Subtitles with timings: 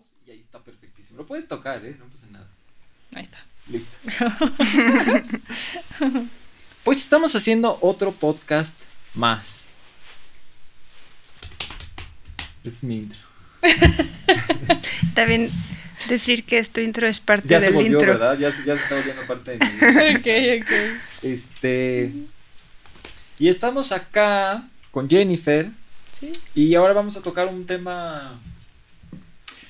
[0.00, 1.18] voz y ahí está perfectísimo.
[1.18, 1.96] Lo puedes tocar, ¿eh?
[1.98, 2.46] No pasa nada.
[3.14, 3.38] Ahí está.
[3.68, 3.96] Listo.
[6.84, 8.74] pues estamos haciendo otro podcast
[9.14, 9.66] más.
[12.64, 13.18] Es mi intro.
[15.14, 15.50] También
[16.08, 18.12] decir que esto intro es parte Ya del se volvió, intro.
[18.12, 18.38] ¿verdad?
[18.38, 19.64] Ya, se- ya se está volviendo parte de mi
[20.60, 20.72] ok, ok.
[21.22, 22.12] Este.
[23.38, 25.70] Y estamos acá con Jennifer.
[26.18, 26.32] Sí.
[26.54, 28.38] Y ahora vamos a tocar un tema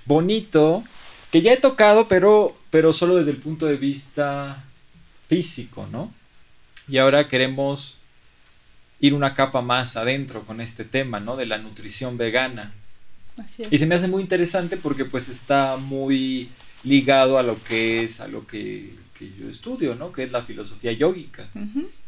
[0.05, 0.85] bonito
[1.31, 4.65] que ya he tocado, pero, pero solo desde el punto de vista
[5.29, 6.13] físico, ¿no?
[6.89, 7.97] Y ahora queremos
[8.99, 11.37] ir una capa más adentro con este tema, ¿no?
[11.37, 12.75] De la nutrición vegana.
[13.39, 13.73] Así es.
[13.73, 16.49] Y se me hace muy interesante porque pues está muy
[16.83, 20.11] ligado a lo que es, a lo que, que yo estudio, ¿no?
[20.13, 21.49] Que es la filosofía yógica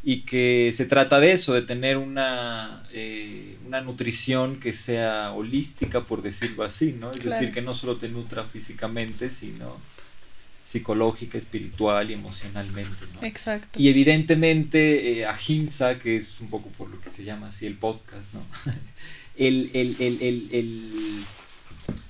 [0.02, 6.04] y que se trata de eso, de tener una, eh, una nutrición que sea holística,
[6.06, 7.10] por decirlo así, ¿no?
[7.10, 7.30] Es Claro.
[7.38, 9.76] decir, que no solo te nutra físicamente, sino
[10.64, 13.26] psicológica, espiritual y emocionalmente, ¿no?
[13.26, 13.78] Exacto.
[13.80, 17.74] Y evidentemente eh, Ahimsa, que es un poco por lo que se llama así el
[17.74, 18.40] podcast, ¿no?
[19.36, 21.24] el- el- el- el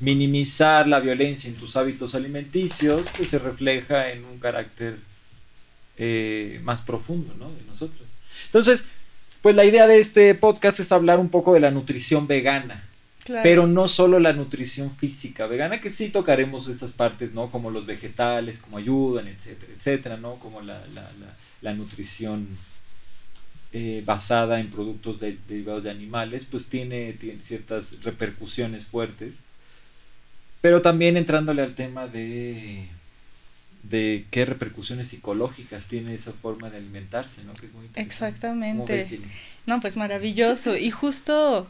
[0.01, 4.99] minimizar la violencia en tus hábitos alimenticios, pues se refleja en un carácter
[5.97, 7.51] eh, más profundo, ¿no?
[7.51, 8.03] De nosotros.
[8.47, 8.85] Entonces,
[9.41, 12.89] pues la idea de este podcast es hablar un poco de la nutrición vegana.
[13.25, 13.43] Claro.
[13.45, 17.51] Pero no solo la nutrición física vegana, que sí tocaremos esas partes, ¿no?
[17.53, 20.41] Como los vegetales, como ayudan, etcétera, etcétera, ¿no?
[20.41, 22.49] Como la, la, la, la nutrición
[23.73, 29.39] eh, basada en productos de- derivados de animales, pues tiene, tiene ciertas repercusiones fuertes.
[30.63, 32.87] Pero también entrándole al tema de,
[33.83, 37.53] de qué repercusiones psicológicas tiene esa forma de alimentarse, ¿no?
[37.53, 38.41] Que es muy interesante.
[38.41, 38.97] ¿Cómo Exactamente.
[38.97, 39.21] ves?
[39.67, 40.77] No, pues maravilloso.
[40.77, 41.69] Y justo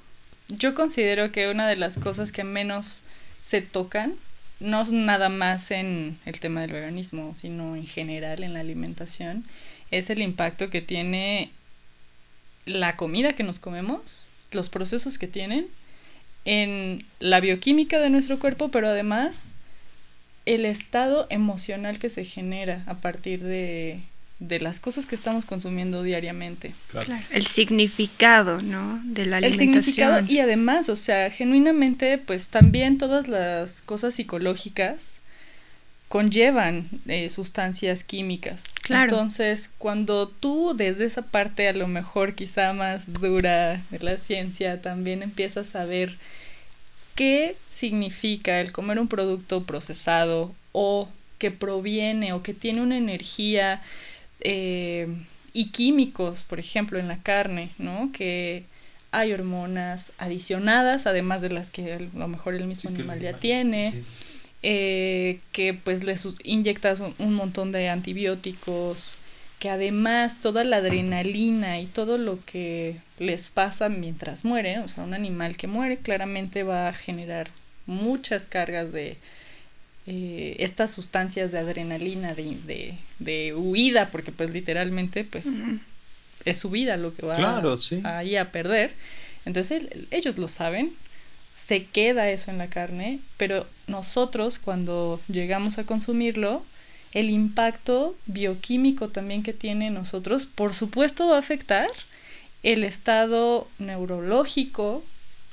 [0.48, 3.02] yo considero que una de las cosas que menos
[3.40, 4.14] se tocan,
[4.60, 9.44] no nada más en el tema del veganismo, sino en general en la alimentación,
[9.90, 11.50] es el impacto que tiene
[12.66, 15.68] la comida que nos comemos, los procesos que tienen
[16.44, 19.54] en la bioquímica de nuestro cuerpo, pero además
[20.44, 24.00] el estado emocional que se genera a partir de,
[24.40, 26.74] de las cosas que estamos consumiendo diariamente.
[26.90, 27.06] Claro.
[27.06, 29.00] Claro, El significado, ¿no?
[29.04, 29.84] De la El alimentación.
[29.84, 35.21] significado y además, o sea, genuinamente, pues también todas las cosas psicológicas
[36.12, 38.74] conllevan eh, sustancias químicas.
[38.82, 39.04] Claro.
[39.04, 44.82] Entonces, cuando tú desde esa parte a lo mejor quizá más dura de la ciencia
[44.82, 46.18] también empiezas a ver
[47.14, 51.08] qué significa el comer un producto procesado o
[51.38, 53.80] que proviene o que tiene una energía
[54.40, 55.08] eh,
[55.54, 58.10] y químicos, por ejemplo, en la carne, ¿no?
[58.12, 58.64] Que
[59.12, 63.22] hay hormonas adicionadas, además de las que a lo mejor el mismo Sí, animal el
[63.24, 64.04] ya tiene, sí.
[64.62, 69.16] Eh, que pues les inyectas un, un montón de antibióticos,
[69.58, 75.04] que además toda la adrenalina y todo lo que les pasa mientras mueren, o sea,
[75.04, 77.48] un animal que muere claramente va a generar
[77.86, 79.16] muchas cargas de
[80.06, 85.46] eh, estas sustancias de adrenalina, de, de, de huida, porque pues literalmente pues
[86.44, 88.00] es su vida lo que va Claro, sí.
[88.04, 88.92] ahí a perder.
[89.44, 90.92] Entonces el- ellos lo saben,
[91.52, 96.64] se queda eso en la carne, pero nosotros cuando llegamos a consumirlo,
[97.12, 101.88] el impacto bioquímico también que tiene en nosotros, por supuesto va a afectar
[102.62, 105.04] el estado neurológico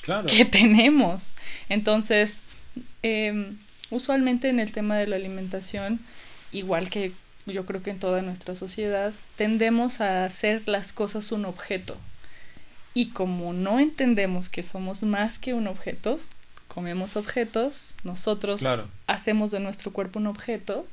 [0.01, 0.27] Claro.
[0.27, 1.35] que tenemos.
[1.67, 2.39] Entonces,
[3.03, 3.57] em,
[3.89, 5.99] usualmente en el tema de la alimentación,
[6.53, 7.11] igual que
[7.45, 11.97] yo creo que en toda nuestra sociedad, tendemos a hacer las cosas un objeto.
[12.93, 16.19] Y como no entendemos que somos más que un objeto,
[16.67, 18.87] comemos objetos, nosotros Claro.
[19.07, 20.85] hacemos de nuestro cuerpo un objeto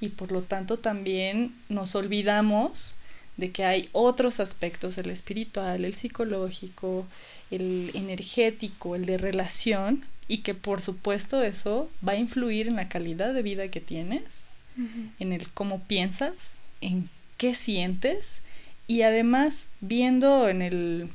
[0.00, 2.96] y por lo tanto también nos olvidamos
[3.36, 7.06] de que hay otros aspectos, el espiritual, el psicológico,
[7.50, 12.88] el energético, el de relación y que por supuesto eso va a influir en la
[12.88, 14.50] calidad de vida que tienes,
[15.18, 18.42] en el cómo piensas, en qué sientes
[18.86, 21.08] y además viendo en el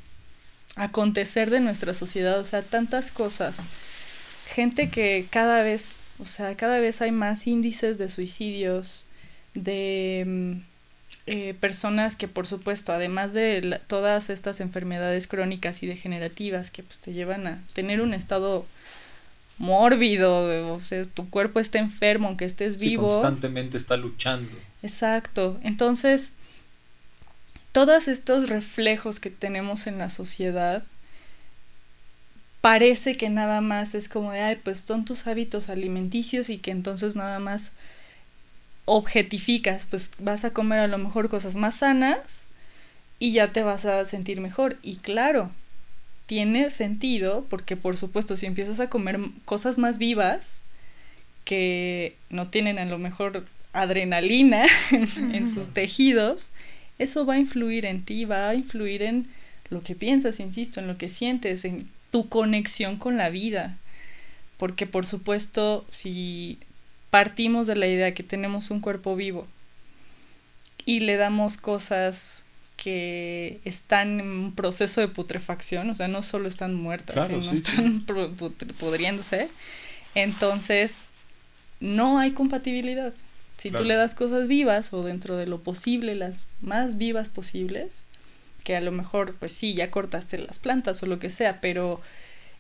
[0.77, 3.68] acontecer de nuestra sociedad, o sea, tantas cosas.
[4.47, 9.06] Gente que cada vez, o sea, cada vez hay más índices de suicidios,
[9.53, 10.51] de mm,
[11.29, 16.83] eh, personas que por supuesto, además de la- todas estas enfermedades crónicas y degenerativas que
[16.83, 18.65] pues te llevan a tener un estado
[19.57, 23.07] mórbido, o sea, tu cuerpo está enfermo aunque estés Sí, vivo.
[23.07, 24.51] constantemente está luchando.
[24.83, 25.59] Exacto.
[25.63, 26.33] Entonces,
[27.77, 30.81] todos estos reflejos que tenemos en la sociedad
[32.59, 36.71] parece que nada más es como de, ay, pues son tus hábitos alimenticios y que
[36.71, 37.74] entonces nada más
[38.85, 42.47] objetificas, pues vas a comer a lo mejor cosas más sanas
[43.19, 44.77] y ya te vas a sentir mejor.
[44.81, 45.51] Y claro,
[46.25, 50.62] tiene sentido porque por supuesto si empiezas a comer cosas más vivas
[51.45, 56.50] que no tienen a lo mejor adrenalina en sus tejidos,
[57.00, 59.28] eso va a influir en ti, va a influir en
[59.70, 63.78] lo que piensas, insisto, en lo que sientes, en tu conexión con la vida.
[64.58, 66.58] Porque por supuesto, si
[67.10, 69.48] partimos de la idea que tenemos un cuerpo vivo
[70.86, 72.44] y le damos cosas
[72.76, 78.06] que están en un proceso de putrefacción, o sea, no solo están muertas, sino están
[78.80, 79.50] pudriéndose,
[80.16, 80.98] entonces
[81.80, 83.14] no hay compatibilidad.
[83.57, 88.04] Si tú le das cosas vivas o dentro de lo posible, las más vivas posibles,
[88.63, 92.01] que a lo mejor, pues sí, ya cortaste las plantas o lo que sea, pero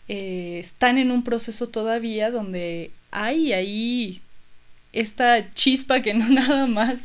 [0.07, 4.21] eh, están en un proceso todavía donde hay ahí
[4.93, 6.99] esta chispa que no nada más,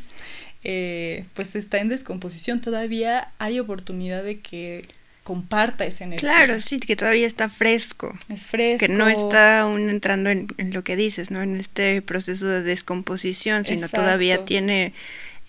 [0.63, 4.85] eh, pues está en descomposición, todavía hay oportunidad de que
[5.23, 6.29] comparta esa energía.
[6.29, 8.15] Claro, sí, que todavía está fresco.
[8.29, 8.85] Es fresco.
[8.85, 11.41] Que no está aún entrando en, lo que dices, ¿no?
[11.41, 14.93] En este proceso de descomposición, sino todavía tiene,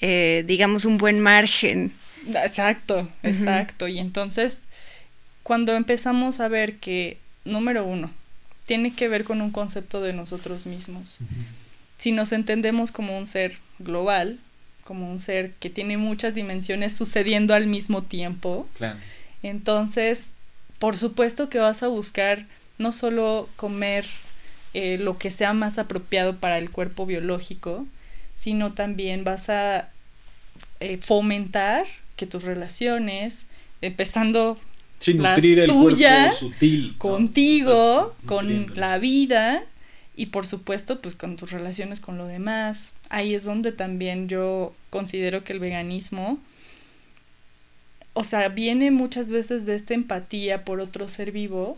[0.00, 1.93] eh, digamos, un buen margen.
[2.29, 3.88] Exacto, exacto.
[3.88, 4.62] Y entonces,
[5.43, 8.11] cuando empezamos a ver que, número uno,
[8.65, 11.19] tiene que ver con un concepto de nosotros mismos.
[11.99, 14.38] Si nos entendemos como un ser global,
[14.85, 18.99] como un ser que tiene muchas dimensiones sucediendo al mismo tiempo, claro
[19.49, 20.31] entonces,
[20.79, 22.46] por supuesto que vas a buscar
[22.79, 24.06] no solo comer
[24.75, 27.87] eh, lo que sea más apropiado para el cuerpo biológico,
[28.35, 29.91] sino también vas a
[30.81, 31.87] eh, fomentar
[32.17, 33.46] que tus relaciones,
[33.81, 34.58] empezando
[35.06, 35.37] la
[35.67, 36.32] tuya,
[36.99, 39.62] contigo, con la vida
[40.17, 42.94] y por supuesto pues con tus relaciones con lo demás.
[43.11, 46.38] Ahí es donde también yo considero que el veganismo
[48.14, 51.76] o sea, viene muchas veces de esta empatía por otro ser vivo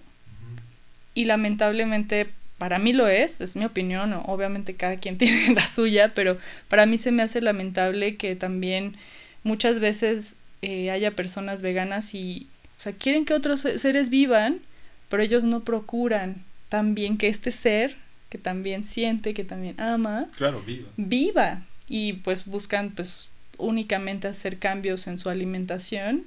[1.14, 2.28] y lamentablemente
[2.58, 6.38] para mí lo es, es mi opinión, obviamente cada quien tiene la suya, pero
[6.68, 8.96] para mí se me hace lamentable que también
[9.42, 12.48] muchas veces eh, haya personas veganas y,
[12.78, 14.60] o sea, quieren que otros seres vivan,
[15.08, 17.96] pero ellos no procuran también que este ser,
[18.28, 20.88] que también siente, que también ama, claro, viva.
[20.96, 21.62] Viva.
[21.88, 26.25] Y pues buscan pues únicamente hacer cambios en su alimentación,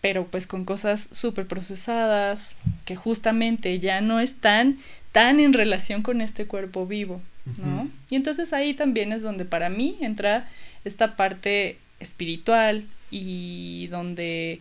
[0.00, 4.78] pero pues con cosas súper procesadas que justamente ya no están
[5.12, 7.20] tan en relación con este cuerpo vivo,
[7.58, 7.88] ¿no?
[8.10, 10.48] Y entonces ahí también es donde para mí entra
[10.84, 14.60] esta parte espiritual y donde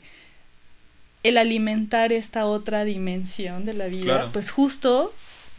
[1.24, 5.14] el alimentar esta otra dimensión de la vida, pues justo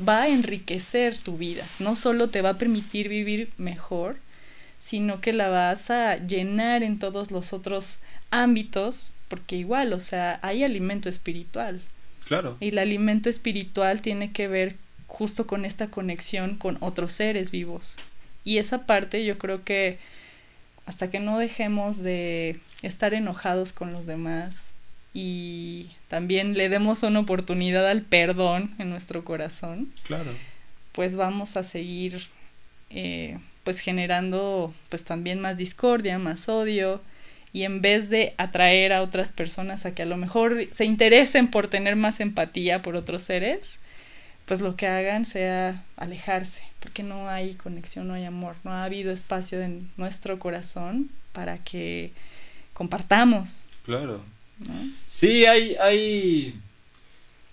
[0.07, 4.17] va a enriquecer tu vida, no solo te va a permitir vivir mejor,
[4.83, 8.01] sino que la vas a llenar en todos los otros
[8.33, 11.81] ámbitos, porque igual, o sea, hay alimento espiritual.
[12.27, 12.57] Claro.
[12.59, 14.77] Y el alimento espiritual tiene que ver
[15.07, 17.97] justo con esta conexión con otros seres vivos.
[18.43, 19.99] Y esa parte yo creo que
[20.85, 24.75] hasta que no dejemos de estar enojados con los demás
[25.15, 30.33] y también le demos una oportunidad al perdón en nuestro corazón, claro.
[30.91, 32.27] pues vamos a seguir
[32.91, 37.01] eh, pues generando pues también más discordia, más odio
[37.53, 41.51] y en vez de atraer a otras personas a que a lo mejor se interesen
[41.51, 43.79] por tener más empatía por otros seres,
[44.47, 48.85] pues lo que hagan sea alejarse, porque no hay conexión, no hay amor, no ha
[48.85, 52.13] habido espacio en nuestro corazón para que
[52.73, 53.67] compartamos.
[53.85, 54.23] Claro.
[55.07, 56.55] Sí, hay, hay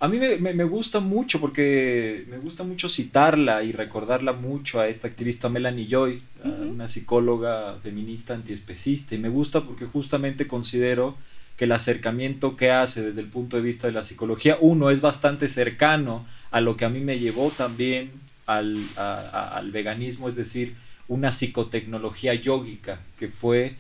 [0.01, 5.07] a mí me, gusta mucho porque me gusta mucho citarla y recordarla mucho a esta
[5.07, 9.15] activista Melanie Joy, una psicóloga feminista antiespecista.
[9.15, 11.17] Y me gusta porque justamente considero
[11.57, 15.01] que el acercamiento que hace desde el punto de vista de la psicología, uno, es
[15.01, 18.11] bastante cercano a lo que a mí me llevó también
[18.45, 20.75] al, al veganismo, es decir,
[21.09, 23.75] una psicotecnología yógica que fue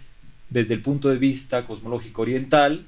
[0.49, 2.85] desde el punto de vista cosmológico oriental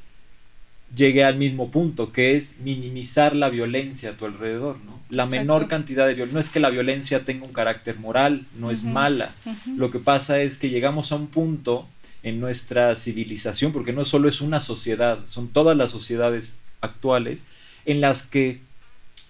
[0.95, 4.99] llegue al mismo punto, que es minimizar la violencia a tu alrededor, ¿no?
[5.09, 6.33] La menor cantidad de violencia.
[6.33, 9.33] No es que la violencia tenga un carácter moral, no es mala.
[9.75, 11.87] Lo que pasa es que llegamos a un punto
[12.23, 17.45] en nuestra civilización, porque no solo es una sociedad, son todas las sociedades actuales,
[17.85, 18.61] en las que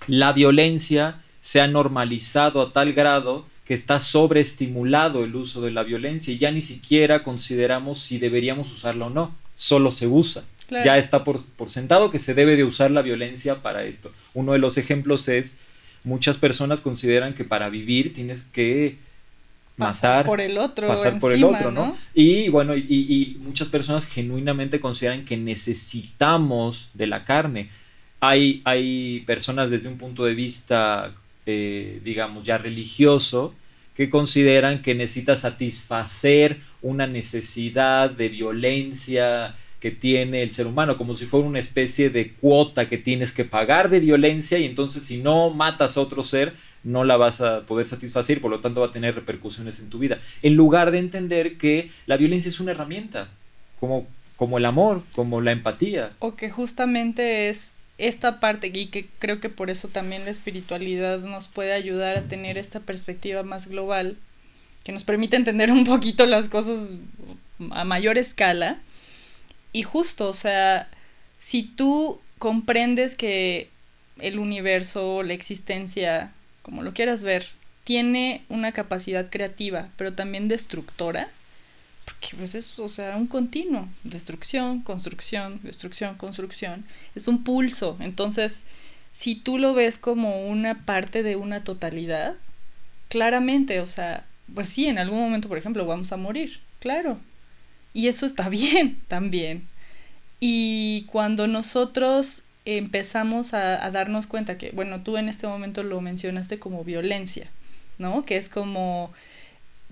[0.08, 5.84] la violencia se ha normalizado a tal grado que está sobreestimulado el uso de la
[5.84, 10.44] violencia y ya ni siquiera consideramos si deberíamos usarla o no, solo se usa.
[10.72, 14.12] Ya está por, por sentado que se debe de usar la violencia para esto.
[14.34, 15.56] Uno de los ejemplos es,
[16.04, 18.98] muchas personas consideran que para vivir tienes que
[19.78, 24.06] matar por el otro pasar por el otro no, y bueno y, y, muchas personas
[24.06, 27.70] genuinamente consideran que necesitamos de la carne.
[28.20, 31.13] Hay hay personas desde un punto de vista
[31.46, 33.56] eh, digamos ya religioso
[33.96, 41.16] que consideran que necesita satisfacer una necesidad de violencia que tiene el ser humano, como
[41.16, 45.18] si fuera una especie de cuota que tienes que pagar de violencia y entonces si
[45.18, 48.88] no matas a otro ser, no la vas a poder satisfacer, por lo tanto va
[48.88, 50.20] a tener repercusiones en tu vida.
[50.44, 53.30] En lugar de entender que la violencia es una herramienta,
[53.80, 56.12] como, como el amor, como la empatía.
[56.20, 61.20] O que justamente es esta parte y que creo que por eso también la espiritualidad
[61.22, 64.16] nos puede ayudar a tener esta perspectiva más global,
[64.84, 66.92] que nos permite entender un poquito las cosas
[67.72, 68.80] a mayor escala.
[69.74, 70.90] Y justo, o sea,
[71.38, 73.70] si tú comprendes que
[74.20, 77.46] el universo, la existencia, como lo quieras ver,
[77.84, 81.30] tiene una capacidad creativa, pero también destructora,
[82.06, 86.86] porque pues es, o sea, un continuo, destrucción, construcción, destrucción, construcción,
[87.16, 87.98] es un pulso.
[88.00, 88.63] Entonces,
[89.12, 92.36] si tú lo ves como una parte de una totalidad,
[93.10, 97.20] claramente, o sea, pues sí, en algún momento, por ejemplo, vamos a morir, claro.
[97.94, 99.68] Y eso está bien también.
[100.40, 106.02] Y cuando nosotros empezamos a, a, darnos cuenta que, bueno, tú en este momento lo
[106.02, 107.50] mencionaste como violencia,
[107.98, 108.24] ¿no?
[108.24, 109.12] Que es como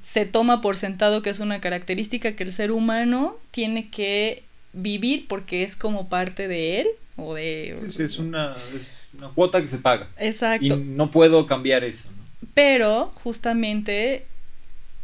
[0.01, 5.25] se toma por sentado que es una característica que el ser humano tiene que vivir
[5.27, 6.88] porque es como parte de él
[7.18, 7.77] o de...
[7.89, 10.08] Sí, es, una, es una cuota que se paga.
[10.18, 10.65] Exacto.
[10.65, 12.08] Y no puedo cambiar eso.
[12.53, 14.25] Pero justamente,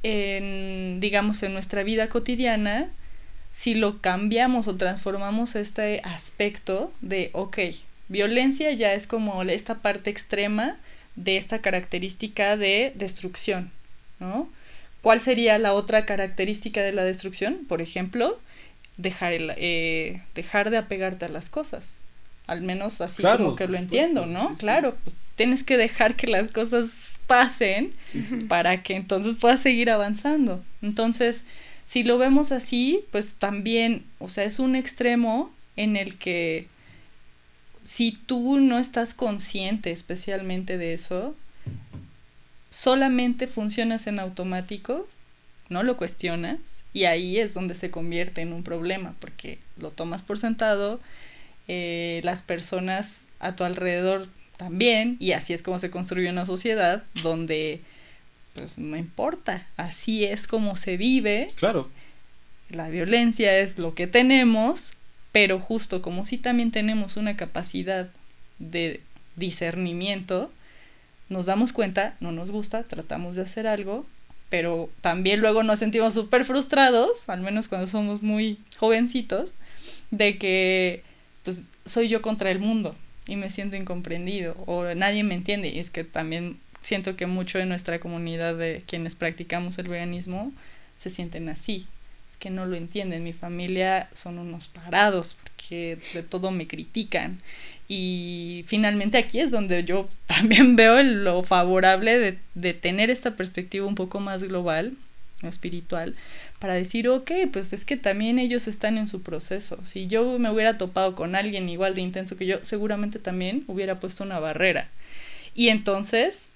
[0.05, 2.91] en, digamos, en nuestra vida cotidiana,
[3.51, 7.57] si lo cambiamos o transformamos este aspecto de, ok,
[8.07, 10.77] violencia ya es como esta parte extrema
[11.15, 13.71] de esta característica de destrucción,
[14.19, 14.47] ¿no?
[15.01, 17.65] ¿Cuál sería la otra característica de la destrucción?
[17.67, 18.39] Por ejemplo,
[18.97, 21.97] dejar, eh, dejar de apegarte a las cosas.
[22.45, 24.55] Al menos así como que lo entiendo, ¿no?
[24.57, 24.95] Claro,
[25.35, 27.93] tienes que dejar que las cosas pasen
[28.47, 30.63] para que entonces puedas seguir avanzando.
[30.81, 31.43] Entonces,
[31.85, 36.67] si lo vemos así, pues también, o sea, es un extremo en el que
[37.83, 41.35] si tú no estás consciente especialmente de eso,
[42.69, 45.07] solamente funcionas en automático,
[45.69, 46.59] no lo cuestionas
[46.93, 50.99] y ahí es donde se convierte en un problema porque lo tomas por sentado,
[51.67, 57.03] eh, las personas a tu alrededor también y así es como se construye una sociedad
[57.21, 57.81] donde
[58.53, 61.47] pues no importa, así es como se vive.
[61.55, 61.89] Claro.
[62.69, 64.93] La violencia es lo que tenemos,
[65.31, 68.09] pero justo como si también tenemos una capacidad
[68.59, 69.01] de
[69.35, 70.49] discernimiento,
[71.27, 74.05] nos damos cuenta, no nos gusta, tratamos de hacer algo,
[74.49, 79.55] pero también luego nos sentimos súper frustrados, al menos cuando somos muy jovencitos,
[80.11, 81.03] de que
[81.43, 82.95] pues soy yo contra el mundo
[83.27, 87.57] y me siento incomprendido o nadie me entiende y es que también siento que mucho
[87.57, 90.53] de nuestra comunidad de quienes practicamos el veganismo
[90.95, 91.87] se sienten así.
[92.29, 93.23] Es que no lo entienden.
[93.23, 97.41] Mi familia son unos parados porque de todo me critican.
[97.87, 103.85] Y finalmente aquí es donde yo también veo lo favorable de, de tener esta perspectiva
[103.85, 104.93] un poco más global
[105.43, 106.15] espiritual
[106.59, 109.83] para decir, ok, pues es que también ellos están en su proceso.
[109.85, 113.99] Si yo me hubiera topado con alguien igual de intenso que yo, seguramente también hubiera
[113.99, 114.89] puesto una barrera.
[115.53, 116.51] Y entonces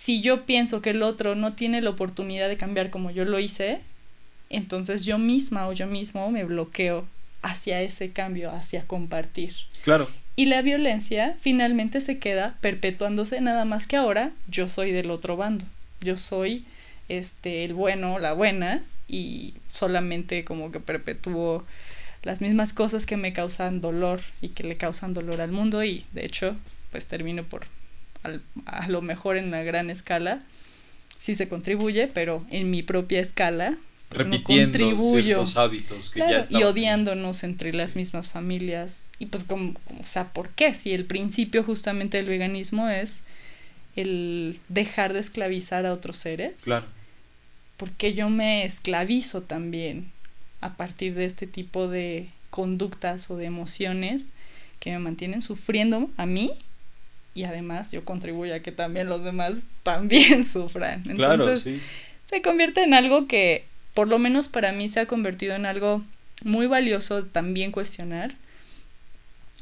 [0.00, 3.38] si yo pienso que el otro no tiene la oportunidad de cambiar como yo lo
[3.38, 3.80] hice,
[4.48, 7.06] entonces yo misma o yo mismo me bloqueo
[7.42, 9.52] hacia ese cambio, hacia compartir.
[9.84, 10.08] Claro.
[10.36, 15.36] Y la violencia finalmente se queda perpetuándose nada más que ahora yo soy del otro
[15.36, 15.66] bando.
[16.00, 16.64] Yo soy
[17.10, 21.64] este el bueno, la buena y solamente como que perpetúo
[22.22, 26.04] las mismas cosas que me causan dolor y que le causan dolor al mundo y
[26.12, 26.56] de hecho
[26.90, 27.66] pues termino por
[28.66, 30.42] a lo mejor en una gran escala
[31.20, 33.76] sí se contribuye, pero en mi propia escala
[34.08, 35.44] pues repitiendo no contribuyo.
[35.54, 40.48] hábitos que ya y odiándonos entre las mismas familias y pues como, o sea, ¿por
[40.48, 40.74] qué?
[40.74, 43.22] Si el principio justamente del veganismo es
[43.96, 46.64] el dejar de esclavizar a otros seres.
[46.64, 46.86] Claro.
[47.80, 50.12] Porque yo me esclavizo también
[50.60, 54.34] a partir de este tipo de conductas o de emociones
[54.80, 56.52] que me mantienen sufriendo a mí
[57.34, 61.04] y además yo contribuyo a que también los demás también sufran.
[61.08, 61.80] Entonces,
[62.26, 66.02] se convierte en algo que, por lo menos para mí, se ha convertido en algo
[66.44, 68.34] muy valioso también cuestionar,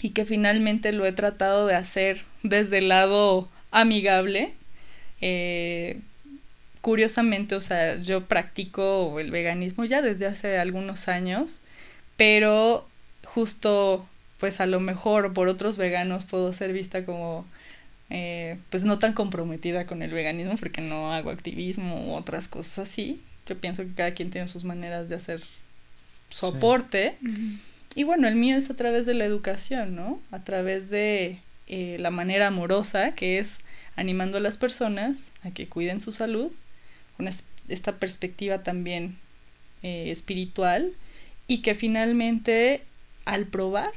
[0.01, 4.53] y que finalmente lo he tratado de hacer desde el lado amigable.
[5.21, 6.01] Eh,
[6.89, 11.61] curiosamente, o sea, yo practico el veganismo ya desde hace algunos años,
[12.17, 12.89] pero
[13.27, 14.09] justo,
[14.41, 17.45] pues a lo mejor por otros veganos puedo ser vista como,
[18.09, 22.89] eh, pues no tan comprometida con el veganismo porque no hago activismo u otras cosas
[22.89, 23.21] así.
[23.47, 25.43] Yo pienso que cada quien tiene sus maneras de hacer
[26.31, 27.19] soporte.
[27.95, 30.23] Y bueno, el mío es a través de la educación, ¿no?
[30.31, 33.61] A través de eh, la manera amorosa, que es
[33.95, 36.51] animando a las personas a que cuiden su salud,
[37.19, 37.29] con
[37.69, 39.17] esta perspectiva también
[39.83, 40.93] eh, espiritual,
[41.47, 42.83] y que finalmente
[43.27, 43.91] al probar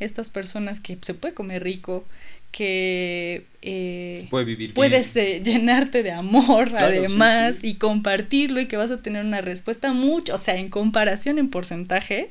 [0.00, 2.04] estas personas que se puede comer rico,
[2.50, 9.02] que eh, Puede vivir puedes llenarte de amor además y compartirlo y que vas a
[9.02, 12.30] tener una respuesta mucho, o sea, en comparación en porcentaje,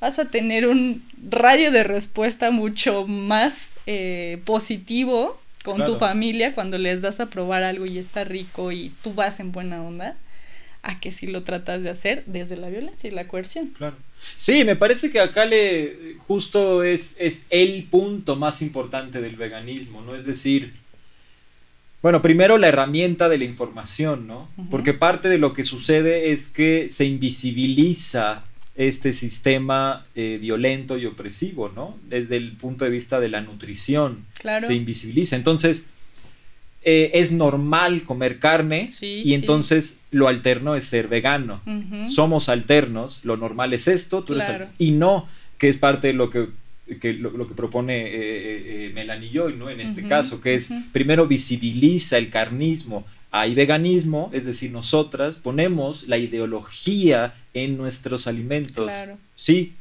[0.00, 6.76] vas a tener un radio de respuesta mucho más eh, positivo con tu familia cuando
[6.76, 10.14] les das a probar algo y está rico y tú vas en buena onda,
[10.82, 13.68] a que si lo tratas de hacer desde la violencia y la coerción.
[13.68, 13.96] Claro.
[14.36, 20.02] Sí, me parece que acá le justo es, es el punto más importante del veganismo,
[20.02, 20.14] ¿no?
[20.14, 20.74] Es decir,
[22.02, 24.50] bueno, primero la herramienta de la información, ¿no?
[24.70, 28.44] Porque parte de lo que sucede es que se invisibiliza
[28.76, 31.96] este sistema eh, violento y opresivo, ¿no?
[32.08, 34.26] Desde el punto de vista de la nutrición,
[34.60, 35.36] se invisibiliza.
[35.36, 35.86] Entonces,
[36.86, 41.62] eh, es normal comer carne y entonces lo alterno es ser vegano.
[42.06, 45.26] Somos alternos, lo normal es esto, tú eres y no,
[45.56, 46.48] que es parte de lo que,
[47.14, 48.10] lo, que propone eh,
[48.86, 49.70] eh, Melanie Joy, ¿no?
[49.70, 56.06] En este caso, que es primero visibiliza el carnismo, hay veganismo, es decir, nosotras ponemos
[56.06, 58.88] la ideología en nuestros alimentos.
[59.34, 59.72] Sí,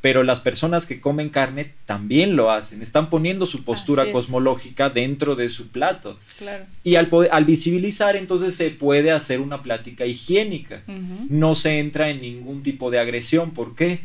[0.00, 5.36] pero las personas que comen carne también lo hacen, están poniendo su postura cosmológica dentro
[5.36, 6.18] de su plato.
[6.82, 10.82] Y al, al visibilizar entonces se puede hacer una plática higiénica,
[11.28, 14.00] no se entra en ningún tipo de agresión, ¿por qué?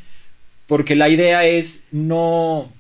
[0.68, 2.72] Porque la idea es no,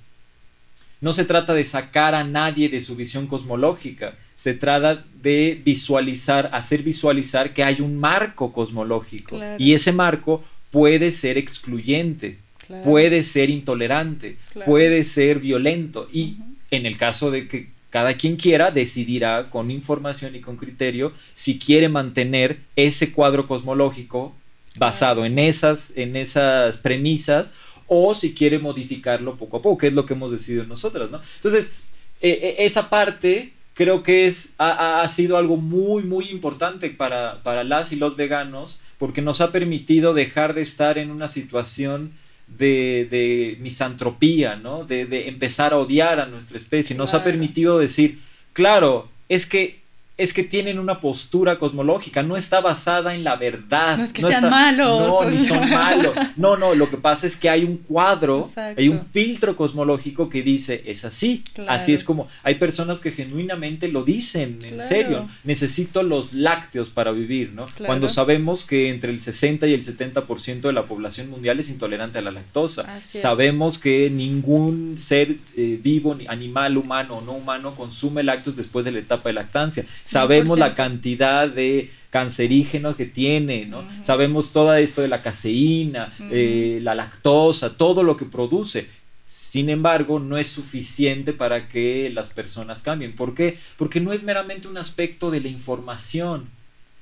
[1.02, 6.50] no se trata de sacar a nadie de su visión cosmológica, se trata de visualizar,
[6.54, 9.40] hacer visualizar que hay un marco cosmológico.
[9.58, 12.38] Y ese marco puede ser excluyente
[12.84, 16.08] puede ser intolerante, puede ser violento.
[16.12, 16.38] Y
[16.72, 21.58] en el caso de que cada quien quiera decidirá con información y con criterio si
[21.58, 24.36] quiere mantener ese cuadro cosmológico
[24.76, 27.52] basado en esas, en esas premisas
[27.90, 31.20] o si quiere modificarlo poco a poco, que es lo que hemos decidido nosotras, ¿no?
[31.36, 31.74] Entonces,
[32.22, 37.64] e, e, esa parte creo que es, ha, sido algo muy, muy importante para, para
[37.64, 42.12] las y los veganos, porque nos ha permitido dejar de estar en una situación
[42.48, 44.84] de, de misantropía, ¿no?
[44.84, 46.96] De, de, empezar a odiar a nuestra especie.
[46.96, 48.20] Nos ha permitido decir,
[48.54, 49.79] claro, es que
[50.20, 53.98] es que tienen una postura cosmológica, no está basada en la verdad.
[53.98, 55.08] No es que sean malos.
[55.08, 56.14] No, ni son malos.
[56.36, 60.44] No, no, lo que pasa es que hay un cuadro, hay un filtro cosmológico que
[60.44, 61.46] dice, es así.
[61.70, 67.12] Así es como, hay personas que genuinamente lo dicen, en serio, necesito los lácteos para
[67.12, 67.68] vivir, ¿no?
[67.86, 72.20] Cuando sabemos que entre el 60 y el 70% de la población mundial es intolerante
[72.20, 73.00] a la lactosa.
[73.00, 78.92] sabemos que ningún ser eh, vivo, animal, humano o no humano, consume lácteos después de
[78.92, 83.84] la etapa de lactancia sabemos la cantidad de cancerígenos que tiene, ¿no?
[84.02, 88.88] Sabemos todo esto de la caseína, eh, la lactosa, todo lo que produce.
[89.28, 93.14] Sin embargo, no es suficiente para que las personas cambien.
[93.14, 93.60] ¿Por qué?
[93.78, 96.50] Porque no es meramente un aspecto de la información.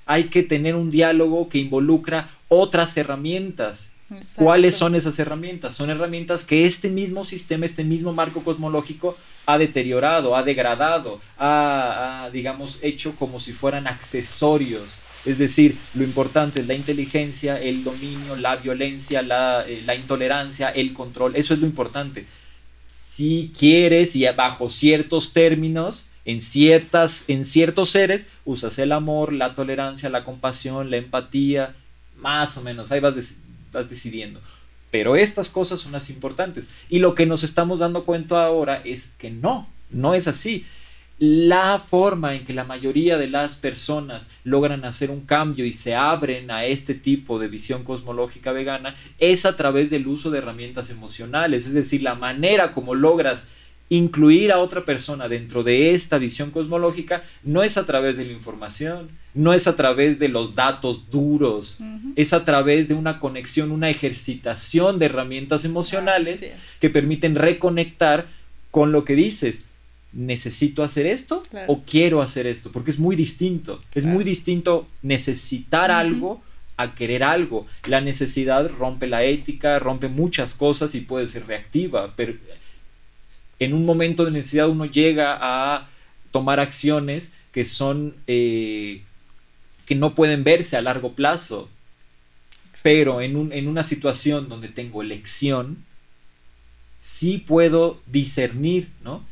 [0.06, 3.90] Hay que tener un diálogo que involucra otras herramientas.
[4.36, 5.74] ¿Cuáles son esas herramientas?
[5.74, 12.30] Son herramientas que este mismo sistema, este mismo marco cosmológico ha deteriorado, ha degradado, ha,
[12.32, 14.90] digamos, hecho como si fueran accesorios.
[15.26, 20.70] Es decir, lo importante es la inteligencia, el dominio, la violencia, la, eh, la intolerancia,
[20.70, 21.36] el control.
[21.36, 22.26] Eso es lo importante.
[22.90, 29.54] Si quieres y bajo ciertos términos, en, ciertas, en ciertos seres, usas el amor, la
[29.56, 31.76] tolerancia, la compasión, la empatía,
[32.18, 33.36] más o menos, ahí vas,
[33.78, 34.42] vas decidiendo.
[34.92, 36.68] Pero estas cosas son las importantes.
[36.90, 40.66] Y lo que nos estamos dando cuenta ahora es que no, no es así.
[41.20, 45.96] La forma en que la mayoría de las personas logran hacer un cambio y se
[45.96, 50.92] abren a este tipo de visión cosmológica vegana es a través del uso de herramientas
[50.92, 53.48] emocionales, es decir, la manera como logras
[53.90, 58.34] incluir a otra persona dentro de esta visión cosmológica no es a través de la
[58.34, 61.78] información, no es a través de los datos duros,
[62.16, 66.44] es a través de una conexión, una ejercitación de herramientas emocionales
[66.80, 68.28] que permiten reconectar
[68.72, 69.64] con lo que dices.
[70.14, 72.72] ¿Necesito hacer esto o quiero hacer esto?
[72.72, 73.80] Porque es muy distinto.
[73.94, 76.42] Es muy distinto necesitar algo
[76.78, 77.66] a querer algo.
[77.86, 82.34] La necesidad rompe la ética, rompe muchas cosas y puede ser reactiva, pero
[83.60, 85.90] en un momento de necesidad uno llega a
[86.32, 89.02] tomar acciones que son eh,
[89.86, 91.70] que no pueden verse a largo plazo.
[92.84, 95.84] Pero en, en una situación donde tengo elección,
[97.02, 99.26] sí puedo discernir, ¿no?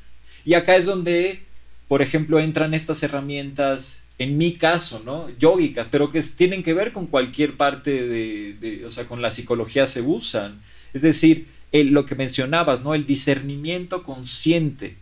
[0.46, 1.42] Y acá es donde,
[1.88, 5.30] por ejemplo, entran estas herramientas, en mi caso, ¿no?
[5.38, 9.88] Yógicas, pero que tienen que ver con cualquier parte de, o sea, con la psicología
[9.88, 10.62] se usan.
[10.94, 12.96] Es decir, lo que mencionabas, ¿no?
[12.96, 14.98] El discernimiento consciente,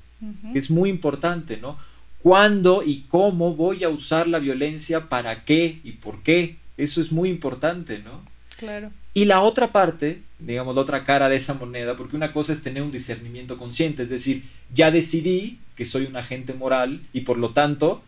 [0.54, 1.78] es muy importante, ¿no?
[2.22, 5.10] ¿Cuándo y cómo voy a usar la violencia?
[5.10, 6.56] ¿Para qué y por qué?
[6.78, 8.22] Eso es muy importante, ¿no?
[8.58, 8.92] Claro.
[9.14, 12.64] Y la otra parte, digamos, la otra cara de esa moneda, porque una cosa es
[12.64, 17.38] tener un discernimiento consciente, es decir, ya decidí que soy un agente moral y por
[17.38, 18.02] lo tanto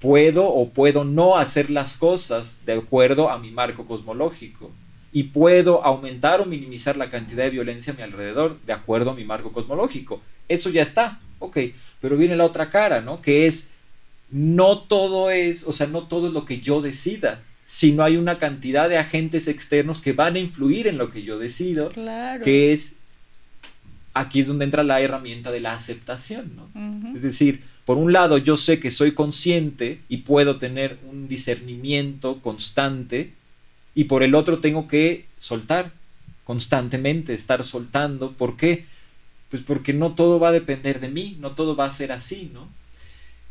[0.00, 4.70] puedo o puedo no hacer las cosas de acuerdo a mi marco cosmológico
[5.18, 9.14] y puedo aumentar o minimizar la cantidad de violencia a mi alrededor de acuerdo a
[9.16, 10.22] mi marco cosmológico.
[10.46, 11.58] Eso ya está, ok,
[12.00, 13.20] pero viene la otra cara, ¿no?
[13.20, 13.66] Que es,
[14.30, 18.38] no todo es, o sea, no todo es lo que yo decida, sino hay una
[18.38, 22.44] cantidad de agentes externos que van a influir en lo que yo decido, claro.
[22.44, 22.92] que es,
[24.14, 27.12] aquí es donde entra la herramienta de la aceptación, ¿no?
[27.12, 32.40] Es decir, por un lado yo sé que soy consciente y puedo tener un discernimiento
[32.40, 33.32] constante,
[33.98, 35.90] y por el otro tengo que soltar
[36.44, 38.30] constantemente, estar soltando.
[38.30, 38.84] ¿Por qué?
[39.50, 42.48] Pues porque no todo va a depender de mí, no todo va a ser así,
[42.54, 42.68] ¿no?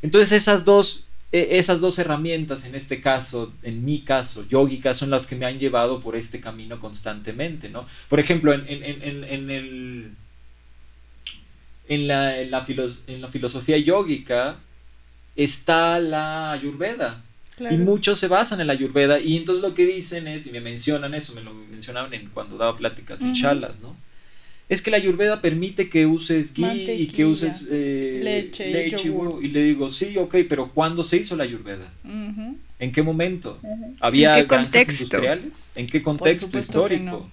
[0.01, 5.09] Entonces esas dos, e, esas dos herramientas, en este caso, en mi caso, yógicas, son
[5.09, 7.85] las que me han llevado por este camino constantemente, ¿no?
[8.07, 10.13] Por ejemplo, en, el...
[11.89, 12.65] En la, en la,
[13.07, 14.59] en la filosofía yógica
[15.35, 17.21] está la ayurveda,
[17.59, 20.61] y muchos se basan en la ayurveda y entonces lo que dicen es, y me
[20.61, 23.95] mencionan eso, me lo mencionaban en, cuando daba pláticas en chalas, ¿no?
[24.69, 29.09] Es que la ayurveda permite que uses ghee y que uses eh, leche, leche
[29.41, 31.89] y, le digo, sí, ok, pero ¿cuándo se hizo la ayurveda?
[32.03, 33.59] ¿En qué momento?
[34.01, 34.91] ¿Había ¿En qué contexto?
[34.91, 35.51] industriales?
[35.75, 37.31] ¿En qué contexto histórico?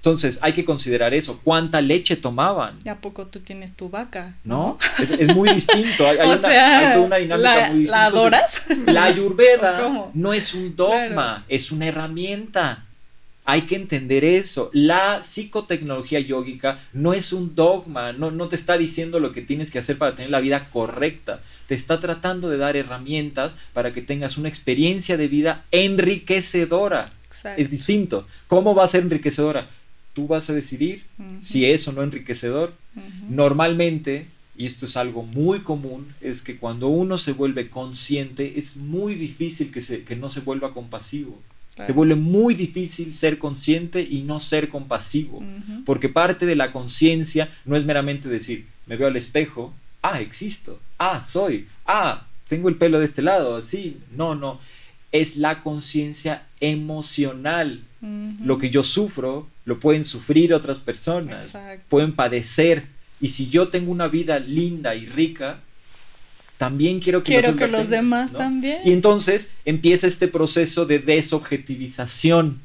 [0.00, 1.40] Entonces, hay que considerar eso.
[1.44, 2.78] ¿Cuánta leche tomaban?
[2.82, 4.34] ¿Y a poco tú tienes tu vaca?
[4.44, 4.78] ¿No?
[4.98, 6.08] Es, muy distinto.
[6.08, 7.98] Hay, una, toda una dinámica muy distinta.
[7.98, 8.62] ¿La adoras?
[8.86, 12.86] la ayurveda no es un dogma, es una herramienta.
[13.44, 14.70] Hay que entender eso.
[14.72, 19.70] La psicotecnología yógica no es un dogma, no, no te está diciendo lo que tienes
[19.70, 21.40] que hacer para tener la vida correcta.
[21.66, 27.10] Te está tratando de dar herramientas para que tengas una experiencia de vida enriquecedora.
[27.56, 28.26] Es distinto.
[28.48, 29.68] ¿Cómo va a ser enriquecedora?
[30.12, 31.04] Tú vas a decidir
[31.42, 32.74] si es o no enriquecedor.
[33.28, 38.76] Normalmente, y esto es algo muy común, es que cuando uno se vuelve consciente es
[38.76, 41.38] muy difícil que, se, que no se vuelva compasivo.
[41.86, 45.42] Se vuelve muy difícil ser consciente y no ser compasivo,
[45.86, 50.78] porque parte de la conciencia no es meramente decir, me veo al espejo, ah, existo,
[50.98, 54.60] ah, soy, ah, tengo el pelo de este lado, así, no, no,
[55.12, 57.82] es la conciencia emocional.
[58.02, 61.52] Lo que yo sufro, lo pueden sufrir otras personas,
[61.88, 62.86] pueden padecer.
[63.20, 65.60] Y si yo tengo una vida linda y rica,
[66.56, 68.80] también quiero que, quiero los, que los demás también.
[68.84, 72.60] Y entonces empieza este proceso de desobjetivización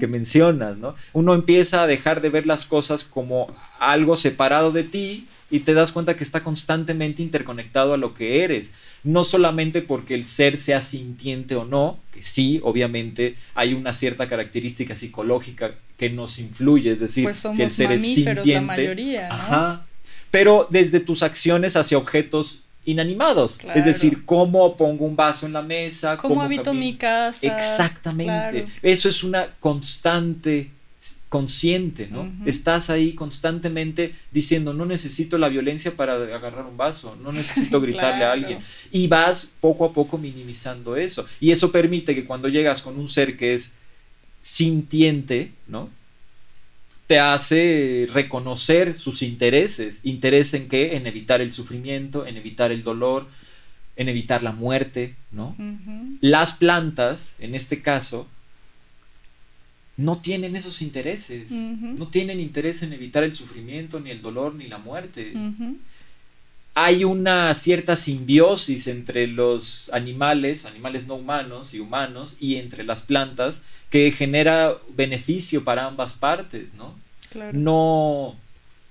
[0.00, 0.94] que mencionas, ¿no?
[1.12, 5.74] Uno empieza a dejar de ver las cosas como algo separado de ti y te
[5.74, 8.70] das cuenta que está constantemente interconectado a lo que eres.
[9.02, 14.28] No solamente porque el ser sea sintiente o no, que sí, obviamente hay una cierta
[14.28, 19.28] característica psicológica que nos influye, es decir, pues si el ser es sintiente, la mayoría,
[19.28, 19.86] ajá,
[20.30, 23.58] pero desde tus acciones hacia objetos inanimados.
[23.74, 27.46] Es decir, cómo pongo un vaso en la mesa, cómo, habito mi casa.
[27.46, 28.66] Exactamente.
[28.82, 30.70] Eso es una constante
[31.34, 32.32] consciente, ¿no?
[32.46, 38.24] Estás ahí constantemente diciendo, no necesito la violencia para agarrar un vaso, no necesito gritarle
[38.24, 38.60] a alguien.
[38.92, 41.26] Y vas poco a poco minimizando eso.
[41.40, 43.72] Y eso permite que cuando llegas con un ser que es
[44.42, 45.90] sintiente, ¿no?
[47.08, 49.98] Te hace reconocer sus intereses.
[50.04, 50.94] ¿Interés en qué?
[50.94, 53.26] En evitar el sufrimiento, en evitar el dolor,
[53.96, 55.56] en evitar la muerte, ¿no?
[56.20, 58.28] Las plantas, en este caso,
[59.96, 64.66] no tienen esos intereses, no tienen interés en evitar el sufrimiento, ni el dolor, ni
[64.66, 65.32] la muerte.
[66.74, 73.02] Hay una cierta simbiosis entre los animales, animales no humanos y humanos, y entre las
[73.02, 76.96] plantas, que genera beneficio para ambas partes, ¿no?
[77.52, 78.34] No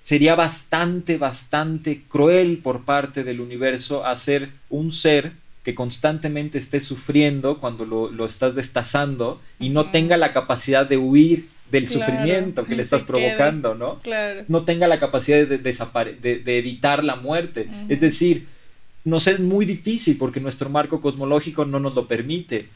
[0.01, 7.59] sería bastante, bastante cruel por parte del universo hacer un ser que constantemente esté sufriendo
[7.59, 12.81] cuando lo, estás destazando y no tenga la capacidad de huir del sufrimiento que le
[12.83, 13.99] estás provocando, ¿no?
[14.47, 17.67] No tenga la capacidad de, de, evitar la muerte.
[17.87, 18.47] Es decir,
[19.05, 22.67] nos es muy difícil porque nuestro marco cosmológico no nos lo permite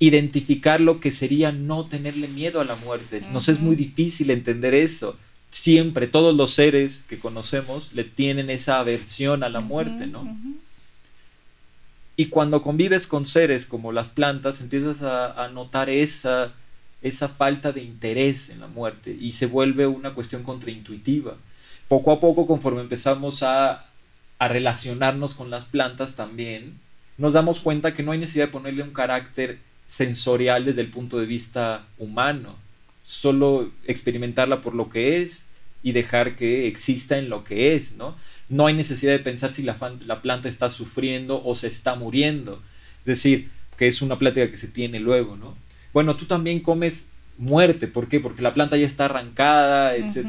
[0.00, 3.20] identificar lo que sería no tenerle miedo a la muerte.
[3.32, 5.16] Nos es muy difícil entender eso.
[5.50, 10.36] Siempre todos los seres que conocemos le tienen esa aversión a la muerte, ¿no?
[12.20, 16.52] Y cuando convives con seres como las plantas, empiezas a, notar esa,
[17.00, 21.36] esa falta de interés en la muerte y se vuelve una cuestión contraintuitiva.
[21.86, 23.86] Poco a poco, conforme empezamos a,
[24.40, 26.80] a relacionarnos con las plantas también,
[27.18, 31.20] nos damos cuenta que no hay necesidad de ponerle un carácter sensorial desde el punto
[31.20, 32.56] de vista humano,
[33.06, 35.46] solo experimentarla por lo que es
[35.84, 38.16] y dejar que exista en lo que es, ¿no?
[38.48, 42.62] No hay necesidad de pensar si la, la, planta está sufriendo o se está muriendo.
[43.00, 45.54] Es decir, que es una plática que se tiene luego, ¿no?
[45.92, 48.20] Bueno, tú también comes muerte, ¿por qué?
[48.20, 50.26] Porque la planta ya está arrancada, etc.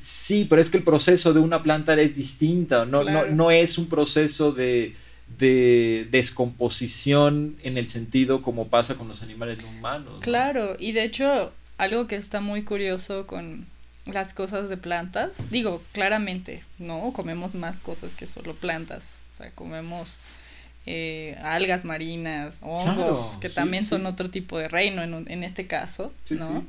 [0.00, 3.78] Sí, pero es que el proceso de una planta es distinta, no, no, no es
[3.78, 4.94] un proceso de,
[5.38, 10.14] de descomposición en el sentido como pasa con los animales no humanos.
[10.20, 13.66] Claro, y de hecho, algo que está muy curioso con,
[14.12, 15.50] las cosas de plantas.
[15.50, 19.20] Digo, claramente, no comemos más cosas que solo plantas.
[19.34, 20.24] O sea, comemos
[20.86, 26.12] eh, algas marinas, hongos, que también son otro tipo de reino en, en este caso,
[26.30, 26.64] ¿no?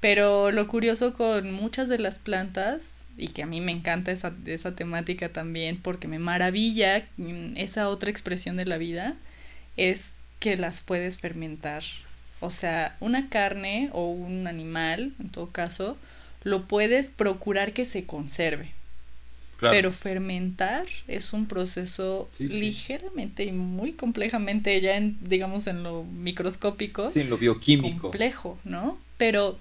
[0.00, 4.34] Pero lo curioso con muchas de las plantas, y que a mí me encanta esa,
[4.44, 7.06] esa temática también, porque me maravilla
[7.56, 9.14] esa otra expresión de la vida,
[9.76, 11.82] es que las puedes fermentar.
[12.40, 15.96] O sea, una carne o un animal, en todo caso,
[16.44, 18.70] lo puedes procurar que se conserve.
[19.60, 27.08] Pero fermentar es un proceso ligeramente y muy complejamente ya en, digamos, en lo microscópico.
[27.08, 28.02] Sí, en lo bioquímico.
[28.02, 28.98] Complejo, ¿no?
[29.16, 29.58] Pero,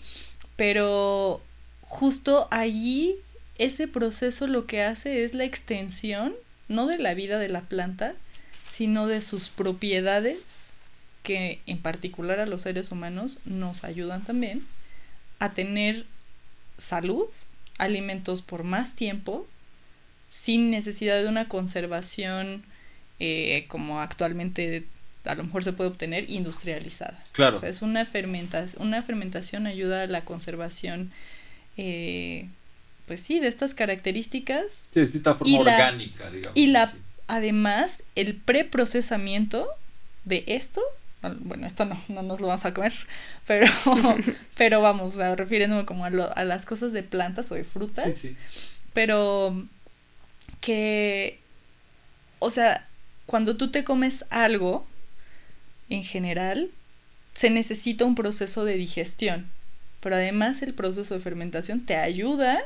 [0.57, 1.41] pero
[1.83, 3.15] justo allí
[3.57, 6.33] ese proceso lo que hace es la extensión,
[6.67, 8.15] no de la vida de la planta,
[8.67, 10.73] sino de sus propiedades
[11.21, 14.65] que en particular a los seres humanos nos ayudan también
[15.39, 16.05] a tener
[16.83, 17.25] salud,
[17.77, 19.47] alimentos por más tiempo,
[20.29, 22.63] sin necesidad de una conservación
[23.19, 24.85] eh, como actualmente
[25.23, 27.23] a lo mejor se puede obtener industrializada.
[27.31, 27.61] Claro.
[27.63, 31.11] es una fermentación, una fermentación ayuda a la conservación,
[31.77, 32.49] eh,
[33.07, 34.87] pues sí, de estas características.
[34.93, 36.51] Sí, de esta forma orgánica, digamos.
[36.55, 36.93] Y la,
[37.27, 39.67] además, el preprocesamiento
[40.25, 40.81] de esto
[41.39, 42.93] bueno, esto no, no nos lo vamos a comer,
[43.47, 43.67] pero,
[44.57, 48.29] pero vamos, o refiriéndome como a, a, las cosas de plantas o de frutas, sí,
[48.29, 48.37] sí.
[48.93, 49.65] pero
[50.61, 51.39] que,
[52.39, 52.87] o sea,
[53.25, 54.85] cuando tú te comes algo,
[55.89, 56.69] en general,
[57.33, 59.49] se necesita un proceso de digestión,
[59.99, 62.61] pero además el proceso de fermentación te ayuda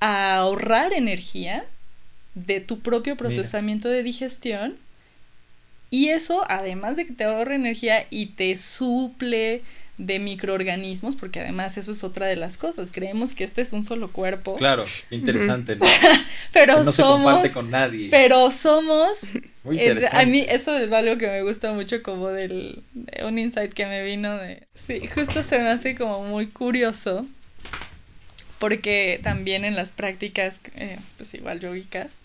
[0.00, 1.64] a ahorrar energía
[2.34, 4.76] de tu propio procesamiento de digestión
[5.94, 9.62] y eso, además de que te ahorra energía y te suple
[9.96, 12.90] de microorganismos, porque además eso es otra de las cosas.
[12.90, 14.56] Creemos que este es un solo cuerpo.
[14.56, 15.76] Claro, interesante.
[15.76, 15.86] ¿no?
[16.52, 18.08] pero no somos, se comparte con nadie.
[18.10, 19.20] Pero somos.
[19.62, 20.16] Muy interesante.
[20.16, 22.82] a mí eso es algo que me gusta mucho, como del
[23.24, 24.66] un insight que me vino de.
[24.74, 27.24] Sí, justo se me hace como muy curioso,
[28.58, 32.22] porque también en las prácticas, eh, pues igual yogicas,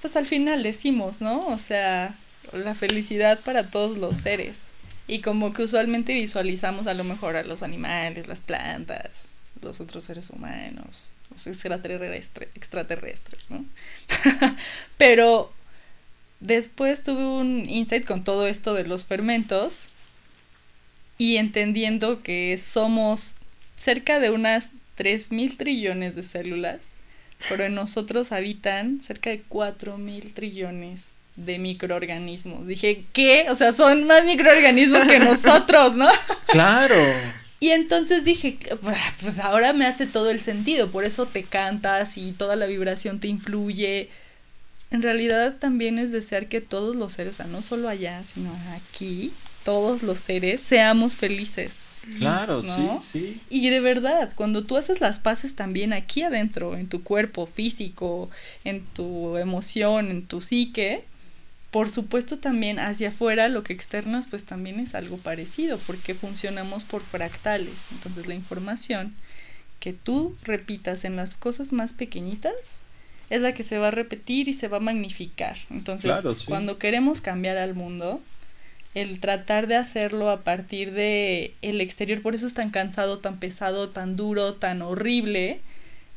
[0.00, 1.48] pues al final decimos, ¿no?
[1.48, 2.14] O sea,
[2.52, 4.58] la felicidad para todos los seres.
[5.06, 10.04] Y como que usualmente visualizamos a lo mejor a los animales, las plantas, los otros
[10.04, 13.64] seres humanos, los extraterrestres, ¿no?
[14.96, 15.50] Pero
[16.38, 19.88] después tuve un insight con todo esto de los fermentos
[21.18, 23.36] y entendiendo que somos
[23.76, 26.94] cerca de unas 3 mil trillones de células,
[27.48, 32.66] pero en nosotros habitan cerca de 4 mil trillones de microorganismos.
[32.66, 33.46] Dije, ¿qué?
[33.48, 36.08] O sea, son más microorganismos que nosotros, ¿no?
[36.46, 36.96] Claro.
[37.60, 38.58] Y entonces dije,
[39.20, 43.20] pues ahora me hace todo el sentido, por eso te cantas y toda la vibración
[43.20, 44.08] te influye.
[44.90, 48.50] En realidad también es desear que todos los seres, o sea, no solo allá, sino
[48.74, 51.90] aquí, todos los seres seamos felices.
[52.16, 53.40] Claro, sí, sí.
[53.50, 58.30] Y de verdad, cuando tú haces las paces también aquí adentro, en tu cuerpo físico,
[58.64, 61.04] en tu emoción, en tu psique,
[61.70, 66.84] por supuesto también hacia afuera lo que externas pues también es algo parecido porque funcionamos
[66.84, 67.88] por fractales.
[67.92, 69.14] Entonces la información
[69.78, 72.54] que tú repitas en las cosas más pequeñitas
[73.30, 75.56] es la que se va a repetir y se va a magnificar.
[75.70, 78.20] Entonces, cuando queremos cambiar al mundo,
[78.94, 83.38] el tratar de hacerlo a partir de el exterior, por eso es tan cansado, tan
[83.38, 85.60] pesado, tan duro, tan horrible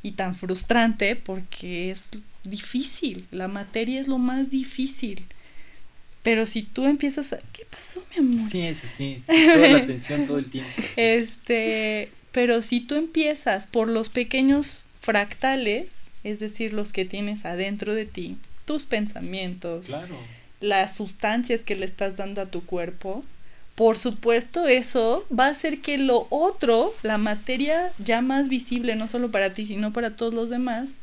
[0.01, 2.09] y tan frustrante, porque es
[2.43, 5.23] difícil, la materia es lo más difícil.
[6.23, 7.39] Pero si tú empiezas a...
[7.51, 8.49] ¿Qué pasó, mi amor?
[8.49, 10.71] Sí, eso sí, toda la atención todo el tiempo.
[10.95, 17.93] Este, pero si tú empiezas por los pequeños fractales, es decir, los que tienes adentro
[17.93, 20.15] de ti, tus pensamientos, claro.
[20.61, 23.23] las sustancias que le estás dando a tu cuerpo,
[23.75, 29.09] por supuesto eso va a hacer que lo otro, la materia ya más visible, no
[29.09, 30.93] solo para ti, sino para todos los demás,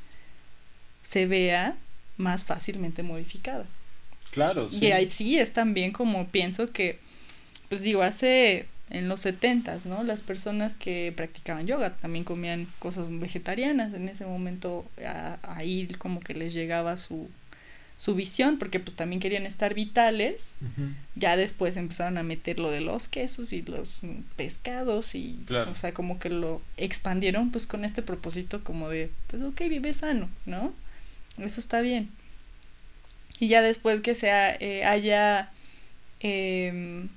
[1.02, 1.76] se vea
[2.16, 3.66] más fácilmente modificada.
[4.30, 4.78] Claro, sí.
[4.80, 6.98] Y ahí sí es también como pienso que,
[7.68, 10.02] pues digo, hace en los setentas, ¿no?
[10.02, 13.94] Las personas que practicaban yoga también comían cosas vegetarianas.
[13.94, 14.84] En ese momento
[15.42, 17.28] ahí como que les llegaba su,
[17.96, 20.56] su visión, porque pues también querían estar vitales.
[21.14, 24.00] Ya después empezaron a meter lo de los quesos y los
[24.36, 25.38] pescados y,
[25.68, 29.94] o sea, como que lo expandieron pues con este propósito como de, pues ok, vive
[29.94, 30.72] sano, ¿no?
[31.38, 32.10] Eso está bien.
[33.40, 35.50] Y ya después que se eh, haya
[36.20, 37.08] em,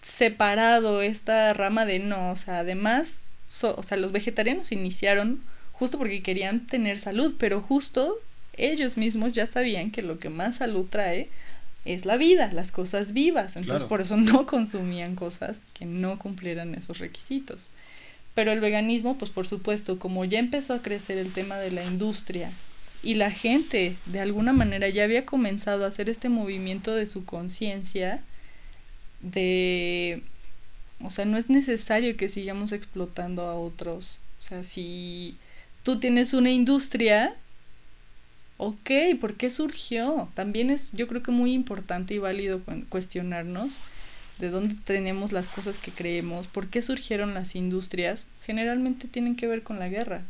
[0.00, 3.26] separado esta rama de no, o sea, además,
[3.62, 8.16] o sea, los vegetarianos iniciaron justo porque querían tener salud, pero justo
[8.56, 11.28] ellos mismos ya sabían que lo que más salud trae
[11.84, 16.74] es la vida, las cosas vivas, entonces por eso no consumían cosas que no cumplieran
[16.74, 17.68] esos requisitos.
[18.34, 21.84] Pero el veganismo, pues por supuesto, como ya empezó a crecer el tema de la
[21.84, 22.50] industria
[23.04, 27.24] y la gente de alguna manera ya había comenzado a hacer este movimiento de su
[27.24, 28.22] conciencia
[29.20, 30.22] de
[31.04, 34.20] o sea, no es necesario que sigamos explotando a otros.
[34.38, 35.36] O sea, si
[35.82, 37.34] tú tienes una industria,
[38.56, 38.90] ok,
[39.20, 40.28] ¿por qué surgió?
[40.34, 43.76] También es, yo creo que muy importante y válido cuestionarnos
[44.38, 49.46] de dónde tenemos las cosas que creemos, por qué surgieron las industrias, generalmente tienen que
[49.46, 50.22] ver con la guerra.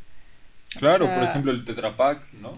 [0.78, 1.94] Claro, por ejemplo el Tetra
[2.40, 2.52] ¿no?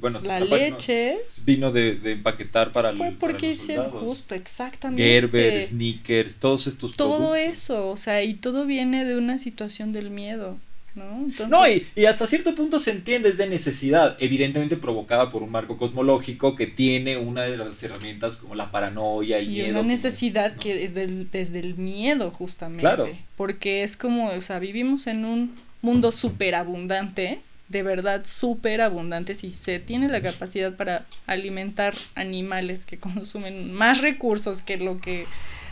[0.00, 5.02] bueno, la leche vino de, empaquetar para Fue porque hicieron justo, exactamente.
[5.02, 10.10] Gerber, Snickers, todos estos Todo eso, o sea, y todo viene de una situación del
[10.10, 10.58] miedo,
[10.94, 11.16] ¿no?
[11.16, 11.48] Entonces...
[11.48, 15.50] No, y, y, hasta cierto punto se entiende, es de necesidad, evidentemente provocada por un
[15.50, 19.68] marco cosmológico que tiene una de las herramientas como la paranoia, el miedo.
[19.68, 22.82] Y una necesidad que es del, desde el miedo, justamente.
[22.82, 23.08] Claro.
[23.36, 29.42] Porque es como, o sea, vivimos en un mundo súper abundante de verdad súper abundantes
[29.44, 35.26] y se tiene la capacidad para alimentar animales que consumen más recursos que lo que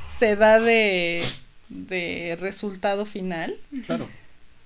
[0.07, 1.23] se da de,
[1.69, 3.55] de resultado final.
[3.87, 4.09] Claro.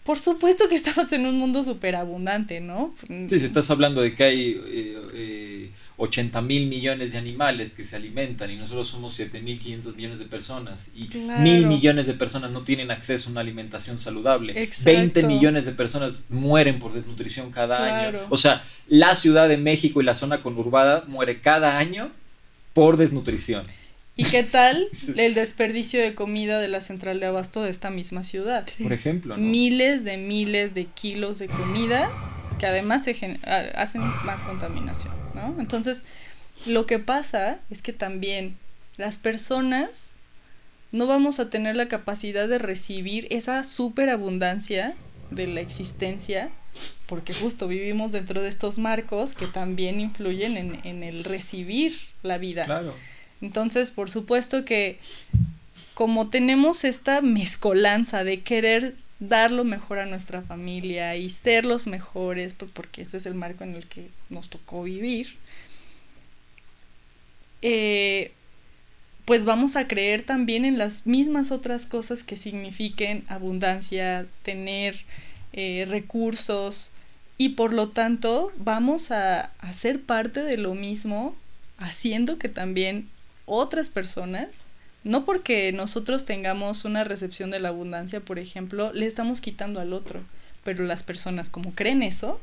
[0.05, 2.95] Por supuesto que estamos en un mundo súper abundante, ¿no?
[3.07, 7.85] Sí, si estás hablando de que hay eh, eh, 80 mil millones de animales que
[7.85, 11.09] se alimentan y nosotros somos 7 mil 500 millones de personas y
[11.41, 14.71] mil millones de personas no tienen acceso a una alimentación saludable.
[14.85, 18.19] 20 millones de personas mueren por desnutrición cada año.
[18.31, 22.13] O sea, la Ciudad de México y la zona conurbada muere cada año
[22.73, 23.65] por desnutrición.
[24.15, 28.23] ¿Y qué tal el desperdicio de comida de la central de abasto de esta misma
[28.23, 28.67] ciudad?
[28.81, 32.09] Por ejemplo, miles de miles de kilos de comida
[32.59, 33.39] que además se
[33.77, 35.61] hacen más contaminación, ¿no?
[35.61, 36.03] Entonces,
[36.67, 38.57] lo que pasa es que también
[38.97, 40.17] las personas
[40.91, 44.95] no vamos a tener la capacidad de recibir esa superabundancia
[45.31, 46.51] de la existencia,
[47.07, 52.39] porque justo vivimos dentro de estos marcos que también influyen en, en el recibir la
[52.39, 52.65] vida.
[52.65, 52.95] Claro.
[53.41, 54.99] Entonces, por supuesto que
[55.95, 61.87] como tenemos esta mezcolanza de querer dar lo mejor a nuestra familia y ser los
[61.87, 65.37] mejores, pues porque este es el marco en el que nos tocó vivir,
[67.63, 68.33] eh,
[69.25, 75.05] pues vamos a creer también en las mismas otras cosas que signifiquen abundancia, tener
[75.53, 76.93] eh, recursos
[77.37, 81.37] y por lo tanto vamos a, a ser parte de lo mismo
[81.79, 83.09] haciendo que también
[83.45, 84.68] otras personas
[85.09, 89.95] no porque nosotros tengamos una recepción de la abundancia, por ejemplo, le estamos quitando al
[89.95, 90.21] otro,
[90.65, 92.39] pero las personas como creen eso,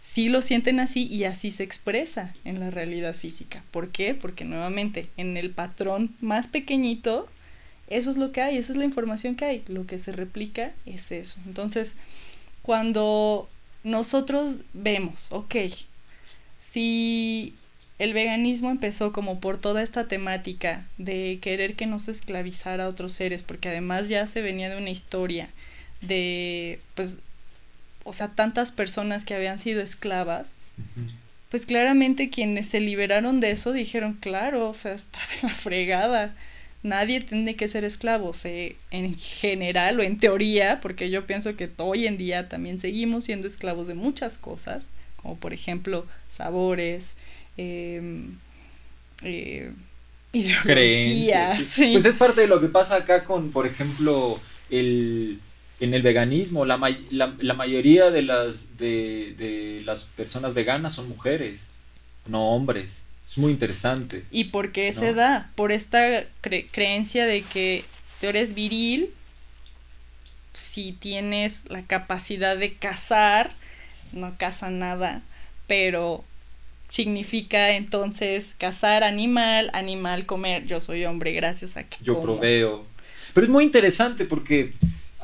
[0.00, 3.62] sí lo sienten así y así se expresa en la realidad física.
[3.70, 4.14] ¿Por qué?
[4.14, 7.28] Porque nuevamente en el patrón más pequeñito
[7.88, 10.72] eso es lo que hay, esa es la información que hay, lo que se replica
[10.86, 11.38] es eso.
[11.44, 11.96] Entonces,
[12.62, 13.46] cuando
[13.82, 15.56] nosotros vemos, ok,
[16.58, 17.52] si
[17.98, 22.88] el veganismo empezó como por toda esta temática de querer que no se esclavizara a
[22.88, 25.48] otros seres, porque además ya se venía de una historia
[26.00, 27.16] de, pues,
[28.04, 30.60] o sea, tantas personas que habían sido esclavas,
[31.50, 36.34] pues claramente quienes se liberaron de eso dijeron, claro, o sea, está de la fregada.
[36.82, 38.32] Nadie tiene que ser esclavo,
[38.90, 43.48] en general o en teoría, porque yo pienso que hoy en día también seguimos siendo
[43.48, 47.14] esclavos de muchas cosas, como por ejemplo sabores,
[47.56, 48.36] em,
[49.22, 49.72] eh,
[50.32, 51.74] ideologías.
[51.76, 54.40] Pues es parte de lo que pasa acá con, por ejemplo,
[54.70, 55.40] el,
[55.80, 56.64] en el veganismo.
[56.64, 56.78] La,
[57.10, 61.66] la, mayoría de las, de, de las personas veganas son mujeres,
[62.26, 63.00] no hombres.
[63.28, 64.24] Es muy interesante.
[64.30, 65.50] ¿Y por qué se da?
[65.54, 67.84] Por esta creencia de que
[68.20, 69.10] tú eres viril,
[70.52, 73.50] si tienes la capacidad de cazar,
[74.12, 75.22] no caza nada,
[75.66, 76.24] pero
[76.88, 80.66] significa entonces cazar animal, animal comer.
[80.66, 82.84] Yo soy hombre gracias a que yo proveo.
[83.32, 84.72] Pero es muy interesante porque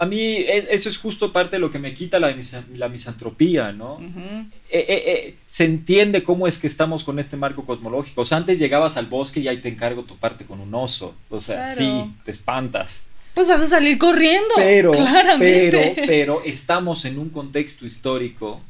[0.01, 2.35] a mí e, eso es justo parte de lo que me quita la,
[2.75, 4.01] la misantropía, ¿no?
[4.01, 8.23] Eh, eh, eh, se entiende cómo es que estamos con este marco cosmológico.
[8.23, 11.15] O sea, antes llegabas al bosque y ahí te encargo tu parte con un oso.
[11.29, 13.03] O sea, sí, te espantas.
[13.35, 14.55] Pues vas a salir corriendo.
[14.57, 14.93] Pero,
[15.39, 18.61] pero, pero estamos en un contexto histórico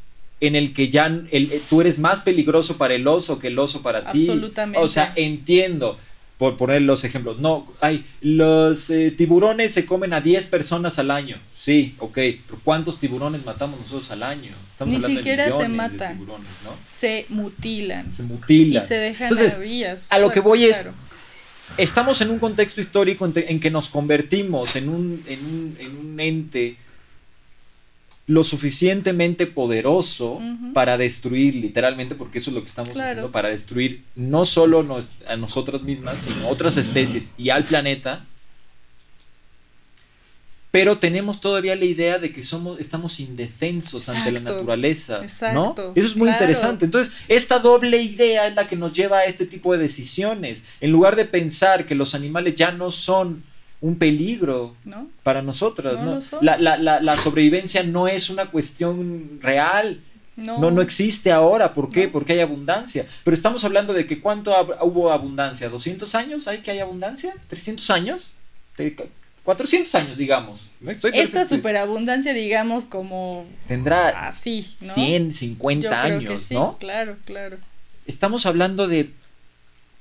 [0.41, 3.83] en el que ya el, tú eres más peligroso para el oso que el oso
[3.83, 4.21] para ti.
[4.21, 4.85] Absolutamente.
[4.85, 5.99] O sea, entiendo,
[6.39, 11.11] por poner los ejemplos, no, hay, los eh, tiburones se comen a 10 personas al
[11.11, 11.39] año.
[11.55, 14.53] Sí, ok, pero ¿cuántos tiburones matamos nosotros al año?
[14.73, 16.27] Estamos Ni siquiera se matan,
[16.87, 18.15] se mutilan.
[18.15, 18.83] Se mutilan.
[18.83, 20.87] Y se dejan Entonces, a lo que voy es,
[21.77, 26.21] estamos en un contexto histórico en, que nos convertimos en un, en un, en un
[26.21, 26.79] ente
[28.31, 30.41] lo suficientemente poderoso
[30.73, 34.87] para destruir, literalmente, porque eso es lo que estamos haciendo, para destruir no solo
[35.27, 38.25] a nosotras mismas, sino otras especies y al planeta.
[40.71, 45.23] Pero tenemos todavía la idea de que somos, estamos indefensos ante la naturaleza,
[45.53, 45.75] ¿no?
[45.97, 46.85] Eso es muy interesante.
[46.85, 50.63] Entonces, esta doble idea es la que nos lleva a este tipo de decisiones.
[50.81, 53.43] En lugar de pensar que los animales ya no son
[53.81, 54.75] un peligro
[55.23, 55.97] para nosotras.
[55.99, 60.01] No, La, la, la, sobrevivencia no es una cuestión real.
[60.37, 60.71] No.
[60.71, 61.75] no, existe ahora.
[61.75, 62.09] ¿Por qué?
[62.09, 63.07] Porque hay abundancia.
[63.25, 65.71] Pero estamos hablando de que cuánto hubo abundancia.
[65.71, 67.35] ¿200 años hay que hay abundancia?
[67.51, 68.33] ¿300 años?
[69.45, 70.71] 400 años, digamos.
[71.13, 73.47] Esta superabundancia, digamos, como...
[73.69, 76.79] Tendrá así, 100, 50 años, ¿no?
[76.79, 77.59] Claro, claro.
[78.07, 79.11] Estamos hablando de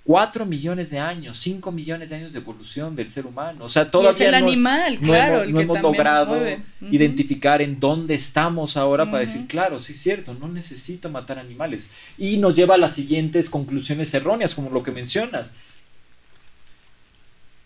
[0.10, 3.66] 4 millones de años, 5 millones de años de evolución del ser humano.
[3.66, 6.36] O sea, todavía y es el animal, claro, no hemos, logrado
[6.82, 11.92] identificar en dónde estamos ahora para decir, claro, sí es cierto, no necesito matar animales.
[12.18, 15.54] Y nos lleva a las siguientes conclusiones erróneas, como lo que mencionas.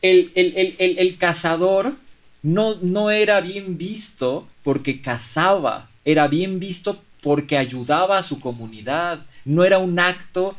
[0.02, 1.96] El, el, cazador
[2.42, 9.26] no, no era bien visto porque cazaba, era bien visto porque ayudaba a su comunidad.
[9.46, 10.58] No era un acto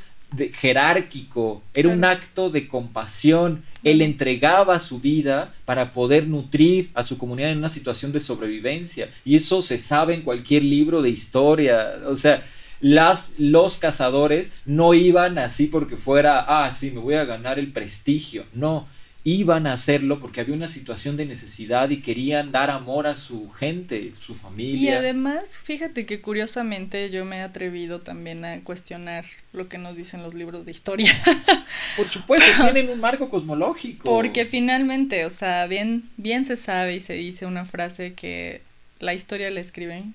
[0.55, 3.65] jerárquico, era un acto de compasión.
[3.83, 9.11] Él entregaba su vida para poder nutrir a su comunidad en una situación de sobrevivencia.
[9.25, 11.95] Y eso se sabe en cualquier libro de historia.
[12.07, 12.43] O sea,
[12.81, 17.73] las, los cazadores no iban así porque fuera, ah, sí, me voy a ganar el
[17.73, 18.45] prestigio.
[18.53, 18.87] No,
[19.27, 23.51] iban a hacerlo porque había una situación de necesidad y querían dar amor a su
[23.51, 24.91] gente, su familia.
[24.91, 29.97] Y además, fíjate que curiosamente yo me he atrevido también a cuestionar lo que nos
[29.97, 31.11] dicen los libros de historia.
[31.97, 34.05] Por supuesto, tienen un marco cosmológico.
[34.05, 38.61] Porque finalmente, o sea, bien, bien se sabe y se dice una frase que
[39.01, 40.13] la historia la escriben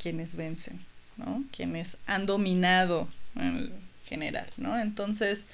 [0.00, 0.80] quienes vencen,
[1.18, 1.44] ¿no?
[1.54, 3.70] Quienes han dominado en
[4.06, 4.78] general, ¿no?
[4.78, 5.46] Entonces,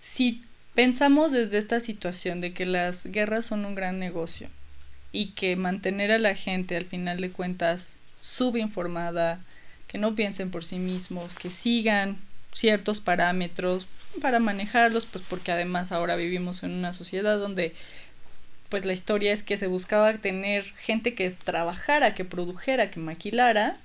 [0.00, 0.42] si
[0.78, 4.48] Pensamos desde esta situación de que las guerras son un gran negocio
[5.10, 9.40] y que mantener a la gente al final de cuentas subinformada,
[9.88, 12.16] que no piensen por sí mismos, que sigan
[12.52, 13.88] ciertos parámetros
[14.22, 17.74] para manejarlos, pues porque además ahora vivimos en una sociedad donde
[18.68, 23.78] pues la historia es que se buscaba tener gente que trabajara, que produjera, que maquilara,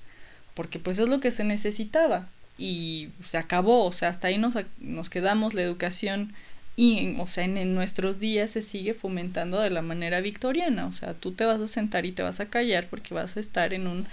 [0.54, 2.28] porque pues es lo que se necesitaba.
[2.60, 6.36] Y se acabó, o sea, hasta ahí nos, nos quedamos, la educación
[6.76, 10.86] y, o sea, en, nuestros días se sigue fomentando de la manera victoriana.
[10.88, 13.40] O sea, tú te vas a sentar y te vas a callar porque vas a
[13.40, 14.08] estar en un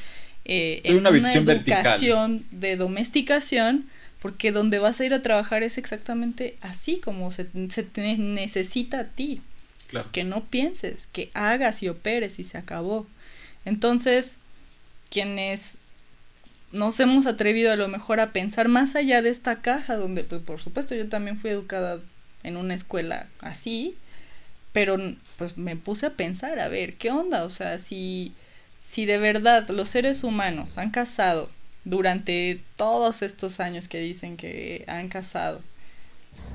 [0.44, 3.86] eh, en una, educación de domesticación,
[4.20, 7.86] porque donde vas a ir a trabajar es exactamente así como se, se
[8.18, 9.42] necesita a ti.
[10.12, 13.08] Que no pienses, que hagas y operes y se acabó.
[13.64, 14.38] Entonces,
[15.10, 15.78] quienes
[16.70, 20.42] nos hemos atrevido a lo mejor a pensar más allá de esta caja, donde, pues
[20.42, 21.98] por supuesto, yo también fui educada
[22.42, 23.96] en una escuela así,
[24.72, 24.96] pero
[25.36, 27.44] pues me puse a pensar, a ver, ¿qué onda?
[27.44, 28.32] O sea, si,
[28.82, 31.50] si de verdad los seres humanos han casado
[31.84, 35.60] durante todos estos años que dicen que han casado,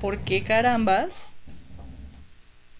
[0.00, 1.34] ¿por qué carambas?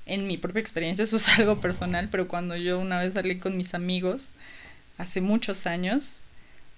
[0.06, 3.56] En mi propia experiencia, eso es algo personal, pero cuando yo una vez salí con
[3.56, 4.32] mis amigos,
[4.98, 6.22] hace muchos años,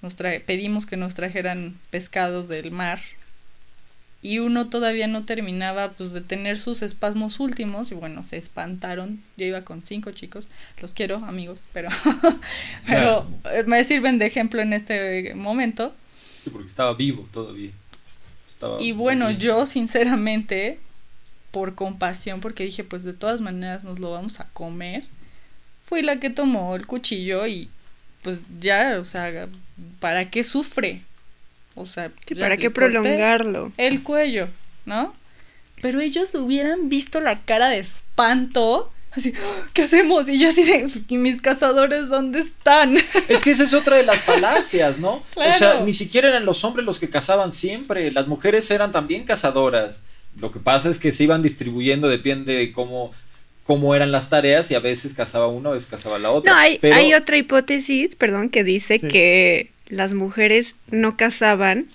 [0.00, 3.00] nos pedimos que nos trajeran pescados del mar
[4.28, 9.22] y uno todavía no terminaba pues de tener sus espasmos últimos y bueno, se espantaron.
[9.38, 10.48] Yo iba con cinco chicos,
[10.82, 11.88] los quiero amigos, pero,
[12.86, 15.94] pero eh, me sirven de ejemplo en este momento.
[16.44, 17.70] Sí, porque estaba vivo todavía.
[18.78, 20.78] y bueno, yo sinceramente,
[21.50, 25.04] por compasión, porque dije pues de todas maneras nos lo vamos a comer,
[25.86, 27.70] fui la que tomó el cuchillo y
[28.20, 29.48] pues ya, o sea,
[30.00, 31.00] ¿para qué sufre?
[31.78, 33.72] O sea, ¿para qué prolongarlo?
[33.76, 34.48] El cuello,
[34.84, 35.14] ¿no?
[35.80, 38.92] Pero ellos hubieran visto la cara de espanto.
[39.12, 39.32] Así,
[39.72, 40.28] ¿qué hacemos?
[40.28, 42.96] Y yo así de, ¿y mis cazadores dónde están?
[43.28, 45.22] Es que esa es otra de las falacias, ¿no?
[45.34, 49.24] O sea, ni siquiera eran los hombres los que cazaban siempre, las mujeres eran también
[49.24, 50.02] cazadoras.
[50.36, 53.12] Lo que pasa es que se iban distribuyendo, depende de cómo,
[53.64, 56.52] cómo eran las tareas y a veces cazaba uno, a veces cazaba la otra.
[56.52, 61.86] No, hay, hay otra hipótesis, perdón, que dice que las mujeres no cazaban,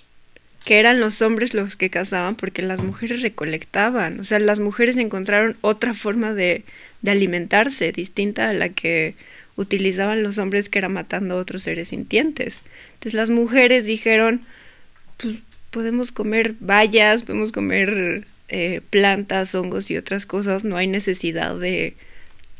[0.64, 4.96] que eran los hombres los que cazaban porque las mujeres recolectaban, o sea, las mujeres
[4.96, 6.64] encontraron otra forma de,
[7.02, 9.14] de alimentarse distinta a la que
[9.56, 12.62] utilizaban los hombres que era matando a otros seres sintientes.
[12.94, 14.40] Entonces las mujeres dijeron,
[15.18, 15.36] pues
[15.70, 21.94] podemos comer bayas, podemos comer eh, plantas, hongos y otras cosas, no hay necesidad de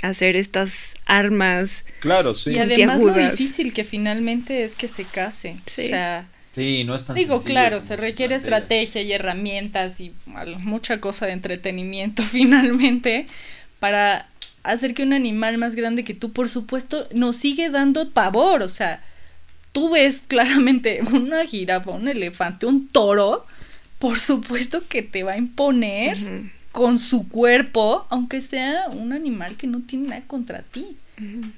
[0.08, 1.84] hacer estas armas.
[2.00, 2.50] Claro, sí.
[2.50, 5.56] Y además lo difícil que finalmente es que se case.
[5.66, 5.84] Sí.
[5.84, 10.12] O sea, sí, no es tan Digo, claro, se requiere estrategia y herramientas y
[10.58, 13.26] mucha cosa de entretenimiento finalmente
[13.78, 14.28] para
[14.62, 18.62] hacer que un animal más grande que tú, por supuesto, nos sigue dando pavor.
[18.62, 19.02] O sea,
[19.72, 23.46] tú ves claramente una jirafa, un elefante, un toro,
[23.98, 26.18] por supuesto que te va a imponer
[26.74, 30.96] con su cuerpo, aunque sea un animal que no tiene nada contra ti.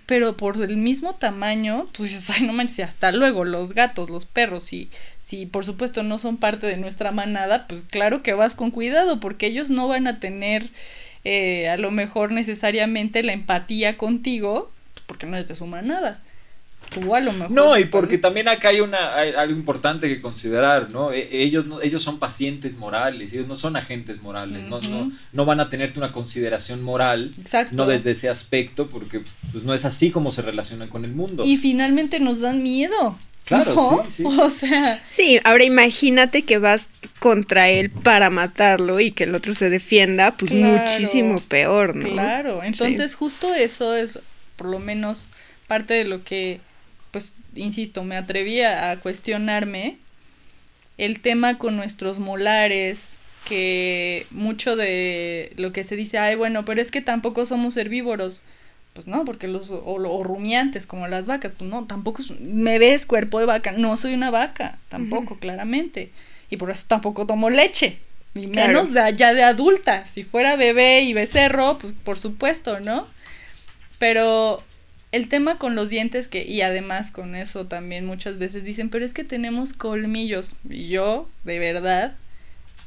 [0.04, 4.26] Pero por el mismo tamaño, tú dices, ay, no manches, hasta luego, los gatos, los
[4.26, 8.54] perros, si, si por supuesto no son parte de nuestra manada, pues claro que vas
[8.54, 10.68] con cuidado, porque ellos no van a tener
[11.24, 16.20] eh, a lo mejor necesariamente la empatía contigo, pues porque no eres de su manada
[16.90, 17.50] tú a lo mejor.
[17.50, 21.12] No, y porque también acá hay, una, algo importante que considerar, ¿no?
[21.12, 21.80] E, ellos, ¿no?
[21.82, 25.98] ellos son pacientes morales, ellos no son agentes morales, no, no, no van a tenerte
[25.98, 27.32] una consideración moral,
[27.72, 29.22] no desde ese aspecto, porque
[29.52, 31.44] pues, no es así como se relacionan con el mundo.
[31.44, 33.18] Y finalmente nos dan miedo.
[33.44, 34.24] Claro, sí, sí.
[34.40, 35.02] O sea.
[35.08, 40.36] Sí, ahora imagínate que vas contra él para matarlo y que el otro se defienda,
[40.36, 42.08] pues muchísimo peor, ¿no?
[42.10, 44.18] Claro, entonces justo eso es
[44.56, 45.28] por lo menos
[45.66, 46.60] parte de lo que
[47.56, 49.96] insisto, me atreví a, cuestionarme
[50.98, 56.80] el tema con nuestros molares, que mucho de lo que se dice, ay, bueno, pero
[56.80, 58.42] es que tampoco somos herbívoros.
[58.92, 63.38] Pues no, porque los, o, rumiantes como las vacas, pues no, tampoco me ves cuerpo
[63.38, 66.10] de vaca, no soy una vaca, tampoco, claramente.
[66.48, 67.98] Y por eso tampoco tomo leche,
[68.32, 70.06] ni menos de allá de adulta.
[70.06, 73.06] Si fuera bebé y becerro, pues por supuesto, ¿no?
[73.98, 74.62] Pero
[75.16, 79.04] el tema con los dientes que y además con eso también muchas veces dicen, pero
[79.04, 82.16] es que tenemos colmillos y yo, de verdad,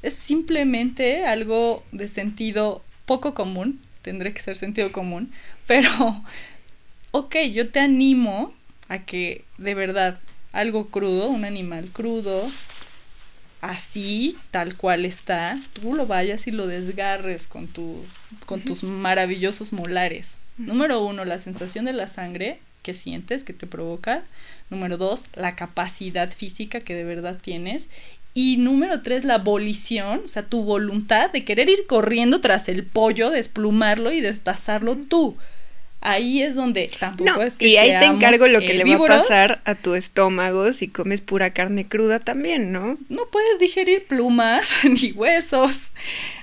[0.04, 5.32] es simplemente algo de sentido poco común, tendré que ser sentido común,
[5.68, 5.90] pero
[7.12, 8.54] ok, yo te animo
[8.90, 10.20] a que de verdad
[10.52, 12.48] algo crudo, un animal crudo,
[13.62, 18.04] así, tal cual está, tú lo vayas y lo desgarres con, tu,
[18.46, 20.48] con tus maravillosos molares.
[20.58, 24.24] Número uno, la sensación de la sangre que sientes, que te provoca.
[24.70, 27.90] Número dos, la capacidad física que de verdad tienes.
[28.34, 32.86] Y número tres, la abolición, o sea, tu voluntad de querer ir corriendo tras el
[32.86, 35.36] pollo, desplumarlo y destazarlo tú.
[36.02, 39.08] Ahí es donde tampoco es que Y ahí te encargo lo que le va a
[39.08, 42.98] pasar a tu estómago si comes pura carne cruda también, ¿no?
[43.10, 45.92] No puedes digerir plumas ni huesos.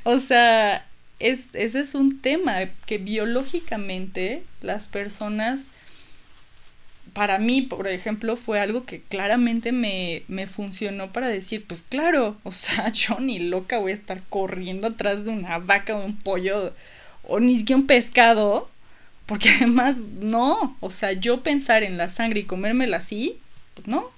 [0.04, 0.84] O sea,
[1.20, 5.70] es, ese es un tema que biológicamente las personas,
[7.14, 12.36] para mí, por ejemplo, fue algo que claramente me, me funcionó para decir, pues claro,
[12.42, 16.18] o sea, yo ni loca voy a estar corriendo atrás de una vaca o un
[16.18, 16.74] pollo
[17.22, 18.68] o ni siquiera un pescado,
[19.26, 23.38] porque además no, o sea, yo pensar en la sangre y comérmela así,
[23.74, 24.16] pues no.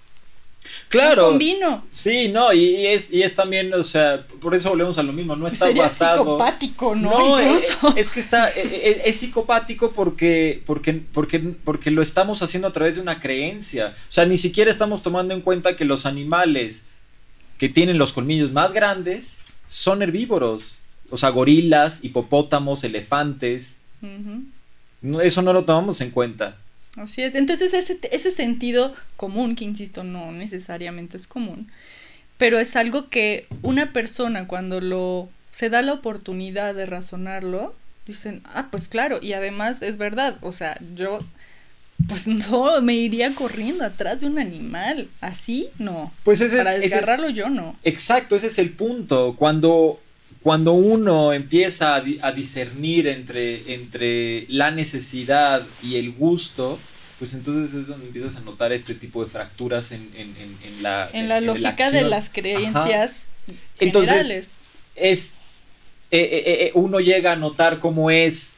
[0.88, 1.28] Claro.
[1.28, 1.84] Con vino.
[1.90, 5.34] Sí, no, y, es, y es también, o sea, por eso volvemos a lo mismo,
[5.34, 6.24] no está Sería basado.
[6.24, 7.10] psicopático, ¿no?
[7.10, 12.68] No, es, que está, eh, eh, es, psicopático porque, porque, porque, porque lo estamos haciendo
[12.68, 13.94] a través de una creencia.
[13.94, 16.84] O sea, ni siquiera estamos tomando en cuenta que los animales
[17.58, 19.36] que tienen los colmillos más grandes
[19.68, 20.76] son herbívoros.
[21.10, 23.76] O sea, gorilas, hipopótamos, elefantes.
[25.02, 26.56] No, eso no lo tomamos en cuenta.
[26.96, 27.34] Así es.
[27.34, 31.70] Entonces ese, ese sentido común, que insisto, no necesariamente es común,
[32.38, 37.74] pero es algo que una persona cuando lo se da la oportunidad de razonarlo,
[38.06, 41.18] dicen, ah, pues claro, y además es verdad, o sea, yo
[42.08, 46.12] pues no me iría corriendo atrás de un animal, así no.
[46.24, 47.76] Pues ese es- Para ese es- desgarrarlo yo no.
[47.84, 49.34] Exacto, ese es el punto.
[49.36, 50.00] Cuando,
[50.48, 56.78] cuando uno empieza a, di- a discernir entre, entre la necesidad y el gusto,
[57.18, 60.82] pues entonces es donde empiezas a notar este tipo de fracturas en, en- en- en
[60.82, 63.28] la En la lógica de las creencias
[63.78, 64.48] Entonces, generales.
[64.96, 65.32] Es,
[66.10, 68.56] eh, eh, eh, uno llega a notar cómo es,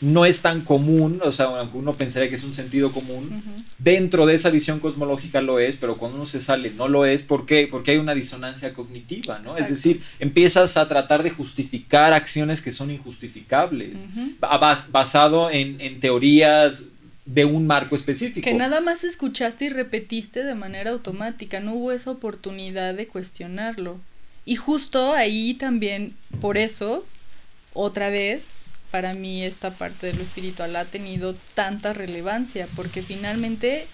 [0.00, 3.42] no es tan común, o sea, aunque uno pensaría que es un sentido común,
[3.78, 7.22] dentro de esa visión cosmológica lo es, pero cuando uno se sale no lo es,
[7.22, 7.68] ¿por qué?
[7.70, 9.56] Porque hay una disonancia cognitiva, ¿no?
[9.56, 14.04] Es decir, empiezas a tratar de justificar acciones que son injustificables,
[14.40, 16.82] bas- basado en, en teorías
[17.24, 18.44] de un marco específico.
[18.44, 23.98] Que nada más escuchaste y repetiste de manera automática, no hubo esa oportunidad de cuestionarlo.
[24.44, 27.06] Y justo ahí también, por eso,
[27.72, 28.60] otra vez,
[28.94, 33.88] para mí esta parte de lo espiritual ha tenido tanta relevancia, porque finalmente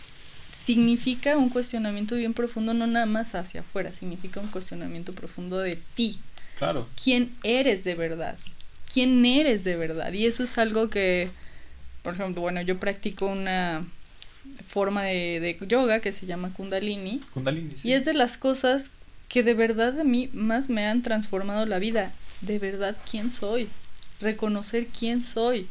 [0.52, 5.78] significa un cuestionamiento bien profundo, no nada más hacia afuera, significa un cuestionamiento profundo de
[5.94, 6.18] ti,
[6.58, 6.86] Claro.
[7.02, 8.36] quién eres de verdad,
[8.92, 10.12] quién eres de verdad.
[10.12, 11.30] Y eso es algo que,
[12.02, 13.86] por ejemplo, bueno, yo practico una
[14.66, 17.88] forma de, de yoga que se llama kundalini Kundalini, sí.
[17.88, 18.90] y es de las cosas
[19.30, 22.12] que de verdad a mí más me han transformado la vida.
[22.42, 23.70] De verdad, ¿quién soy?
[24.20, 25.68] Reconocer quién soy.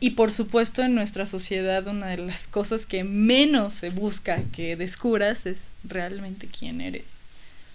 [0.00, 4.74] Y por supuesto en nuestra sociedad una de las cosas que menos se busca que
[4.74, 7.22] descubras es realmente quién eres.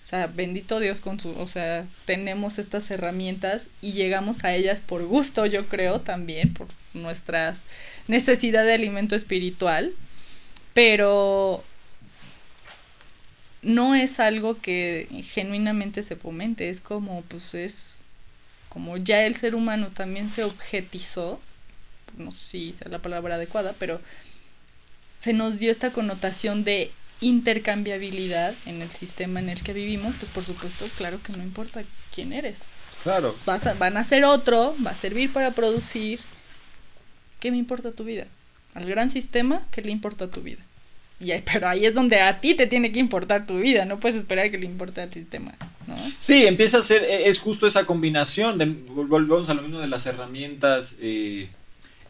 [0.03, 4.80] O sea, bendito Dios con su, o sea, tenemos estas herramientas y llegamos a ellas
[4.80, 7.63] por gusto, yo creo también, por nuestras
[8.07, 9.93] necesidad de alimento espiritual,
[10.74, 11.63] pero
[13.61, 17.97] no es algo que genuinamente se fomente, es como, pues es
[18.70, 21.39] como ya el ser humano también se objetizó,
[22.18, 24.01] no sé si sea la palabra adecuada, pero
[25.20, 26.91] se nos dio esta connotación de
[27.22, 31.84] intercambiabilidad en el sistema en el que vivimos, pues por supuesto, claro que no importa
[32.13, 32.65] quién eres.
[33.03, 33.36] Claro.
[33.45, 36.20] Vas a, van a ser otro, va a servir para producir.
[37.39, 38.28] ¿Qué me importa tu vida?
[38.74, 40.63] Al gran sistema, ¿qué le importa tu vida?
[41.20, 44.18] Y pero ahí es donde a ti te tiene que importar tu vida, no puedes
[44.18, 45.55] esperar que le importe al sistema,
[45.88, 45.95] ¿no?
[46.20, 49.80] Sí, empieza a ser, e- es justo esa combinación, de, vol- volvemos a lo mismo
[49.80, 51.47] de las herramientas eh,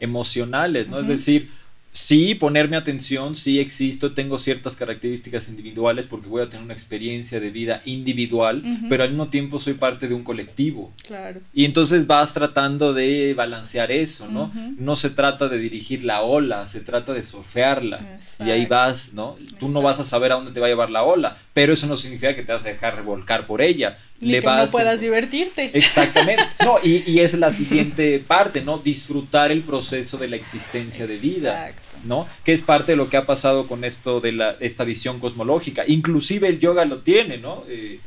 [0.00, 1.00] emocionales, ¿no?
[1.00, 1.50] Es decir,
[1.90, 7.40] sí, ponerme atención, sí existo, tengo ciertas características individuales porque voy a tener una experiencia
[7.40, 10.92] de vida individual, pero al mismo tiempo soy parte de un colectivo.
[11.06, 11.40] Claro.
[11.52, 14.52] Y entonces vas tratando de balancear eso, ¿no?
[14.76, 18.20] No se trata de dirigir la ola, se trata de surfearla.
[18.40, 19.36] Y ahí vas, ¿no?
[19.58, 21.86] Tú no vas a saber a dónde te va a llevar la ola, pero eso
[21.86, 23.98] no significa que te vas a dejar revolcar por ella.
[24.20, 25.70] Ni Le que vas no puedas divertirte.
[25.74, 26.42] Exactamente.
[26.64, 28.78] No, y, y es la siguiente parte, ¿no?
[28.78, 31.68] Disfrutar el proceso de la existencia de vida.
[31.68, 31.98] Exacto.
[32.04, 32.28] ¿no?
[32.44, 35.84] Que es parte de lo que ha pasado con esto de la, esta visión cosmológica.
[35.86, 37.64] Inclusive el yoga lo tiene, ¿no?
[37.68, 38.00] Eh,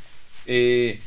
[0.46, 1.00] eh,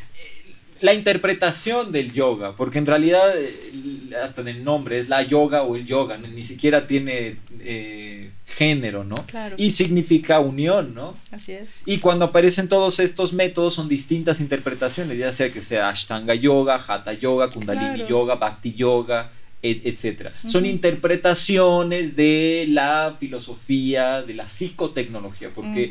[0.81, 5.77] la interpretación del yoga, porque en realidad eh, hasta del nombre es la yoga o
[5.77, 9.15] el yoga, ni siquiera tiene eh, género, ¿no?
[9.27, 9.57] Claro.
[9.59, 11.17] Y significa unión, ¿no?
[11.31, 11.77] Así es.
[11.87, 16.77] Y cuando aparecen todos estos métodos son distintas interpretaciones, ya sea que sea Ashtanga Yoga,
[16.87, 18.09] Hatha Yoga, Kundalini Claro.
[18.09, 19.31] Yoga, Bhakti Yoga,
[19.63, 20.33] et- etcétera.
[20.47, 25.91] Son interpretaciones de la filosofía, de la psicotecnología, porque.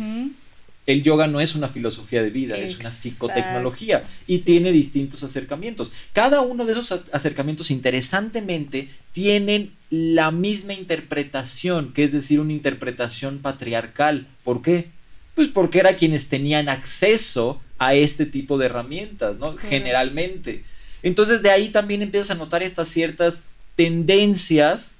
[0.86, 4.44] El yoga no es una filosofía de vida, es una psicotecnología y sí.
[4.44, 5.92] tiene distintos acercamientos.
[6.12, 13.40] Cada uno de esos acercamientos, interesantemente, tienen la misma interpretación, que es decir, una interpretación
[13.40, 14.28] patriarcal.
[14.44, 14.90] ¿Por qué?
[15.36, 19.56] Pues porque era quienes tenían acceso a este tipo de herramientas, ¿no?
[19.56, 20.64] Generalmente.
[21.02, 23.44] Entonces de ahí también empiezas a notar estas ciertas
[23.76, 24.92] tendencias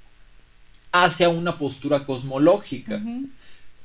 [0.92, 3.02] hacia una postura cosmológica.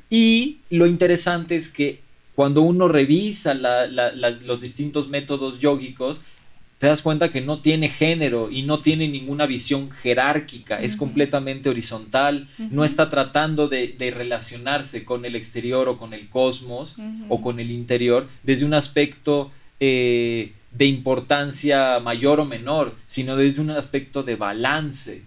[0.10, 1.99] Y lo interesante es que
[2.36, 6.22] cuando uno revisa la- la- la- los distintos métodos yógicos,
[6.80, 11.68] te das cuenta que no tiene género y no tiene ninguna visión jerárquica, es completamente
[11.70, 16.95] horizontal, no está tratando de, relacionarse con el exterior o con el cosmos
[17.28, 19.51] o con el interior desde un aspecto
[19.82, 25.24] eh, de importancia mayor o menor, sino desde un aspecto de balance,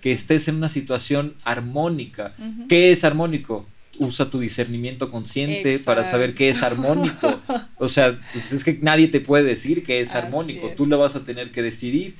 [0.00, 2.34] que estés en una situación armónica.
[2.68, 3.66] ¿Qué es armónico?
[3.98, 7.40] Usa tu discernimiento consciente para saber qué es armónico.
[7.78, 11.14] O sea, pues es que nadie te puede decir que es armónico, tú lo vas
[11.14, 12.14] a tener que decidir.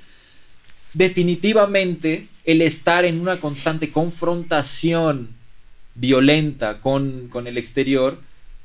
[0.93, 5.31] Definitivamente, el estar en una constante confrontación
[5.95, 8.19] violenta con, con el exterior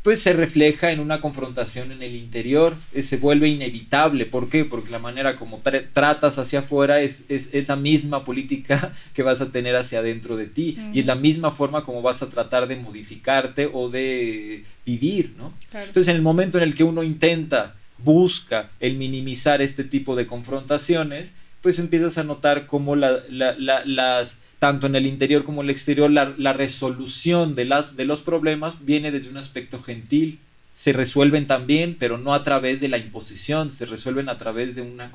[0.04, 4.26] pues se refleja en una confrontación en el interior, eh, se vuelve inevitable.
[4.26, 4.66] ¿Por qué?
[4.66, 5.62] Porque la manera como
[5.94, 10.48] tratas hacia afuera es, es, la misma política que vas a tener hacia adentro de
[10.48, 15.36] ti y es la misma forma como vas a tratar de modificarte o de vivir,
[15.38, 15.54] ¿no?
[15.74, 20.26] Entonces, en el momento en el que uno intenta, busca el minimizar este tipo de
[20.26, 21.32] confrontaciones,
[21.62, 26.54] pues empiezas a notar cómo las tanto en el interior como en el exterior, la,
[26.54, 30.38] resolución de, las, de los problemas viene desde un aspecto gentil.
[30.76, 34.84] Se resuelven también, pero no a través de la imposición, se resuelven a través de
[34.84, 35.12] una,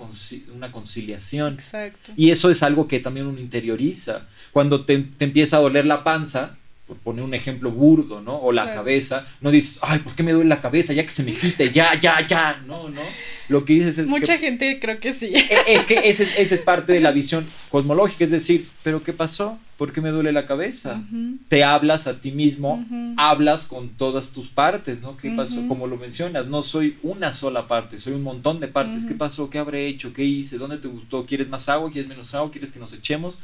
[0.52, 1.54] una conciliación.
[1.54, 2.10] Exacto.
[2.16, 4.26] Y eso es algo que también uno interioriza.
[4.50, 6.56] Cuando te, te empieza a doler la panza,
[6.88, 8.34] por poner un ejemplo burdo, ¿no?
[8.38, 10.92] O la cabeza, no dices, ay, ¿por qué me duele la cabeza?
[10.92, 13.02] Ya que se me quite, ya, ya, ya, no, no.
[13.48, 14.06] Lo que dices es...
[14.06, 15.26] Mucha gente creo que sí.
[15.26, 19.58] E, es que esa es, parte de la visión cosmológica, es decir, ¿pero qué pasó?
[19.76, 21.02] ¿Por qué me duele la cabeza?
[21.48, 22.84] Te hablas a ti mismo,
[23.16, 25.16] hablas con todas tus partes, ¿no?
[25.16, 25.66] ¿Qué pasó?
[25.68, 29.04] Como lo mencionas, no soy una sola parte, soy un montón de partes.
[29.04, 29.50] ¿Qué pasó?
[29.50, 30.12] ¿Qué habré hecho?
[30.12, 30.56] ¿Qué hice?
[30.56, 31.26] ¿Dónde te gustó?
[31.26, 31.90] ¿Quieres más agua?
[31.90, 32.50] ¿Quieres menos agua?
[32.50, 33.36] ¿Quieres que nos echemos?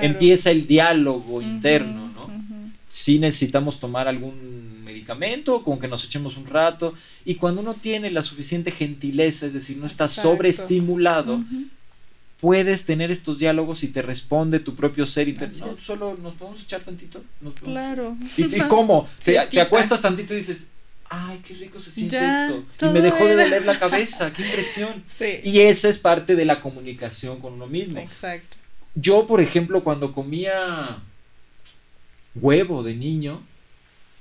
[0.00, 2.26] Empieza el diálogo interno, ¿no?
[2.96, 4.65] si necesitamos tomar algún
[5.06, 6.94] medicamento, como que nos echemos un rato.
[7.24, 11.42] Y cuando uno tiene la suficiente gentileza, es decir, no está sobreestimulado,
[12.40, 15.66] puedes tener estos diálogos y te responde tu propio ser interno.
[15.66, 17.22] No, solo nos podemos echar tantito.
[17.62, 18.16] claro.
[18.36, 19.08] ¿Y, cómo?
[19.24, 20.66] te, acuestas tantito y dices,
[21.08, 22.64] ay, qué rico se siente esto.
[22.86, 25.04] Y me dejó de doler la cabeza, qué impresión.
[25.44, 28.00] Y esa es parte de la comunicación con uno mismo.
[28.00, 28.56] Exacto.
[28.94, 30.98] Yo, por ejemplo, cuando comía
[32.34, 33.42] huevo de niño,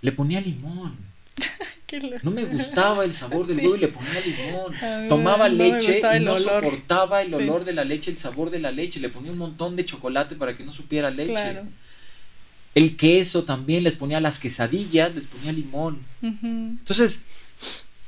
[0.06, 0.96] le ponía limón.
[2.24, 5.08] no me gustaba el sabor del huevo y le ponía limón.
[5.10, 9.00] Tomaba leche y no soportaba el olor de la leche, el sabor de la leche.
[9.00, 11.64] Le ponía un montón de chocolate para que no supiera leche.
[12.76, 16.02] El queso también les ponía las quesadillas, les ponía limón.
[16.22, 17.24] Entonces,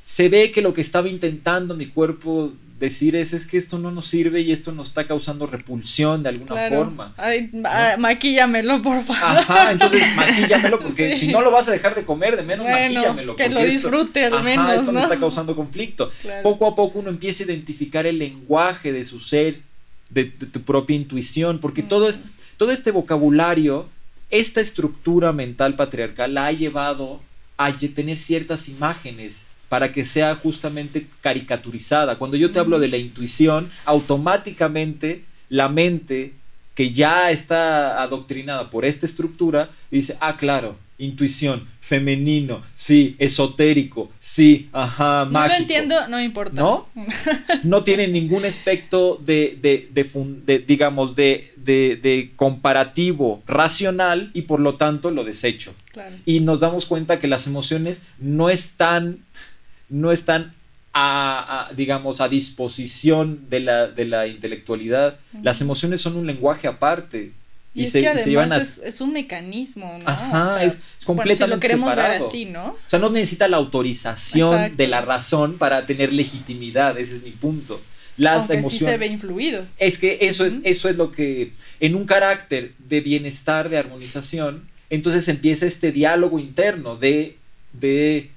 [0.04, 3.92] se ve que lo que estaba intentando mi cuerpo decir es, es que esto no
[3.92, 7.14] nos sirve y esto nos está causando repulsión de alguna forma.
[7.18, 7.50] Ay,
[7.98, 9.40] maquíllamelo, por favor.
[9.40, 13.36] Ajá, entonces maquíllamelo porque si no lo vas a dejar de comer, de menos maquíllamelo.
[13.36, 14.80] Que lo disfrute al menos.
[14.80, 15.02] Esto ¿no?
[15.02, 16.12] está causando conflicto.
[16.44, 19.62] Poco a poco uno empieza a identificar el lenguaje de su ser,
[20.10, 22.30] de, tu propia intuición, porque todo, es, mm.
[22.58, 23.88] todo este vocabulario,
[24.30, 27.22] esta estructura mental patriarcal la ha llevado
[27.58, 32.18] a tener ciertas imágenes para que sea justamente caricaturizada.
[32.18, 36.34] Cuando yo te hablo de la intuición, automáticamente la mente
[36.76, 44.70] que ya está adoctrinada por esta estructura dice, ah, claro, intuición, femenino, sí, esotérico, sí,
[44.74, 45.40] ajá, mágico.
[45.40, 46.62] No lo entiendo, no me importa.
[46.62, 46.88] ¿No?
[47.64, 54.76] No tiene ningún aspecto de, de, de, digamos, de, de, comparativo racional y por lo
[54.76, 55.74] tanto lo desecho.
[56.26, 59.20] Y nos damos cuenta que las emociones no están
[59.90, 60.54] no están
[60.94, 65.20] a, digamos, a disposición de la, de la intelectualidad.
[65.44, 67.34] Las emociones son un lenguaje aparte.
[67.74, 70.10] Y, es que además es, un mecanismo, ¿no?
[70.10, 72.32] Ajá, es, completamente separado.
[72.50, 72.66] ¿no?
[72.70, 77.32] O sea, no necesita la autorización de la razón para tener legitimidad, ese es mi
[77.32, 77.80] punto.
[78.18, 78.80] Las emociones.
[78.80, 79.68] Sí se ve influido.
[79.78, 84.68] Es que eso es, eso es lo que, en un carácter de bienestar, de armonización,
[84.90, 87.38] entonces empieza este diálogo interno de,
[87.74, 88.32] de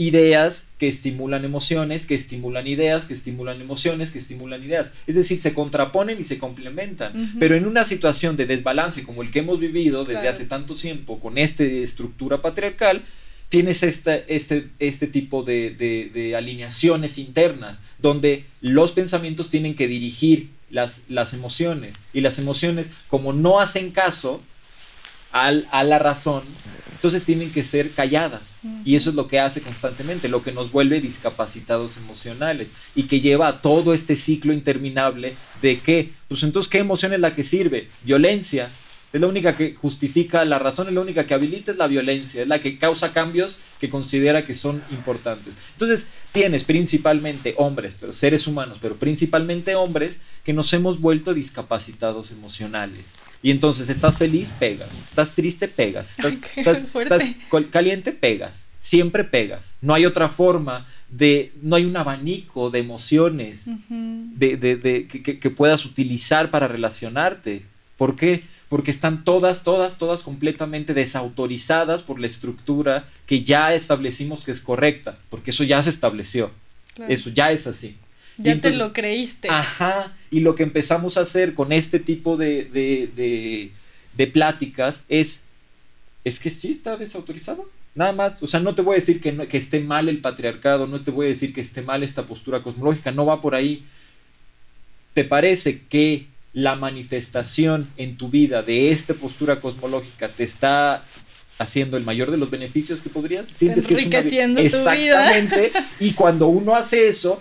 [0.00, 4.92] ideas que estimulan emociones, que estimulan ideas, que estimulan emociones, que estimulan ideas.
[5.06, 7.34] Es decir, se contraponen y se complementan.
[7.38, 11.18] Pero en una situación de desbalance como el que hemos vivido desde hace tanto tiempo
[11.20, 13.02] con esta estructura patriarcal,
[13.50, 14.24] tienes este,
[14.78, 15.70] este tipo de,
[16.14, 22.86] de, alineaciones internas donde los pensamientos tienen que dirigir las, las emociones y las emociones
[23.08, 24.40] como no hacen caso
[25.32, 26.42] al, a la razón,
[26.92, 28.42] entonces tienen que ser calladas.
[28.84, 33.20] Y eso es lo que hace constantemente, lo que nos vuelve discapacitados emocionales y que
[33.20, 37.42] lleva a todo este ciclo interminable de que, pues entonces, ¿qué emoción es la que
[37.42, 37.88] sirve?
[38.04, 38.68] Violencia.
[39.12, 42.42] Es la única que justifica la razón, es la única que habilita es la violencia,
[42.42, 45.52] es la que causa cambios que considera que son importantes.
[45.72, 52.30] Entonces, tienes principalmente hombres, pero seres humanos, pero principalmente hombres que nos hemos vuelto discapacitados
[52.30, 53.08] emocionales.
[53.42, 54.90] Y entonces, estás feliz, pegas.
[55.04, 56.10] Estás triste, pegas.
[56.18, 57.28] Estás, estás, estás
[57.70, 58.64] caliente, pegas.
[58.78, 59.72] Siempre pegas.
[59.80, 65.38] No hay otra forma de, no hay un abanico de emociones de, de, de que,
[65.38, 67.64] que, puedas utilizar para relacionarte.
[67.96, 68.44] ¿Por qué?
[68.70, 74.62] Porque están todas, todas, todas completamente desautorizadas por la estructura que ya establecimos que es
[74.62, 76.50] correcta, porque eso ya se estableció.
[77.08, 77.96] Eso ya es así.
[78.38, 79.48] Ya te lo creíste.
[79.50, 80.12] Ajá.
[80.30, 83.70] Y lo que empezamos a hacer con este tipo de, de, de,
[84.16, 85.42] de pláticas es,
[86.24, 87.68] es que sí está desautorizado.
[87.94, 90.86] Nada más, o sea, no te voy a decir que, que esté mal el patriarcado,
[90.86, 93.84] no te voy a decir que esté mal esta postura cosmológica, no va por ahí.
[95.12, 101.02] ¿Te parece que la manifestación en tu vida de esta postura cosmológica te está
[101.58, 103.46] haciendo el mayor de los beneficios que podrías?
[103.48, 104.60] ¿Sientes que es una...
[104.60, 105.72] Exactamente.
[106.00, 107.40] y cuando uno hace eso,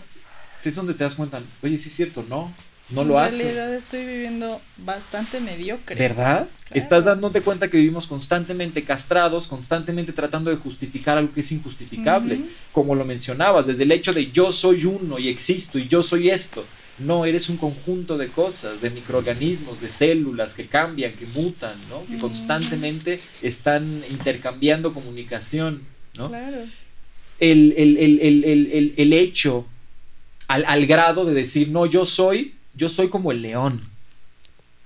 [0.63, 2.53] es donde te das cuenta, oye, sí es cierto, no,
[2.89, 3.37] no lo hace.
[3.37, 5.95] En realidad estoy viviendo bastante mediocre.
[5.95, 6.47] ¿Verdad?
[6.71, 12.41] Estás dándote cuenta que vivimos constantemente castrados, constantemente tratando de justificar algo que es injustificable.
[12.71, 16.29] Como lo mencionabas, desde el hecho de yo soy uno y existo y yo soy
[16.29, 16.65] esto.
[16.99, 22.05] No, eres un conjunto de cosas, de microorganismos, de células que cambian, que mutan, ¿no?
[22.05, 25.83] Que constantemente están intercambiando comunicación,
[26.17, 26.27] ¿no?
[26.27, 26.57] Claro.
[27.39, 29.65] El, el, el, el hecho
[30.47, 33.81] al, al grado de decir, no, yo soy yo soy como el león.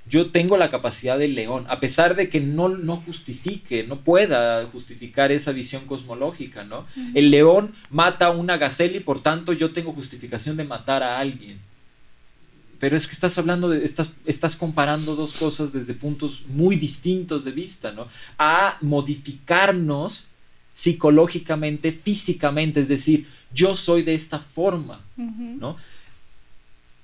[0.10, 4.66] Yo tengo la capacidad del león, a pesar de que no, no justifique, no pueda
[4.66, 6.86] justificar esa visión cosmológica, ¿no?
[7.14, 11.20] El león mata a una gacela y por tanto yo tengo justificación de matar a
[11.20, 11.60] alguien.
[12.84, 17.46] Pero es que estás hablando de, estás, estás comparando dos cosas desde puntos muy distintos
[17.46, 18.10] de vista, ¿no?
[18.38, 20.28] A modificarnos
[20.74, 25.78] psicológicamente, físicamente, es decir, yo soy de esta forma, ¿no?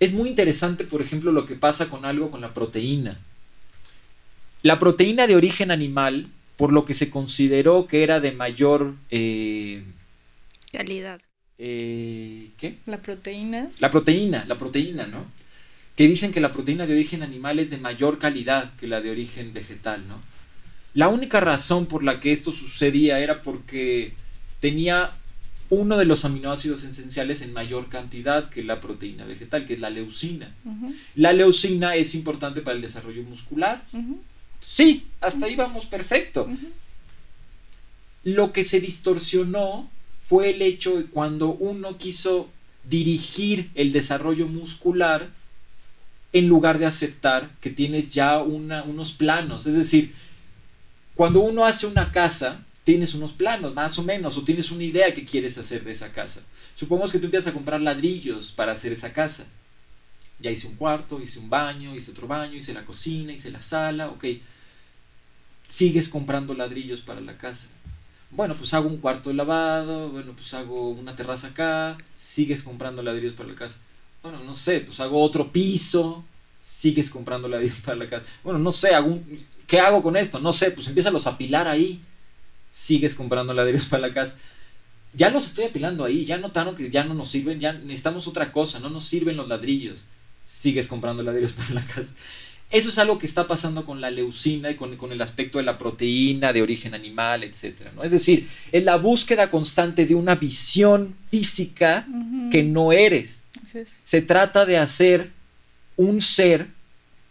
[0.01, 3.17] Es muy interesante, por ejemplo, lo que pasa con algo con la proteína.
[4.63, 6.27] La proteína de origen animal,
[6.57, 8.95] por lo que se consideró que era de mayor...
[9.11, 9.85] Eh,
[10.73, 11.21] Calidad.
[11.57, 12.79] Eh, ¿Qué?
[12.85, 13.71] La proteína.
[13.79, 15.38] La proteína, la proteína, ¿no?
[15.99, 19.11] Que dicen que la proteína de origen animal es de mayor calidad que la de
[19.11, 20.21] origen vegetal, ¿no?
[20.93, 24.13] La única razón por la que esto sucedía era porque
[24.61, 25.11] tenía
[25.69, 29.89] uno de los aminoácidos esenciales en mayor cantidad que la proteína vegetal, que es la
[29.89, 30.55] leucina.
[31.15, 33.83] La leucina es importante para el desarrollo muscular.
[34.61, 36.47] Sí, hasta ahí vamos perfecto.
[38.23, 39.91] Lo que se distorsionó
[40.25, 42.49] fue el hecho de cuando uno quiso
[42.85, 45.37] dirigir el desarrollo muscular
[46.31, 49.65] en lugar de aceptar que tienes ya unos planos.
[49.65, 50.13] Es decir,
[51.15, 55.13] cuando uno hace una casa, tienes unos planos, más o menos, o tienes una idea
[55.13, 56.41] que quieres hacer de esa casa.
[56.75, 59.45] Supongamos que tú empiezas a comprar ladrillos para hacer esa casa.
[60.39, 63.61] Ya hice un cuarto, hice un baño, hice otro baño, hice la cocina, hice la
[63.61, 64.25] sala, ok.
[65.67, 67.67] Sigues comprando ladrillos para la casa.
[68.31, 73.03] Bueno, pues hago un cuarto de lavado, bueno, pues hago una terraza acá, sigues comprando
[73.03, 73.77] ladrillos para la casa.
[74.21, 76.23] Bueno, no sé, pues hago otro piso,
[76.61, 78.25] sigues comprando ladrillos para la casa.
[78.43, 79.19] Bueno, no sé, hago
[79.67, 80.39] ¿qué hago con esto?
[80.39, 82.01] No sé, pues empieza a apilar ahí
[82.71, 84.35] sigues comprando ladrillos para la casa.
[85.13, 88.51] Ya los estoy apilando ahí, ya notaron que ya no nos sirven, ya necesitamos otra
[88.51, 90.03] cosa, no nos sirven los ladrillos.
[90.45, 92.13] Sigues comprando ladrillos para la casa.
[92.71, 95.63] Eso es algo que está pasando con la leucina y con, con el aspecto de
[95.63, 97.87] la proteína de origen animal, etc.
[97.95, 98.03] ¿no?
[98.03, 102.05] Es decir, es la búsqueda constante de una visión física
[102.51, 103.41] que no eres.
[104.03, 105.31] Se trata de hacer
[105.95, 106.67] un ser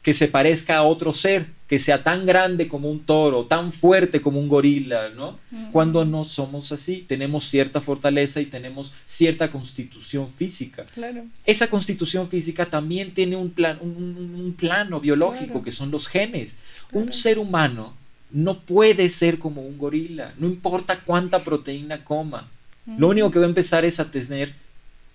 [0.03, 4.23] que se parezca a otro ser que sea tan grande como un toro, tan fuerte
[4.23, 5.39] como un gorila, ¿no?
[5.71, 10.87] Cuando no somos así, tenemos cierta fortaleza y tenemos cierta constitución física.
[10.95, 11.27] Claro.
[11.45, 16.57] Esa constitución física también tiene un, plan, un, plano biológico, que son los genes.
[16.93, 17.93] Un ser humano
[18.31, 22.49] no puede ser como un gorila, no importa cuánta proteína coma.
[22.97, 24.55] Lo único que va a empezar es a tener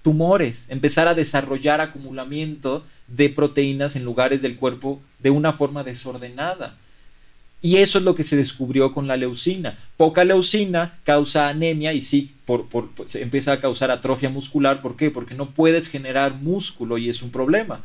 [0.03, 6.77] tumores, empezar a desarrollar acumulamiento de proteínas en lugares del cuerpo de una forma desordenada.
[7.61, 9.79] Y eso es lo que se descubrió con la leucina.
[9.95, 14.81] Poca leucina causa anemia y sí, por, por, se empieza a causar atrofia muscular.
[14.81, 15.09] ¿Por qué?
[15.09, 17.81] Porque no puedes generar músculo y es un problema.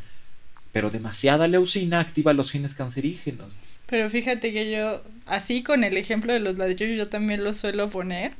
[0.73, 3.53] Pero demasiada leucina activa los genes cancerígenos.
[3.87, 7.89] Pero fíjate que yo, así con el ejemplo de los ladrillos, yo también lo suelo
[7.89, 8.33] poner.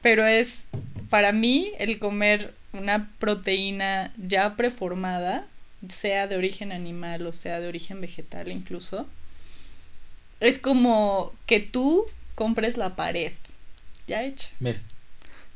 [0.00, 0.64] Pero es,
[1.10, 5.46] para mí, el comer una proteína ya preformada
[5.88, 9.06] sea de origen animal o sea de origen vegetal incluso,
[10.40, 13.32] es como que tú compres la pared
[14.06, 14.50] ya hecha.
[14.60, 14.80] Mira.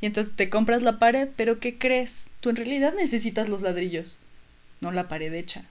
[0.01, 2.31] Y entonces te compras la pared, pero ¿qué crees?
[2.41, 4.19] Tú en realidad necesitas los ladrillos,
[4.81, 5.65] no la pared hecha.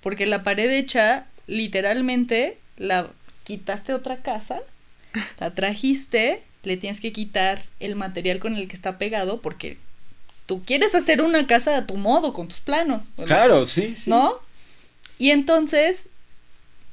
[0.00, 3.12] Porque la pared hecha, literalmente, la
[3.44, 4.60] quitaste otra casa,
[5.38, 9.78] la trajiste, le tienes que quitar el material con el que está pegado, porque
[10.46, 13.12] tú quieres hacer una casa a tu modo, con tus planos.
[13.24, 14.10] Claro, sí, sí.
[14.10, 14.34] ¿No?
[15.18, 16.08] Y entonces,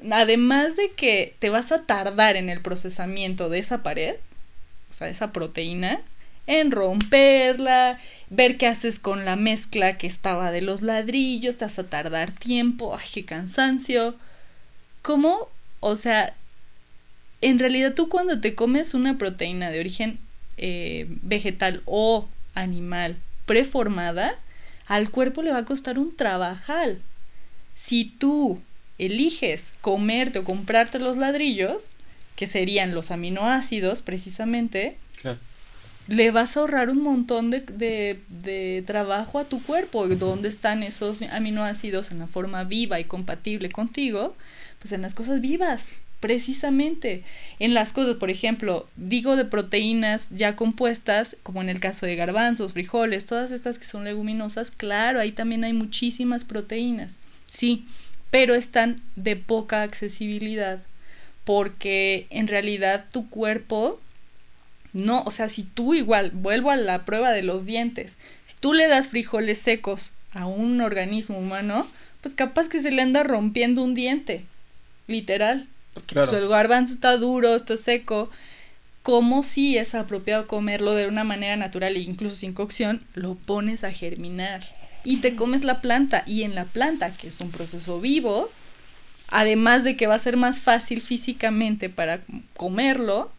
[0.10, 4.16] además de que te vas a tardar en el procesamiento de esa pared,
[4.90, 6.00] o sea, esa proteína,
[6.48, 8.00] en romperla,
[8.30, 12.32] ver qué haces con la mezcla que estaba de los ladrillos, te vas a tardar
[12.32, 14.16] tiempo, ay, qué cansancio.
[15.02, 15.50] ¿Cómo?
[15.80, 16.36] O sea,
[17.42, 20.20] en realidad tú cuando te comes una proteína de origen
[20.58, 23.18] eh, vegetal o animal
[23.52, 24.36] preformada,
[24.88, 27.02] al cuerpo le va a costar un trabajal.
[27.76, 28.62] Si tú
[28.98, 31.92] eliges comerte o comprarte los ladrillos,
[32.38, 34.96] que serían los aminoácidos precisamente,
[36.08, 40.08] le vas a ahorrar un montón de, de, trabajo a tu cuerpo.
[40.08, 44.38] ¿Dónde están esos aminoácidos en la forma viva y compatible contigo?
[44.80, 45.90] Pues en las cosas vivas,
[46.22, 47.24] precisamente.
[47.60, 52.16] En las cosas, por ejemplo, digo de proteínas ya compuestas, como en el caso de
[52.16, 57.20] garbanzos, frijoles, todas estas que son leguminosas, claro, ahí también hay muchísimas proteínas,
[57.50, 57.86] sí,
[58.30, 60.80] pero están de poca accesibilidad
[61.44, 64.00] porque en realidad tu cuerpo
[64.94, 68.74] no, o sea, si tú igual, vuelvo a la prueba de los dientes, si tú
[68.74, 71.88] le das frijoles secos a un organismo humano,
[72.22, 74.46] pues capaz que se le anda rompiendo un diente,
[75.08, 78.30] literal, porque pues, el garbanzo está duro, está seco,
[79.02, 83.84] como si es apropiado comerlo de una manera natural e incluso sin cocción, lo pones
[83.84, 84.64] a germinar
[85.04, 88.50] y te comes la planta y en la planta, que es un proceso vivo,
[89.30, 92.22] además de que va a ser más fácil físicamente para
[92.56, 93.32] comerlo,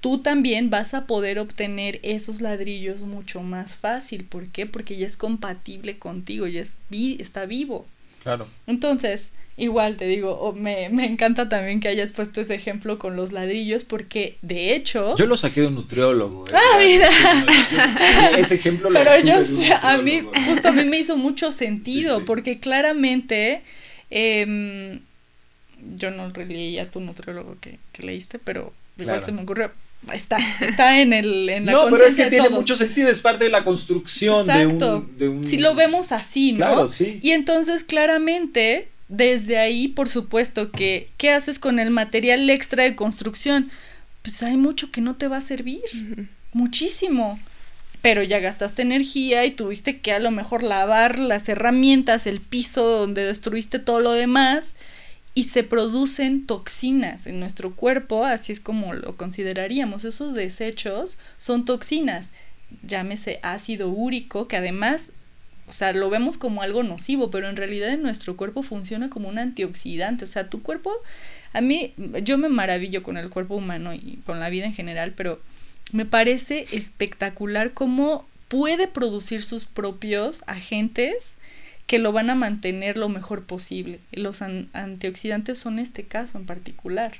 [0.00, 4.24] tú también vas a poder obtener esos ladrillos mucho más fácil.
[4.24, 4.66] ¿Por qué?
[4.66, 7.86] Porque ya es compatible contigo, ya es está vivo.
[8.22, 8.46] Claro.
[8.66, 13.84] Entonces, igual te digo, me, encanta también que hayas puesto ese ejemplo con los ladrillos,
[13.84, 15.14] porque de hecho.
[15.16, 16.46] Yo lo saqué de un nutriólogo.
[16.46, 16.52] ¿eh?
[16.54, 17.10] Ah, mira.
[18.38, 19.34] Ese ejemplo lo Pero yo,
[19.82, 23.62] a mí, justo a mí me hizo mucho sentido, porque claramente.
[24.10, 25.00] Eh,
[25.96, 29.70] yo no leí a tu nutriólogo que, leíste, pero igual se me ocurrió.
[30.12, 33.44] Está, está en, el, en la No, pero es que tiene mucho sentido, es parte
[33.44, 36.58] de la construcción de un, de un, Si lo vemos así, ¿no?
[36.58, 37.18] Claro, sí.
[37.22, 42.96] Y entonces, claramente, desde ahí, por supuesto, que ¿qué haces con el material extra de
[42.96, 43.70] construcción?
[44.22, 45.82] Pues hay mucho que no te va a servir.
[46.52, 47.38] Muchísimo
[48.02, 52.84] pero ya gastaste energía y tuviste que a lo mejor lavar las herramientas, el piso
[52.84, 54.76] donde destruiste todo lo demás
[55.34, 60.04] y se producen toxinas en nuestro cuerpo, así es como lo consideraríamos.
[60.04, 62.30] Esos desechos son toxinas,
[62.82, 65.12] llámese ácido úrico, que además,
[65.68, 69.28] o sea, lo vemos como algo nocivo, pero en realidad en nuestro cuerpo funciona como
[69.28, 70.24] un antioxidante.
[70.24, 70.92] O sea, tu cuerpo,
[71.52, 71.92] a mí,
[72.22, 75.40] yo me maravillo con el cuerpo humano y con la vida en general, pero
[75.92, 81.36] me parece espectacular cómo puede producir sus propios agentes
[81.86, 84.00] que lo van a mantener lo mejor posible.
[84.12, 87.12] Los antioxidantes son este caso en particular.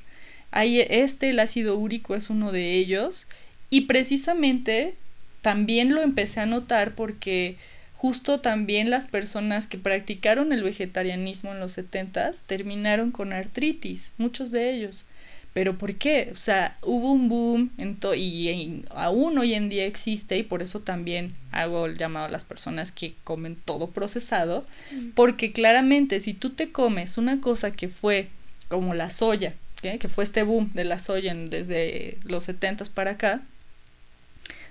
[0.50, 3.26] Hay este, el ácido úrico es uno de ellos
[3.70, 4.94] y precisamente
[5.42, 7.56] también lo empecé a notar porque
[7.98, 14.52] justo también las personas que practicaron el vegetarianismo en los setentas terminaron con artritis, muchos
[14.52, 15.04] de ellos.
[15.52, 16.28] Pero ¿por qué?
[16.30, 17.72] O sea, hubo un boom
[18.16, 22.44] y, aún hoy en día existe y por eso también hago el llamado a las
[22.44, 25.08] personas que comen todo procesado, mm.
[25.16, 28.28] porque claramente si tú te comes una cosa que fue
[28.68, 33.42] como la soya, que fue este boom de la soya desde los 70 para acá,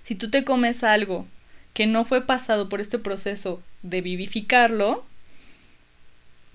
[0.04, 1.28] si tú te comes algo
[1.78, 5.06] que no fue pasado por este proceso de vivificarlo,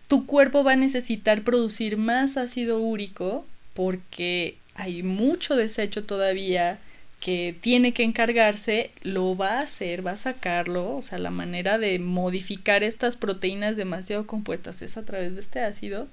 [0.08, 6.80] tu cuerpo va a necesitar producir más ácido úrico porque hay mucho desecho todavía
[7.20, 11.78] que tiene que encargarse, lo va a hacer, va a sacarlo, o sea, la manera
[11.78, 16.08] de modificar estas proteínas demasiado compuestas es a través de este ácido.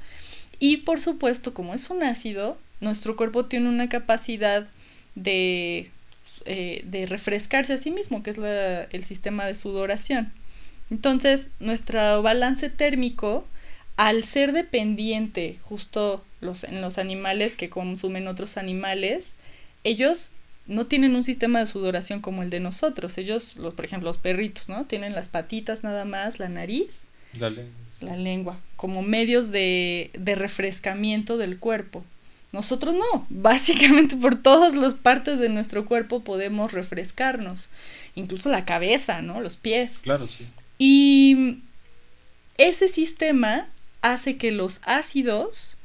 [0.60, 4.68] Y por supuesto, como es un ácido, nuestro cuerpo tiene una capacidad
[5.16, 5.90] de,
[6.46, 10.32] eh, de refrescarse a sí mismo, que es el sistema de sudoración.
[10.90, 13.46] Entonces, nuestro balance térmico,
[13.96, 19.38] al ser dependiente justo los, en los animales que consumen otros animales,
[19.84, 20.32] ellos
[20.68, 23.18] no tienen un sistema de sudoración como el de nosotros.
[23.18, 24.86] Ellos, los, por ejemplo, los perritos, ¿no?
[24.86, 27.08] Tienen las patitas nada más, la nariz,
[27.40, 32.04] la lengua, la lengua como medios de, de refrescamiento del cuerpo.
[32.52, 37.70] Nosotros no, básicamente por todas las partes de nuestro cuerpo podemos refrescarnos,
[38.16, 39.42] incluso la cabeza, ¿no?
[39.42, 40.00] Los pies.
[40.00, 40.46] Claro, sí.
[40.78, 41.60] Y
[42.58, 43.68] ese sistema
[44.02, 45.78] hace que los ácidos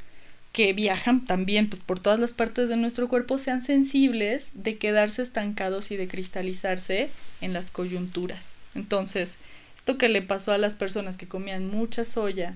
[0.52, 5.20] que viajan también pues, por todas las partes de nuestro cuerpo sean sensibles de quedarse
[5.20, 7.10] estancados y de cristalizarse
[7.40, 8.60] en las coyunturas.
[8.76, 9.40] Entonces,
[9.76, 12.54] esto que le pasó a las personas que comían mucha soya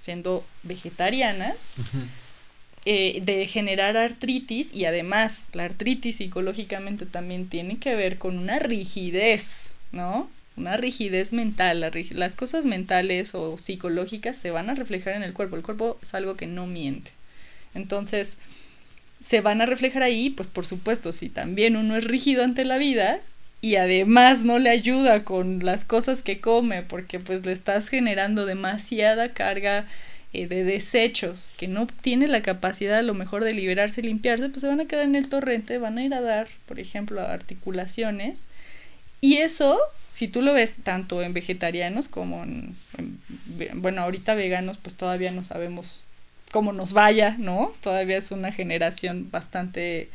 [0.00, 1.56] siendo vegetarianas,
[2.86, 8.58] eh, de generar artritis y además la artritis psicológicamente también tiene que ver con una
[8.58, 10.30] rigidez, ¿no?
[10.56, 15.56] Una rigidez mental, las cosas mentales o psicológicas se van a reflejar en el cuerpo,
[15.56, 17.12] el cuerpo es algo que no miente.
[17.74, 18.36] Entonces,
[19.20, 22.78] se van a reflejar ahí, pues por supuesto, si también uno es rígido ante la
[22.78, 23.20] vida
[23.60, 28.46] y además no le ayuda con las cosas que come porque pues le estás generando
[28.46, 29.86] demasiada carga
[30.32, 34.48] eh, de desechos que no tiene la capacidad a lo mejor de liberarse y limpiarse,
[34.48, 37.20] pues se van a quedar en el torrente, van a ir a dar, por ejemplo,
[37.20, 38.46] articulaciones.
[39.20, 39.78] Y eso,
[40.12, 42.76] si tú lo ves tanto en vegetarianos como en,
[43.74, 46.04] bueno, ahorita veganos, pues todavía no sabemos
[46.52, 47.72] cómo nos vaya, ¿no?
[47.80, 50.08] Todavía es una generación bastante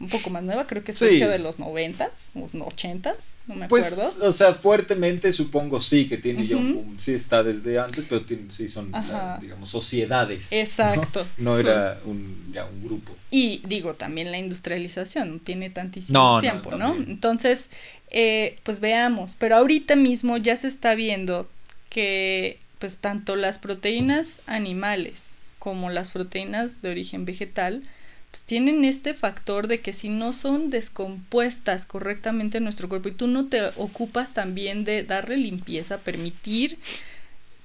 [0.00, 4.28] un poco más nueva, creo que es de los noventas, ochentas, no me pues, acuerdo.
[4.28, 8.68] O sea, fuertemente supongo sí, que tiene ya un, sí está desde antes, pero sí
[8.68, 8.92] son,
[9.40, 10.50] digamos, sociedades.
[10.52, 11.26] Exacto.
[11.36, 13.14] No, era un, ya un grupo.
[13.30, 16.94] Y digo, también la industrialización no tiene tantísimo tiempo, ¿no?
[16.94, 17.68] Entonces,
[18.10, 21.48] eh, pues veamos, pero ahorita mismo ya se está viendo
[21.88, 27.82] que pues tanto las proteínas animales como las proteínas de origen vegetal,
[28.30, 33.12] pues tienen este factor de que si no son descompuestas correctamente en nuestro cuerpo y
[33.12, 36.78] tú no te ocupas también de darle limpieza, permitir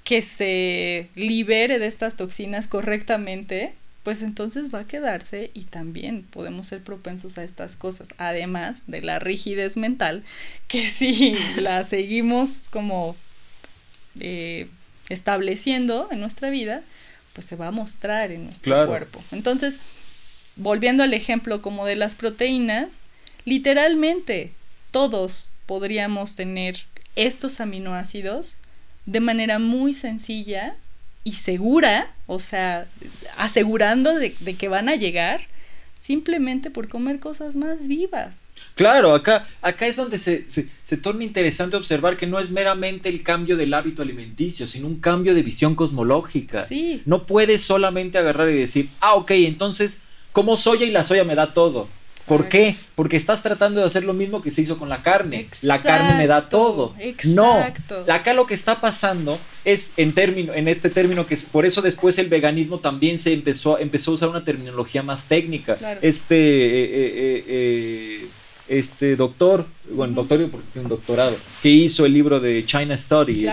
[0.04, 6.68] que se libere de estas toxinas correctamente, pues entonces va a quedarse y también podemos
[6.68, 10.24] ser propensos a estas cosas, además de la rigidez mental,
[10.68, 13.16] que si la seguimos como
[14.20, 14.68] eh,
[15.10, 16.82] estableciendo en nuestra vida,
[17.34, 19.24] pues se va a mostrar en nuestro cuerpo.
[19.32, 19.78] Entonces,
[20.56, 23.04] volviendo al ejemplo como de las proteínas,
[23.46, 24.52] literalmente
[24.92, 26.86] todos podríamos tener
[27.16, 28.58] estos aminoácidos
[29.06, 30.76] de manera muy sencilla
[31.24, 32.88] y segura, o sea,
[33.38, 35.48] asegurando de, que van a llegar
[36.00, 38.52] simplemente por comer cosas más vivas.
[38.76, 43.10] Claro, acá, acá es donde se, se, se, torna interesante observar que no es meramente
[43.10, 46.66] el cambio del hábito alimenticio, sino un cambio de visión cosmológica.
[46.66, 47.02] Sí.
[47.06, 50.00] No puedes solamente agarrar y decir, ah, ok, entonces
[50.36, 51.88] como soya y la soya me da todo.
[52.26, 52.76] ¿Por qué?
[52.96, 55.48] Porque estás tratando de hacer lo mismo que se hizo con la carne.
[55.62, 56.94] la carne me da todo.
[57.24, 57.64] No.
[58.10, 61.82] Acá lo que está pasando es en término, en este término que es, por eso
[61.82, 65.78] después el veganismo también se empezó, empezó a usar una terminología más técnica.
[66.02, 68.28] Este eh, eh, eh,
[68.68, 73.46] este doctor, bueno, doctor porque tiene un doctorado, que hizo el libro de China Study,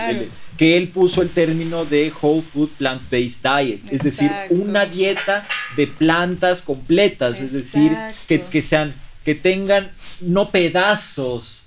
[0.57, 5.87] que él puso el término de Whole Food Plant-Based Diet, es decir, una dieta de
[5.87, 7.91] plantas completas, es decir,
[8.27, 8.93] que, sean,
[9.23, 9.91] que tengan
[10.21, 11.63] no pedazos,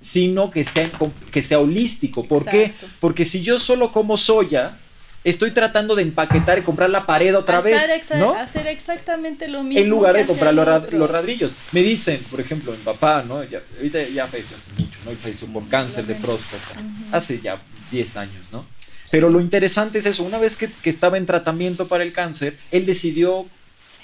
[0.00, 0.90] sino que, sean,
[1.30, 2.24] que sea holístico.
[2.24, 2.72] ¿Por qué?
[3.00, 4.78] Porque si yo solo como soya,
[5.24, 7.76] estoy tratando de empaquetar y comprar la pared otra vez.
[8.16, 8.34] ¿no?
[8.34, 9.82] Hacer exactamente lo mismo.
[9.82, 11.52] En lugar de comprar los, ladrillos.
[11.72, 13.44] Me dicen, por ejemplo, mi papá, ¿no?
[13.44, 15.12] Ya, ahorita ya falleció hace mucho, ¿no?
[15.12, 16.80] Y falleció por cáncer de próstata.
[17.10, 17.60] Hace ya
[17.90, 18.64] 10 años, ¿no?
[19.10, 22.56] Pero lo interesante es eso, una vez que, que estaba en tratamiento para el cáncer,
[22.70, 23.46] él decidió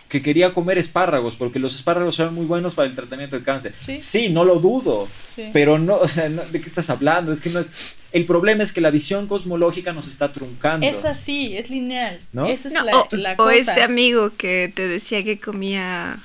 [0.09, 3.75] que quería comer espárragos, porque los espárragos eran muy buenos para el tratamiento del cáncer.
[3.99, 5.07] Sí, no lo dudo,
[5.53, 7.31] pero no, o sea, ¿de qué estás hablando?
[7.33, 7.97] Es que no es...
[8.11, 10.87] El problema es que la visión cosmológica nos está truncando.
[10.87, 12.21] Es así, es lineal.
[12.33, 12.47] ¿No?
[12.47, 16.19] Esa es la, o, la o este amigo que te decía que comía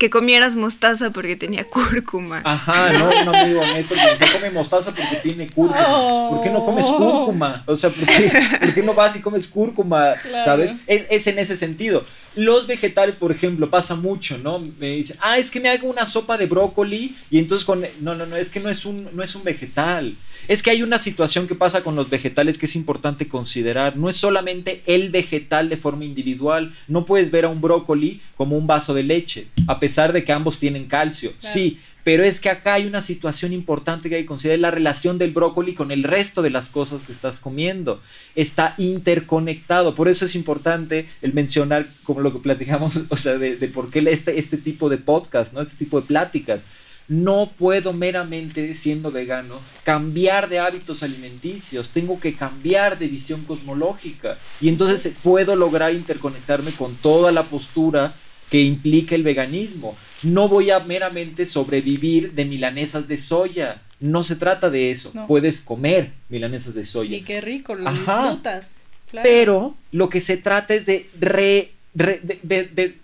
[0.00, 2.40] que comieras mostaza porque tenía cúrcuma.
[2.42, 6.30] Ajá, no, un amigo neto que se come mostaza porque tiene cúrcuma.
[6.30, 6.96] ¿Por qué no comes oh.
[6.96, 7.62] cúrcuma?
[7.66, 10.14] O sea, ¿por qué, no vas y comes cúrcuma?
[10.42, 10.72] ¿Sabes?
[10.86, 12.02] Es, en ese sentido.
[12.34, 14.58] Los vegetales, por ejemplo, pasa mucho, ¿no?
[14.58, 17.84] Me dicen, ah, es que me hago una sopa de brócoli y entonces con...
[18.00, 20.16] No, no, no, es que no es un, no es un vegetal.
[20.50, 23.96] Es que hay una situación que pasa con los vegetales que es importante considerar.
[23.96, 26.74] No es solamente el vegetal de forma individual.
[26.88, 30.32] No puedes ver a un brócoli como un vaso de leche, a pesar de que
[30.32, 31.30] ambos tienen calcio.
[31.38, 35.18] Sí, pero es que acá hay una situación importante que hay que considerar, la relación
[35.18, 38.02] del brócoli con el resto de las cosas que estás comiendo.
[38.34, 43.54] Está interconectado, por eso es importante el mencionar, como lo que platicamos, o sea, de,
[43.68, 45.60] por qué este, este tipo de podcast, ¿no?
[45.60, 46.64] Este tipo de pláticas
[47.10, 54.38] no puedo meramente, siendo vegano, cambiar de hábitos alimenticios, tengo que cambiar de visión cosmológica.
[54.60, 58.14] Y entonces eh, puedo lograr interconectarme con toda la postura
[58.48, 59.96] que implica el veganismo.
[60.22, 63.82] No voy a meramente sobrevivir de milanesas de soya.
[63.98, 65.12] No se trata de eso.
[65.26, 67.16] Puedes comer milanesas de soya.
[67.16, 68.76] Y qué rico, lo disfrutas.
[69.24, 72.94] Pero lo que se trata es de, re, de de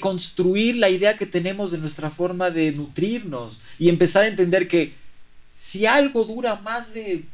[0.00, 4.92] construir la idea que tenemos de nuestra forma de nutrirnos y empezar a entender que
[5.56, 7.24] si algo dura más de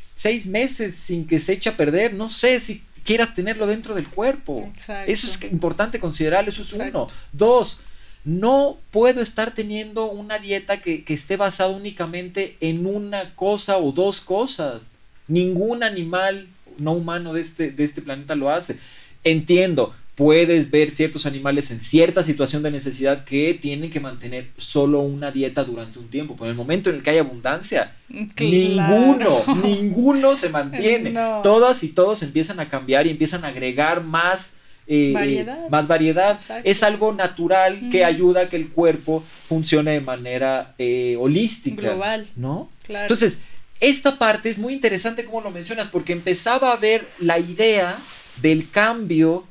[0.00, 4.08] seis meses sin que se eche a perder, no sé si quieras tenerlo dentro del
[4.08, 4.72] cuerpo.
[5.06, 7.06] Eso es importante considerar, eso es uno.
[7.32, 7.80] Dos,
[8.24, 13.92] no puedo estar teniendo una dieta que, que esté basada únicamente en una cosa o
[13.92, 14.88] dos cosas.
[15.28, 18.78] Ningún animal no humano de este, de este planeta lo hace.
[19.24, 25.00] Entiendo, puedes ver ciertos animales en cierta situación de necesidad que tienen que mantener solo
[25.00, 26.34] una dieta durante un tiempo.
[26.34, 31.12] Pero en el momento en el que hay abundancia, ninguno, ninguno se mantiene.
[31.42, 34.52] Todas y todos empiezan a cambiar y empiezan a agregar más.
[34.88, 35.68] Eh, variedad.
[35.68, 36.40] Más variedad.
[36.64, 41.82] Es algo natural que ayuda a que el cuerpo funcione de manera eh, holística.
[41.82, 42.26] Global.
[42.36, 42.70] ¿No?
[42.88, 43.40] Entonces,
[43.80, 47.98] esta parte es muy interesante como lo mencionas, porque empezaba a ver la idea
[48.40, 49.44] del cambio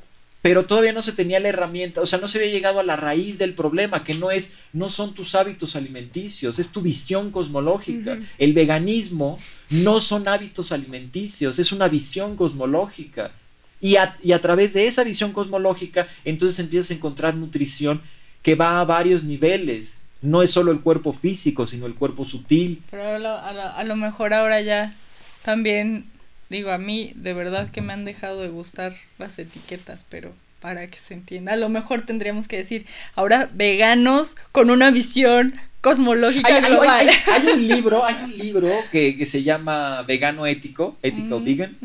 [0.46, 2.94] pero todavía no se tenía la herramienta, o sea, no se había llegado a la
[2.94, 8.16] raíz del problema, que no es, no son tus hábitos alimenticios, es tu visión cosmológica.
[8.38, 9.40] El veganismo
[9.70, 13.32] no son hábitos alimenticios, es una visión cosmológica.
[13.80, 18.00] Y a, y a través de esa visión cosmológica, entonces empiezas a encontrar nutrición
[18.42, 19.94] que va a varios niveles.
[20.22, 22.84] No es solo el cuerpo físico, sino el cuerpo sutil.
[22.92, 24.94] Pero a lo, a lo mejor ahora ya
[25.42, 26.06] también
[26.48, 30.86] Digo, a mí de verdad que me han dejado de gustar las etiquetas, pero para
[30.88, 36.60] que se entienda, a lo mejor tendríamos que decir, ahora veganos con una visión cosmológica
[36.60, 37.08] global.
[37.32, 41.76] Hay, un libro, hay un libro que, se llama Vegano Ético, Ethical Vegan,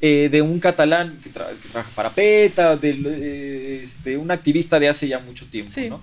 [0.00, 5.08] eh, de un catalán que, trabaja para PETA, de, eh, este, un activista de hace
[5.08, 6.02] ya mucho tiempo, ¿no?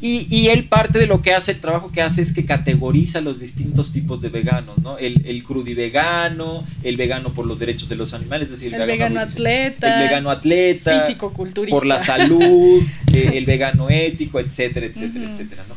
[0.00, 3.20] Y, y, él parte de lo que hace, el trabajo que hace es que categoriza
[3.20, 4.96] los distintos tipos de veganos, ¿no?
[4.96, 9.18] El, el crudivegano, el vegano por los derechos de los animales, es decir, el, vegano,
[9.18, 12.80] atleta, el vegano atleta, físico culturista, por la salud,
[13.12, 15.74] eh, el vegano ético, etcétera, etcétera, etcétera, ¿no?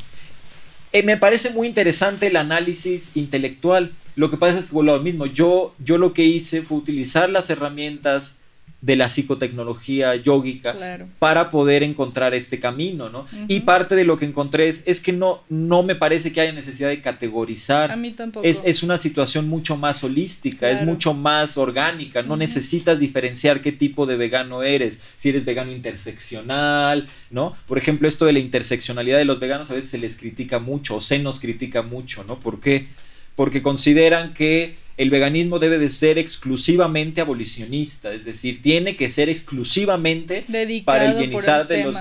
[0.93, 3.91] Eh, me parece muy interesante el análisis intelectual.
[4.15, 7.29] Lo que pasa es que, bueno, lo mismo, yo, yo lo que hice fue utilizar
[7.29, 8.35] las herramientas
[8.81, 10.75] de la psicotecnología yógica
[11.19, 13.27] para poder encontrar este camino, ¿no?
[13.47, 16.89] Y parte de lo que encontré es, que no, no me parece que haya necesidad
[16.89, 17.91] de categorizar.
[17.91, 18.45] A mí tampoco.
[18.45, 23.71] Es, es una situación mucho más holística, es mucho más orgánica, no necesitas diferenciar qué
[23.71, 27.53] tipo de vegano eres, si eres vegano interseccional, ¿no?
[27.67, 30.95] Por ejemplo, esto de la interseccionalidad de los veganos a veces se les critica mucho
[30.95, 32.39] o se nos critica mucho, ¿no?
[32.39, 32.87] ¿Por qué?
[33.35, 39.29] Porque consideran que el veganismo debe de ser exclusivamente abolicionista, es decir, tiene que ser
[39.29, 40.45] exclusivamente
[40.85, 41.97] para el bienestar de los...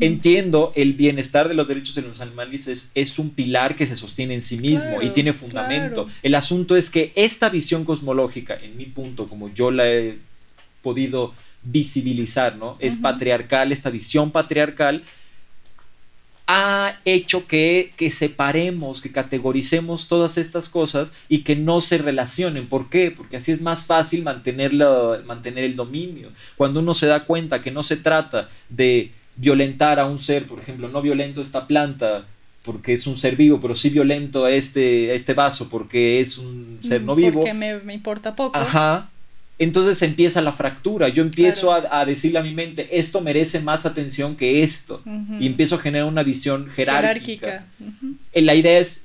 [0.00, 4.34] Entiendo, el bienestar de los derechos de los animales es, un pilar que se sostiene
[4.34, 6.10] en sí mismo y tiene fundamento.
[6.22, 10.18] El asunto es que esta visión cosmológica, en mi punto, como yo la he
[10.82, 12.76] podido visibilizar, ¿no?
[12.80, 15.04] Es patriarcal, esta visión patriarcal
[16.54, 22.68] ha hecho que, separemos, que categoricemos todas estas cosas y que no se relacionen.
[22.68, 23.10] ¿Por qué?
[23.10, 26.28] Porque así es más fácil mantenerlo, mantener el dominio.
[26.58, 30.58] Cuando uno se da cuenta que no se trata de violentar a un ser, por
[30.58, 32.26] ejemplo, no violento esta planta
[32.64, 36.80] porque es un ser vivo, pero sí violento a este, este vaso porque es un
[36.82, 37.40] ser no vivo.
[37.40, 38.58] Porque me, me importa poco.
[38.58, 39.11] Ajá
[39.64, 41.08] entonces empieza la fractura.
[41.08, 45.02] Yo empiezo a, decirle a mi mente, esto merece más atención que esto.
[45.38, 47.66] Y empiezo a generar una visión jerárquica.
[48.32, 49.02] Eh, la idea es,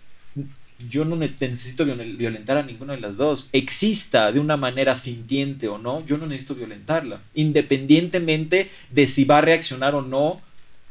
[0.89, 3.49] yo no necesito violentar a ninguna de las dos.
[3.51, 7.21] Exista de una manera sintiente o no, yo no necesito violentarla.
[7.33, 10.41] Independientemente de si va a reaccionar o no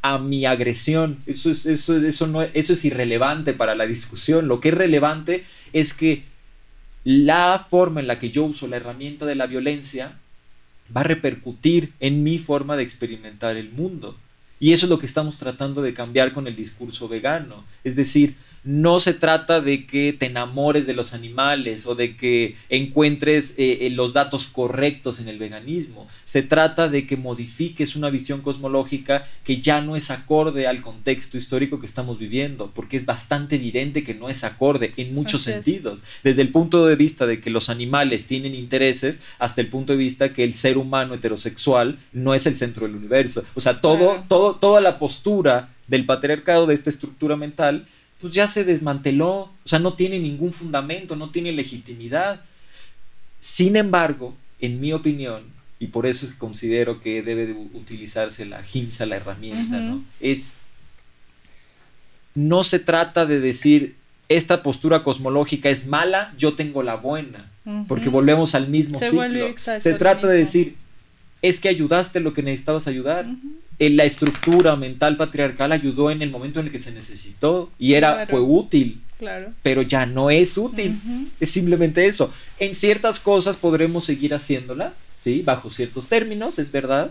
[0.02, 1.18] a mi agresión.
[1.26, 4.46] Eso es, eso, eso, no, eso es irrelevante para la discusión.
[4.46, 6.22] Lo que es relevante es que
[7.06, 10.18] la forma en la que yo uso la herramienta de la violencia
[10.94, 14.16] va a repercutir en mi forma de experimentar el mundo.
[14.58, 17.62] Y eso es lo que estamos tratando de cambiar con el discurso vegano.
[17.84, 18.34] Es decir,
[18.66, 23.78] no se trata de que te enamores de los animales o de que encuentres eh,
[23.82, 26.08] eh, los datos correctos en el veganismo.
[26.24, 31.38] Se trata de que modifiques una visión cosmológica que ya no es acorde al contexto
[31.38, 36.02] histórico que estamos viviendo, porque es bastante evidente que no es acorde en muchos sentidos,
[36.24, 39.98] desde el punto de vista de que los animales tienen intereses hasta el punto de
[39.98, 43.44] vista que el ser humano heterosexual no es el centro del universo.
[43.54, 47.86] O sea, todo, todo, toda la postura del patriarcado de esta estructura mental
[48.20, 52.40] pues ya se desmanteló, o sea, no tiene ningún fundamento, no tiene legitimidad.
[53.40, 55.44] Sin embargo, en mi opinión,
[55.78, 60.02] y por eso considero que debe de utilizarse la GIMSA, la herramienta, ¿no?
[60.20, 60.54] Es,
[62.34, 63.96] no se trata de decir,
[64.28, 67.50] esta postura cosmológica es mala, yo tengo la buena,
[67.88, 69.54] porque volvemos al mismo ciclo.
[69.56, 70.76] Se trata de decir,
[71.42, 73.26] es que ayudaste lo que necesitabas ayudar.
[73.78, 78.26] La estructura mental patriarcal ayudó en el momento en el que se necesitó y era
[78.26, 79.02] fue útil.
[79.18, 79.52] Claro.
[79.62, 80.98] Pero ya no es útil.
[81.40, 82.32] Es simplemente eso.
[82.58, 87.10] En ciertas cosas podremos seguir haciéndola, sí, bajo ciertos términos, es verdad,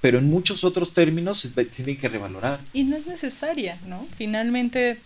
[0.00, 2.60] pero en muchos otros términos se tienen que revalorar.
[2.72, 4.06] Y no es necesaria, ¿no?
[4.16, 4.98] Finalmente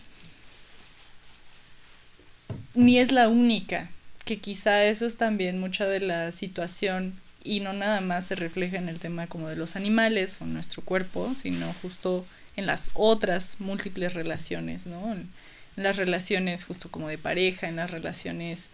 [2.73, 3.89] ni es la única,
[4.25, 7.13] que quizá eso es también mucha de la situación
[7.43, 10.81] y no nada más se refleja en el tema como de los animales o nuestro
[10.83, 15.11] cuerpo, sino justo en las otras múltiples relaciones, ¿no?
[15.11, 15.29] En,
[15.77, 18.71] las relaciones justo como de pareja, en las relaciones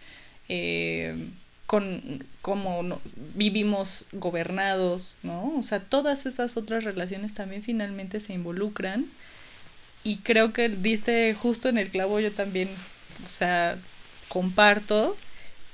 [0.48, 1.14] eh,
[1.66, 3.00] con cómo
[3.34, 5.54] vivimos gobernados, ¿no?
[5.56, 9.06] O sea, todas esas otras relaciones también finalmente se involucran
[10.02, 12.68] y creo que diste justo en el clavo yo también,
[13.24, 13.78] o sea,
[14.28, 15.16] comparto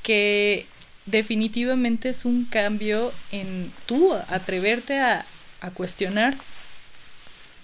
[0.03, 0.66] que
[1.06, 5.26] definitivamente es un cambio en tú atreverte a,
[5.72, 6.36] cuestionar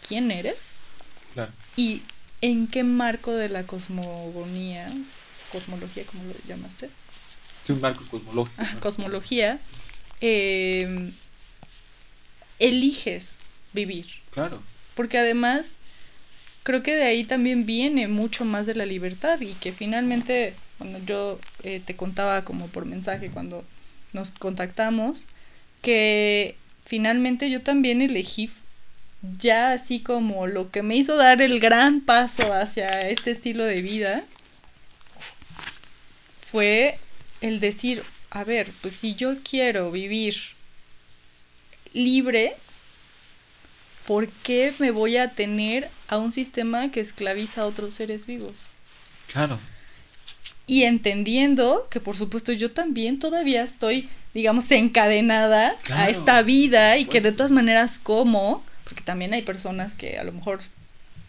[0.09, 0.79] quién eres
[1.77, 2.01] y
[2.41, 4.91] en qué marco de la cosmogonía,
[5.53, 6.89] cosmología, ¿cómo lo llamaste?
[7.67, 8.57] Sí, un marco cosmológico.
[8.57, 9.61] Ah, cosmología,
[10.23, 11.13] em,
[12.59, 13.41] eliges
[13.75, 14.07] vivir.
[14.31, 14.63] Claro.
[14.95, 15.77] Porque además
[16.63, 20.99] creo que de ahí también viene mucho más de la libertad y que finalmente cuando
[21.05, 23.67] yo eh, te contaba como por mensaje cuando
[24.15, 25.27] nos contactamos,
[25.83, 28.49] que finalmente yo también elegí
[29.39, 33.83] ya así como lo que me hizo dar el gran paso hacia este estilo de
[33.83, 34.25] vida
[36.41, 36.99] fue
[37.43, 40.35] el decir, a ver, pues si yo quiero vivir
[41.93, 42.55] libre,
[44.07, 48.63] ¿por qué me voy a tener a un sistema que esclaviza a otros seres vivos?
[49.31, 49.59] Claro
[50.71, 57.07] y entendiendo que por supuesto yo también todavía estoy, digamos, encadenada a esta vida y
[57.07, 60.61] que de todas maneras como, porque también hay personas que a lo mejor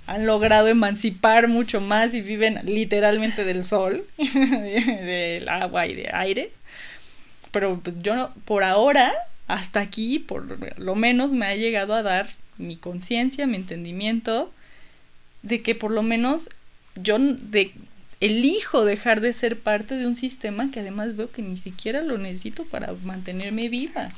[0.05, 6.51] han logrado emancipar mucho más y viven literalmente del sol, del agua y del aire.
[7.49, 9.11] Pero pues, yo por ahora,
[9.47, 10.45] hasta aquí, por
[10.77, 12.27] lo menos me ha llegado a dar
[12.59, 14.53] mi conciencia, mi entendimiento
[15.41, 16.51] de que por lo menos
[16.93, 17.73] yo de
[18.21, 22.19] elijo dejar de ser parte de un sistema que además veo que ni siquiera lo
[22.19, 24.11] necesito para mantenerme viva.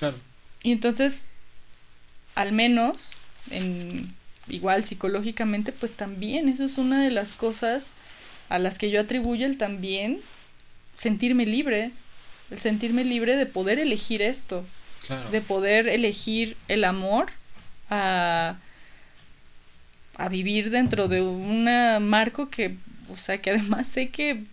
[0.00, 0.16] Claro.
[0.64, 1.26] Y entonces,
[2.34, 3.12] al menos,
[3.50, 4.12] en,
[4.48, 7.92] igual psicológicamente, pues también eso es una de las cosas
[8.48, 10.20] a las que yo atribuyo el también
[10.96, 11.92] sentirme libre,
[12.50, 14.64] el sentirme libre de poder elegir esto,
[15.30, 17.26] de poder elegir el amor
[17.90, 18.56] a,
[20.16, 21.64] a vivir dentro de un
[22.08, 22.76] marco que
[23.10, 24.44] o sea, que además sé que,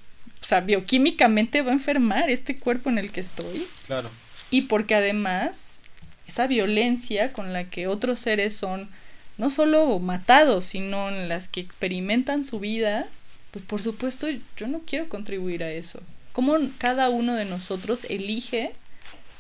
[0.42, 3.68] o sea, bioquímicamente va a enfermar este cuerpo en el que estoy.
[3.88, 4.10] Claro.
[4.50, 5.84] Y porque además
[6.28, 8.90] esa violencia con la que otros seres son
[9.38, 13.08] no solo matados, sino en las que experimentan su vida,
[13.52, 14.28] pues por supuesto
[14.58, 16.02] yo no quiero contribuir a eso.
[16.32, 18.74] Como cada uno de nosotros elige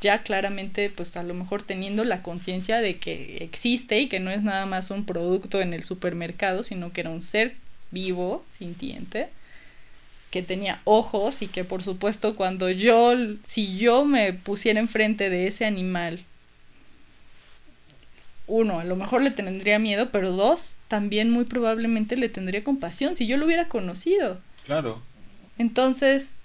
[0.02, 4.31] ya claramente, pues a lo mejor teniendo la conciencia de que existe y que no
[4.31, 7.56] es nada más un producto en el supermercado, sino que era un ser
[7.93, 9.29] vivo, sintiente,
[10.31, 13.13] que tenía ojos y que por supuesto cuando yo,
[13.43, 16.25] si yo me pusiera enfrente de ese animal,
[18.47, 23.15] uno, a lo mejor le tendría miedo, pero dos, también muy probablemente le tendría compasión
[23.15, 24.41] si yo lo hubiera conocido.
[24.65, 25.01] Claro.
[25.57, 26.35] Entonces,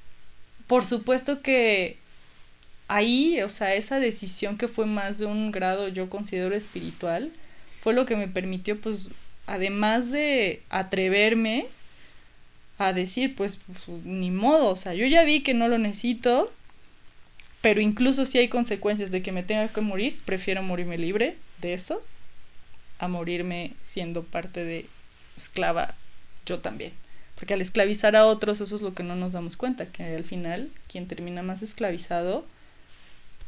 [0.67, 1.99] por supuesto que
[2.89, 7.31] ahí, o sea, esa decisión que fue más de un grado, yo considero espiritual,
[7.81, 9.11] fue lo que me permitió, pues,
[9.49, 11.67] además de atreverme
[12.79, 16.53] a decir, pues, pues, ni modo, o sea, yo ya vi que no lo necesito,
[17.61, 21.75] pero incluso si hay consecuencias de que me tenga que morir, prefiero morirme libre de
[21.75, 22.01] eso
[23.01, 24.87] a morirme siendo parte de
[25.37, 25.95] esclava
[26.47, 26.93] yo también.
[27.35, 30.25] Porque al esclavizar a otros, eso es lo que no nos damos cuenta, que al
[30.25, 32.45] final quien termina más esclavizado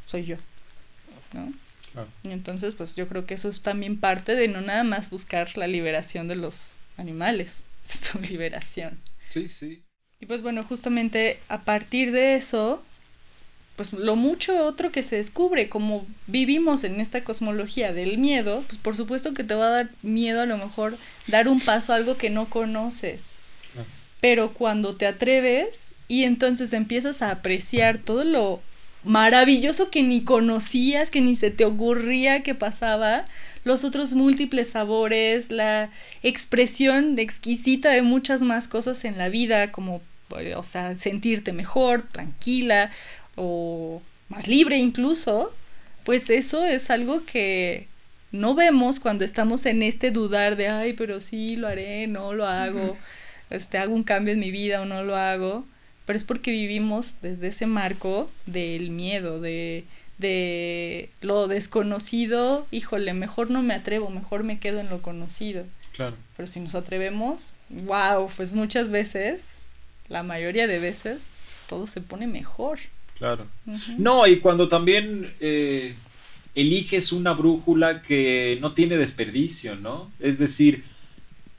[0.07, 0.37] soy yo.
[1.35, 1.53] ¿no?
[2.23, 5.57] Y entonces, pues yo creo que eso es también parte de no nada más buscar
[5.57, 7.59] la liberación de los animales,
[7.89, 8.99] es tu liberación.
[9.31, 9.83] Sí, sí.
[10.21, 12.83] Y pues bueno, justamente a partir de eso,
[13.77, 18.79] pues lo mucho otro que se descubre, como vivimos en esta cosmología del miedo, pues
[18.79, 21.97] por supuesto que te va a dar miedo a lo mejor dar un paso a
[21.97, 23.33] algo que no conoces.
[24.21, 28.61] Pero cuando te atreves y entonces empiezas a apreciar todo lo
[29.05, 33.25] maravilloso que ni conocías, que ni se te ocurría que pasaba,
[33.65, 35.91] los otros múltiples sabores, la
[36.23, 40.01] expresión exquisita de muchas más cosas en la vida, como,
[40.39, 42.91] eh, o sea, sentirte mejor, tranquila
[43.37, 45.51] o más libre incluso,
[46.05, 47.89] pues eso es algo que
[48.33, 52.47] no vemos cuando estamos en este dudar de, ay, pero sí, lo haré, no lo
[52.47, 52.97] hago,
[53.51, 55.67] este, hago un cambio en mi vida o no lo hago,
[56.11, 59.85] pero es porque vivimos desde ese marco del miedo, de,
[60.19, 65.67] de lo desconocido, híjole, mejor no me atrevo, mejor me quedo en lo conocido.
[65.93, 66.17] Claro.
[66.37, 69.61] Pero si nos atrevemos, wow, pues muchas veces,
[70.09, 71.31] la mayoría de veces,
[71.69, 72.81] todo se pone mejor.
[73.17, 73.47] Claro.
[73.97, 75.95] No, y cuando también eh,
[76.57, 80.11] eliges una brújula que no tiene desperdicio, ¿no?
[80.19, 80.83] Es decir,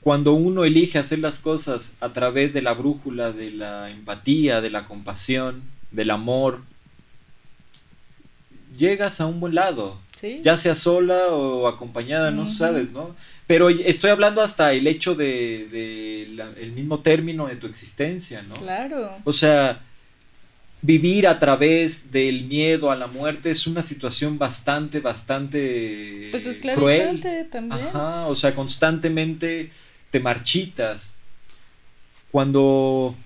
[0.02, 4.70] cuando uno elige hacer las cosas a través de la brújula de la empatía, de
[4.70, 5.62] la compasión,
[5.92, 6.62] del amor,
[8.76, 9.98] llegas a un buen lado.
[10.42, 13.16] Ya sea sola o acompañada, no sabes, ¿no?
[13.48, 16.22] Pero estoy hablando hasta el hecho de,
[16.56, 18.54] el mismo término de tu existencia, ¿no?
[18.54, 19.10] Claro.
[19.24, 19.80] O sea,
[20.80, 26.46] vivir a través del miedo a la muerte es una situación bastante, bastante pues
[26.76, 27.20] cruel.
[27.50, 27.88] También.
[27.88, 29.72] Ajá, o sea, constantemente
[30.12, 31.12] te marchitas.
[32.30, 33.16] Cuando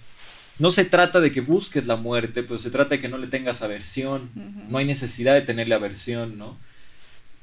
[0.58, 3.26] no se trata de que busques la muerte, pero se trata de que no le
[3.26, 4.30] tengas aversión.
[4.68, 6.56] No hay necesidad de tenerle aversión, ¿no?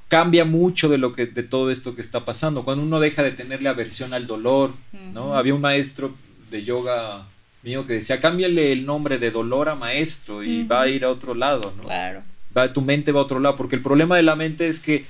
[0.07, 2.63] Cambia mucho de lo que de todo esto que está pasando.
[2.63, 5.35] Cuando uno deja de tenerle aversión al dolor, ¿no?
[5.35, 6.15] Había un maestro
[6.49, 7.27] de yoga
[7.63, 11.09] mío que decía, cámbiale el nombre de dolor a maestro y va a ir a
[11.09, 11.83] otro lado, ¿no?
[11.83, 12.23] Claro.
[12.55, 15.05] Va, tu mente va a otro lado, porque el problema de la mente es que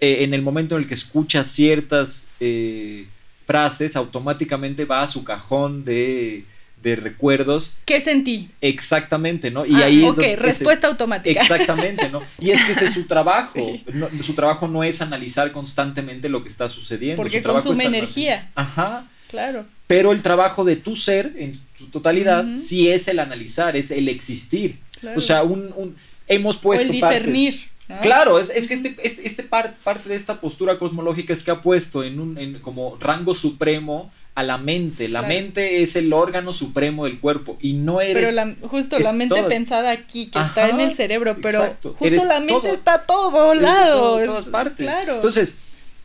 [0.00, 3.08] eh, en el momento en el que escuchas ciertas eh,
[3.48, 6.44] frases, automáticamente va a su cajón de
[6.82, 7.72] de recuerdos.
[7.84, 8.50] ¿Qué sentí?
[8.60, 9.66] Exactamente, ¿no?
[9.66, 11.40] Y ah, ahí ok, respuesta automática.
[11.40, 12.22] Exactamente, ¿no?
[12.38, 13.60] Y es que ese es su trabajo.
[14.22, 17.20] su trabajo no es analizar constantemente lo que está sucediendo.
[17.20, 18.50] Porque consume energía.
[18.54, 19.06] Ajá.
[19.28, 19.66] Claro.
[19.86, 24.08] Pero el trabajo de tu ser, en su totalidad, sí es el analizar, es el
[24.08, 24.78] existir.
[25.16, 25.96] O sea, un,
[26.28, 26.86] hemos puesto...
[26.86, 27.54] el discernir.
[28.02, 32.04] Claro, es, que este, este, este parte de esta postura cosmológica es que ha puesto
[32.04, 35.08] en un en como rango supremo a la mente.
[35.08, 38.14] La mente es el órgano supremo del cuerpo y no eres.
[38.14, 42.38] Pero la, justo la mente pensada aquí, que está en el cerebro, pero justo la
[42.40, 44.20] mente está a todo lado.
[44.20, 44.86] en todas partes.
[44.86, 45.16] Claro.
[45.16, 45.58] Entonces,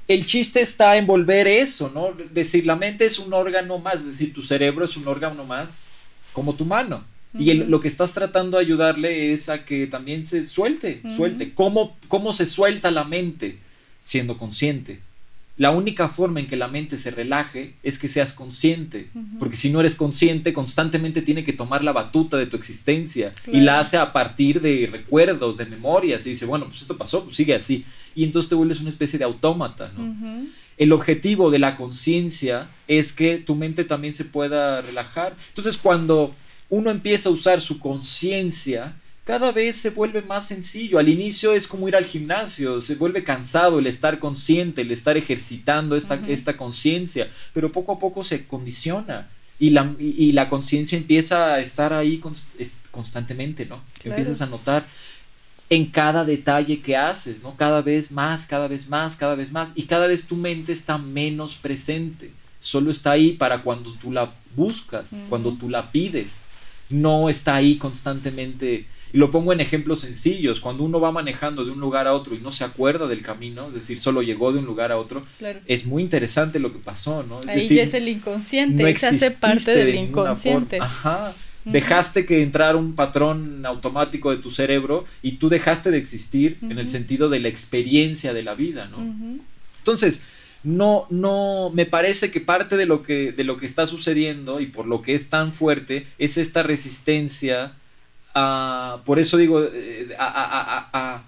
[0.07, 2.13] el chiste está en volver eso, ¿no?
[2.31, 5.83] Decir, la mente es un órgano más, es decir, tu cerebro es un órgano más
[6.31, 7.03] como tu mano.
[7.37, 11.53] Y lo que estás tratando de ayudarle es a que también se suelte, suelte.
[11.53, 13.57] ¿Cómo, ¿Cómo se suelta la mente?
[14.01, 14.99] Siendo consciente.
[15.55, 19.69] La única forma en que la mente se relaje es que seas consciente, porque si
[19.69, 23.97] no eres consciente, constantemente tiene que tomar la batuta de tu existencia y la hace
[23.97, 27.85] a partir de recuerdos, de memorias, y dice, bueno, pues esto pasó, pues sigue así.
[28.15, 30.43] Y entonces te vuelves una especie de autómata, ¿no?
[30.75, 35.35] El objetivo de la conciencia es que tu mente también se pueda relajar.
[35.49, 36.33] Entonces, cuando
[36.69, 40.99] uno empieza a usar su conciencia, cada vez se vuelve más sencillo.
[40.99, 45.17] Al inicio es como ir al gimnasio, se vuelve cansado el estar consciente, el estar
[45.17, 49.29] ejercitando esta, esta conciencia, pero poco a poco se condiciona
[49.59, 52.21] y la, y, la conciencia empieza a estar ahí
[52.91, 53.81] constantemente, ¿no?
[54.03, 54.85] Empiezas a notar
[55.69, 57.55] en cada detalle que haces, ¿no?
[57.55, 60.97] Cada vez más, cada vez más, cada vez más, y cada vez tu mente está
[60.97, 66.33] menos presente, solo está ahí para cuando tú la buscas, cuando tú la pides,
[66.93, 70.59] no está ahí constantemente y lo pongo en ejemplos sencillos.
[70.59, 73.67] Cuando uno va manejando de un lugar a otro y no se acuerda del camino,
[73.67, 75.21] es decir, solo llegó de un lugar a otro,
[75.67, 77.41] es muy interesante lo que pasó, ¿no?
[77.43, 80.79] Es Ahí ya es el inconsciente, no se hace parte del inconsciente.
[80.81, 81.33] Ajá.
[81.65, 86.77] Dejaste que entrara un patrón automático de tu cerebro y tú dejaste de existir en
[86.77, 88.97] el sentido de la experiencia de la vida, ¿no?
[89.77, 90.23] Entonces,
[90.63, 94.67] no, no, me parece que parte de lo que, de lo que está sucediendo y
[94.67, 97.73] por lo que es tan fuerte es esta resistencia
[99.05, 101.23] por eso digo, eh, a,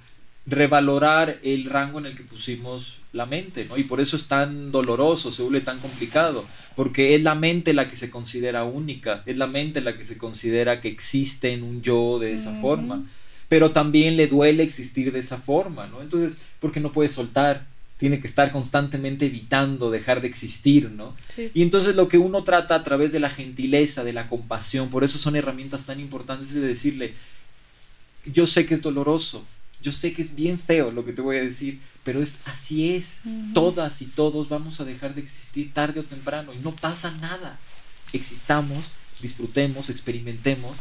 [0.47, 3.77] revalorar el rango en el que pusimos la mente, ¿no?
[3.77, 6.45] Y por eso es tan doloroso, se vuelve tan complicado,
[6.75, 10.19] porque es la mente la que se considera única, es la mente la que se
[10.19, 13.09] considera que existe en un yo de esa forma,
[13.49, 16.03] pero también le duele existir de esa forma, ¿no?
[16.03, 17.65] Entonces, porque no puede soltar,
[17.97, 21.15] tiene que estar constantemente evitando dejar de existir, ¿no?
[21.53, 25.03] Y entonces lo que uno trata a través de la gentileza, de la compasión, por
[25.03, 27.13] eso son herramientas tan importantes de decirle,
[28.25, 29.45] yo sé que es doloroso,
[29.81, 32.95] yo sé que es bien feo lo que te voy a decir, pero es así
[32.95, 33.17] es.
[33.53, 37.59] Todas y todos vamos a dejar de existir tarde o temprano y no pasa nada.
[38.11, 38.85] Existamos,
[39.21, 40.77] disfrutemos, experimentemos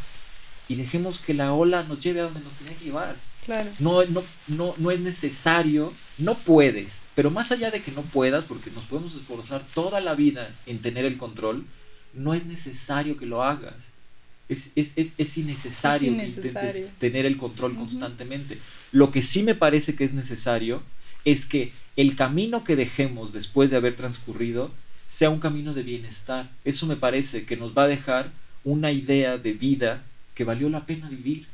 [0.67, 3.15] y dejemos que la ola nos lleve a donde nos tenga que llevar.
[3.45, 3.69] Claro.
[3.79, 8.43] No, no, no, no es necesario, no puedes, pero más allá de que no puedas,
[8.43, 11.65] porque nos podemos esforzar toda la vida en tener el control,
[12.13, 13.89] no es necesario que lo hagas.
[14.47, 18.59] Es, es, es, es innecesario, que intentes tener el control constantemente.
[18.91, 20.83] Lo que sí me parece que es necesario
[21.23, 24.71] es que el camino que dejemos después de haber transcurrido
[25.07, 26.51] sea un camino de bienestar.
[26.63, 28.31] Eso me parece que nos va a dejar
[28.63, 30.03] una idea de vida
[30.33, 31.47] que valió la pena vivir,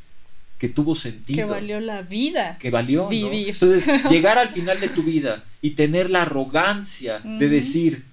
[0.62, 1.38] que tuvo sentido.
[1.38, 2.60] Que valió la vida.
[2.60, 3.50] Que valió vivir.
[3.50, 8.04] Entonces, llegar al final de tu vida y tener la arrogancia de decir,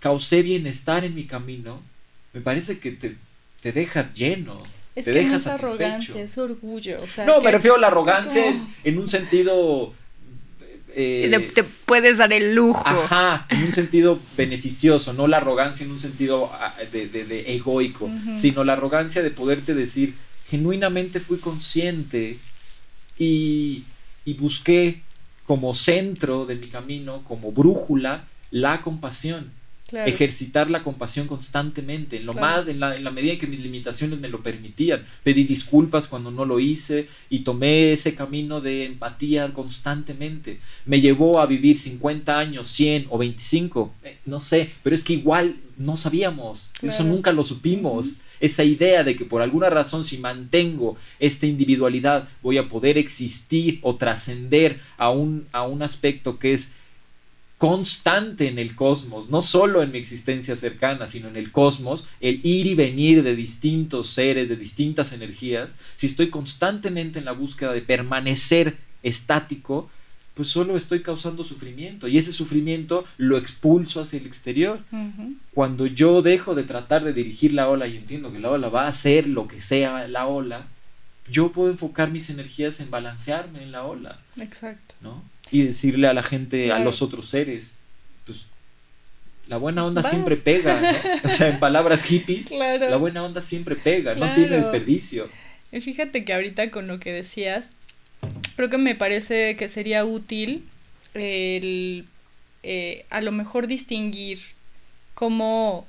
[0.00, 1.82] causé bienestar en mi camino,
[2.32, 3.16] me parece que te,
[3.60, 4.62] te deja lleno.
[4.94, 7.00] Es te que deja no es arrogancia, es orgullo.
[7.26, 8.42] no, me refiero a la arrogancia
[8.84, 9.92] en un sentido
[10.94, 12.82] eh, te, puedes dar el lujo.
[12.86, 18.64] Ajá, en un sentido beneficioso, no la arrogancia en un sentido ah, de, egoico, sino
[18.64, 20.14] la arrogancia de poderte decir,
[20.52, 22.38] genuinamente fui consciente
[23.18, 23.84] y,
[24.26, 25.00] y busqué
[25.46, 29.50] como centro de mi camino, como brújula, la compasión
[29.92, 33.60] ejercitar la compasión constantemente, en lo más, en la, en la medida en que mis
[33.60, 35.04] limitaciones me lo permitían.
[35.22, 40.60] Pedí disculpas cuando no lo hice y tomé ese camino de empatía constantemente.
[40.86, 45.14] Me llevó a vivir 50 años, 100 o 25, eh, no sé, pero es que
[45.14, 48.14] igual no sabíamos, eso nunca lo supimos.
[48.42, 53.78] Esa idea de que por alguna razón si mantengo esta individualidad voy a poder existir
[53.82, 56.72] o trascender a un, a un aspecto que es
[57.56, 62.40] constante en el cosmos, no solo en mi existencia cercana, sino en el cosmos, el
[62.42, 67.72] ir y venir de distintos seres, de distintas energías, si estoy constantemente en la búsqueda
[67.72, 69.88] de permanecer estático,
[70.34, 74.80] pues solo estoy causando sufrimiento y ese sufrimiento lo expulso hacia el exterior.
[75.54, 78.84] Cuando yo dejo de tratar de dirigir la ola y entiendo que la ola va
[78.84, 80.66] a hacer lo que sea la ola,
[81.30, 84.18] yo puedo enfocar mis energías en balancearme en la ola.
[84.36, 84.94] Exacto.
[85.00, 85.22] ¿No?
[85.52, 87.74] y decirle a la gente, a los otros seres,
[88.24, 88.46] pues
[89.48, 91.28] la buena onda siempre pega, ¿no?
[91.28, 95.28] O sea, en palabras hippies, la buena onda siempre pega, no tiene desperdicio.
[95.70, 97.76] Y fíjate que ahorita con lo que decías,
[98.56, 100.64] creo que me parece que sería útil
[101.14, 102.06] el
[102.62, 104.38] eh, a lo mejor distinguir
[105.14, 105.86] cómo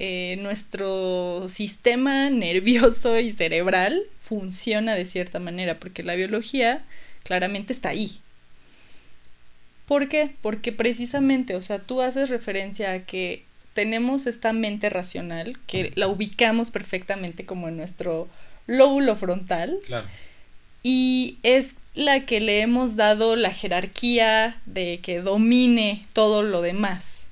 [0.00, 6.84] eh, nuestro sistema nervioso y cerebral funciona de cierta manera, porque la biología
[7.22, 8.18] claramente está ahí.
[9.86, 10.30] ¿Por qué?
[10.40, 13.44] Porque precisamente, o sea, tú haces referencia a que
[13.74, 18.28] tenemos esta mente racional, que la ubicamos perfectamente como en nuestro
[18.66, 19.78] lóbulo frontal.
[19.86, 20.08] Claro.
[20.82, 27.28] Y es la que le hemos dado la jerarquía de que domine todo lo demás.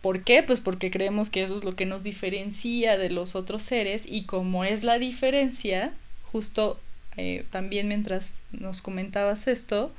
[0.00, 0.42] ¿Por qué?
[0.42, 4.24] Pues porque creemos que eso es lo que nos diferencia de los otros seres y
[4.24, 5.92] como es la diferencia,
[6.24, 6.76] justo
[7.16, 9.92] eh, también mientras nos comentabas esto,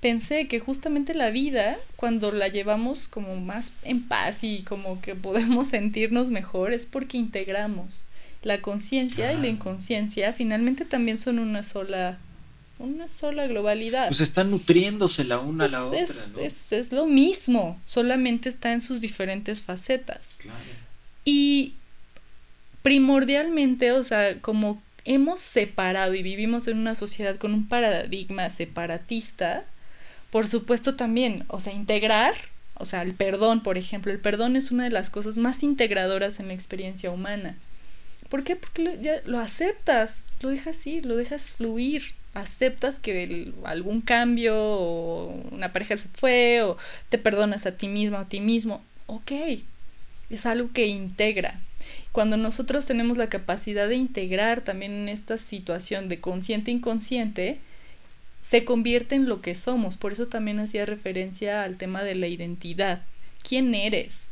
[0.00, 5.14] pensé que justamente la vida, cuando la llevamos como más en paz y como que
[5.14, 8.04] podemos sentirnos mejor, es porque integramos.
[8.42, 12.18] La conciencia y la inconsciencia finalmente también son una sola
[12.78, 14.08] una sola globalidad.
[14.08, 16.38] Pues están nutriéndose la una a la pues otra, ¿no?
[16.40, 20.36] Es, es, lo mismo, solamente está en sus diferentes facetas.
[20.38, 20.58] Claro.
[21.24, 21.74] Y
[22.82, 29.64] primordialmente, o sea, como hemos separado y vivimos en una sociedad con un paradigma separatista,
[30.30, 32.34] por supuesto también, o sea, integrar,
[32.74, 36.40] o sea, el perdón, por ejemplo, el perdón es una de las cosas más integradoras
[36.40, 37.56] en la experiencia humana.
[38.30, 38.56] ¿Por qué?
[38.56, 44.56] Porque lo, ya lo aceptas, lo dejas ir, lo dejas fluir, aceptas que algún cambio
[44.56, 46.78] o una pareja se fue o
[47.10, 49.32] te perdonas a ti mismo a ti mismo, ok,
[50.30, 51.58] es algo que integra,
[52.12, 57.58] cuando nosotros tenemos la capacidad de integrar también en esta situación de consciente inconsciente,
[58.42, 59.96] se convierte en lo que somos.
[59.96, 63.02] Por eso también hacía referencia al tema de la identidad.
[63.48, 64.29] ¿Quién eres?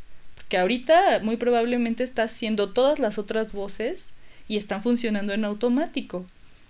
[0.49, 4.13] Porque ahorita muy probablemente estás haciendo todas las otras voces
[4.47, 6.25] y están funcionando en automático.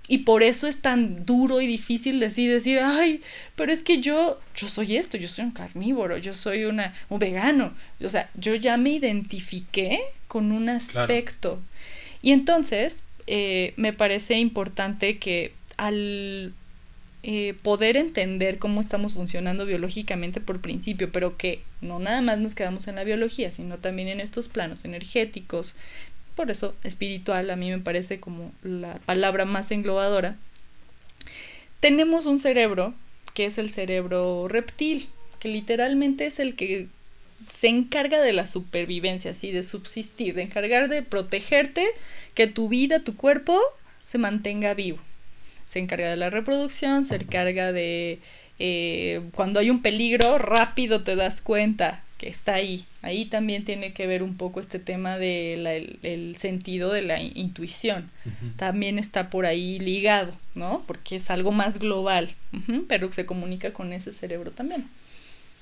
[0.09, 3.21] Y por eso es tan duro y difícil decir, decir, ay,
[3.55, 7.19] pero es que yo, yo soy esto, yo soy un carnívoro, yo soy una, un
[7.19, 7.73] vegano.
[8.03, 11.61] O sea, yo ya me identifiqué con un aspecto.
[12.21, 16.53] Y entonces, eh, me parece importante que al
[17.21, 22.55] eh, poder entender cómo estamos funcionando biológicamente por principio, pero que no nada más nos
[22.55, 25.75] quedamos en la biología, sino también en estos planos energéticos,
[26.35, 30.37] por eso espiritual a mí me parece como la palabra más englobadora,
[31.81, 32.93] tenemos un cerebro
[33.33, 35.09] que es el cerebro reptil,
[35.39, 36.87] que literalmente es el que
[37.47, 41.87] se encarga de la supervivencia, así, de subsistir, de encargar de protegerte,
[42.33, 43.59] que tu vida, tu cuerpo
[44.03, 44.99] se mantenga vivo.
[45.69, 48.17] Se encarga de la reproducción, se encarga de
[48.57, 52.85] eh, cuando hay un peligro, rápido te das cuenta que está ahí.
[53.03, 55.67] Ahí también tiene que ver un poco este tema del
[56.01, 58.09] el, sentido de la intuición.
[58.55, 60.83] También está por ahí ligado, ¿no?
[60.87, 62.33] Porque es algo más global,
[62.87, 64.89] pero se comunica con ese cerebro también.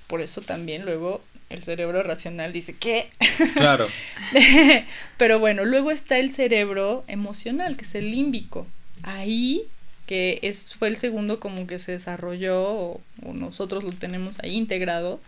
[0.08, 3.10] Por eso también luego el cerebro racional dice, ¿qué?
[3.56, 3.88] Claro.
[5.18, 8.68] pero bueno, luego está el cerebro emocional, que es el límbico.
[9.04, 9.68] Ahí
[10.08, 15.20] que es, fue el segundo como que se desarrolló o, nosotros lo tenemos ahí integrado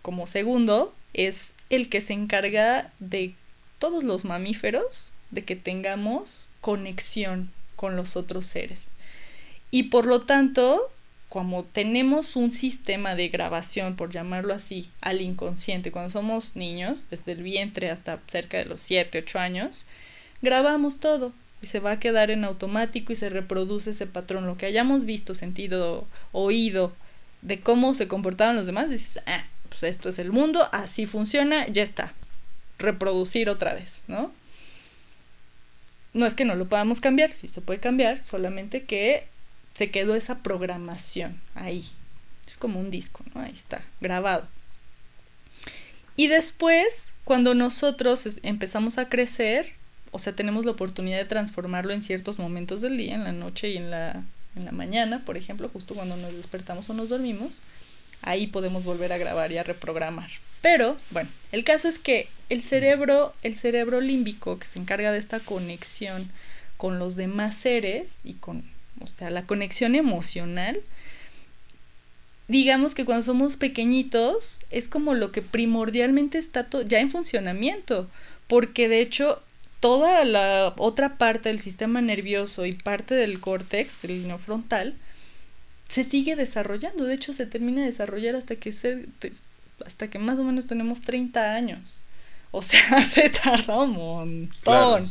[0.00, 3.34] como segundo, es el que se encarga de
[3.78, 8.92] todos los mamíferos de que tengamos conexión con los otros seres.
[9.70, 10.90] Y por lo tanto,
[11.28, 17.32] como tenemos un sistema de grabación, por llamarlo así, al inconsciente, cuando somos niños, desde
[17.32, 19.86] el vientre hasta cerca de los 7, 8 años,
[20.42, 21.32] grabamos todo
[21.64, 24.46] y se va a quedar en automático y se reproduce ese patrón.
[24.46, 26.92] Lo que hayamos visto, sentido, oído
[27.40, 31.66] de cómo se comportaban los demás, dices, ah, pues esto es el mundo, así funciona,
[31.68, 32.12] ya está.
[32.78, 34.30] Reproducir otra vez, ¿no?
[36.12, 39.26] No es que no lo podamos cambiar, sí se puede cambiar, solamente que
[39.72, 41.84] se quedó esa programación ahí.
[42.46, 43.40] Es como un disco, ¿no?
[43.40, 44.46] Ahí está, grabado.
[46.14, 49.72] Y después, cuando nosotros empezamos a crecer,
[50.14, 53.70] o sea, tenemos la oportunidad de transformarlo en ciertos momentos del día, en la noche
[53.70, 54.22] y en la,
[54.54, 57.60] en la mañana, por ejemplo, justo cuando nos despertamos o nos dormimos,
[58.22, 60.30] ahí podemos volver a grabar y a reprogramar.
[60.62, 65.18] Pero, bueno, el caso es que el cerebro, el cerebro límbico que se encarga de
[65.18, 66.30] esta conexión
[66.76, 68.62] con los demás seres y con,
[69.00, 70.80] o sea, la conexión emocional,
[72.46, 78.08] digamos que cuando somos pequeñitos es como lo que primordialmente está ya en funcionamiento,
[78.46, 79.42] porque de hecho
[79.84, 84.94] toda la otra parte del sistema nervioso y parte del córtex, del
[85.90, 87.04] se sigue desarrollando.
[87.04, 89.04] De hecho, se termina de desarrollar hasta que, se,
[89.84, 92.00] hasta que más o menos tenemos 30 años.
[92.50, 95.06] O sea, se tarda un montón.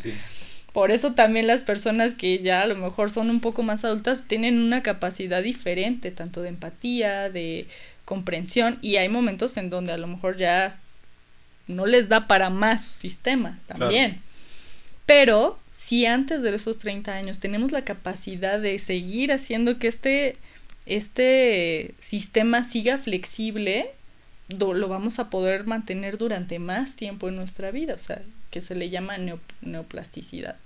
[0.72, 4.24] Por eso también las personas que ya a lo mejor son un poco más adultas
[4.28, 7.68] tienen una capacidad diferente, tanto de empatía, de
[8.06, 10.80] comprensión, y hay momentos en donde a lo mejor ya
[11.68, 14.24] no les da para más su sistema también.
[15.05, 20.38] Pero si antes de esos 30 años tenemos la capacidad de seguir haciendo que este,
[20.85, 23.91] este sistema siga flexible,
[24.47, 28.21] lo vamos a poder mantener durante más tiempo en nuestra vida, o sea,
[28.51, 29.17] que se le llama
[29.61, 30.57] neoplasticidad.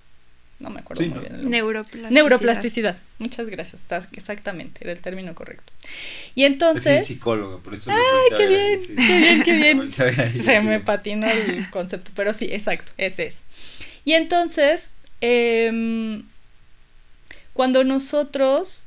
[0.59, 1.35] No me acuerdo muy bien.
[1.35, 2.09] El Neuroplasticidad.
[2.09, 2.97] Neuroplasticidad.
[3.19, 3.81] Muchas gracias.
[4.14, 5.72] Exactamente, era el término correcto.
[6.34, 7.01] Y entonces.
[7.01, 7.91] Es psicólogo, por eso.
[7.91, 8.80] ¡Ay, qué bien!
[9.43, 10.43] ¡Qué bien, qué bien!
[10.43, 13.43] Se me patina el concepto, pero sí, exacto, ese es.
[14.08, 16.24] Y entonces, em,
[17.52, 18.86] cuando nosotros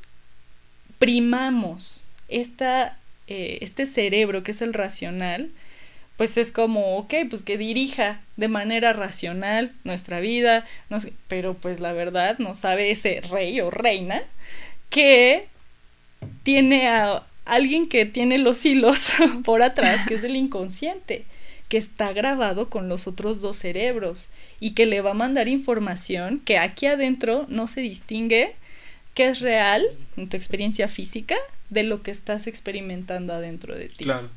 [0.98, 5.50] primamos esta, eh, este cerebro que es el racional,
[6.16, 10.64] pues es como, ok, pues que dirija de manera racional nuestra vida,
[11.28, 14.22] pero pues la verdad no sabe ese rey o reina
[14.88, 15.48] que
[16.44, 19.12] tiene a alguien que tiene los hilos
[19.44, 21.26] por atrás, que es el inconsciente
[21.70, 24.28] que está grabado con los otros dos cerebros
[24.58, 28.56] y que le va a mandar información que aquí adentro no se distingue
[29.14, 29.86] qué es real
[30.16, 31.36] en tu experiencia física
[31.70, 34.04] de lo que estás experimentando adentro de ti.
[34.04, 34.28] Claro.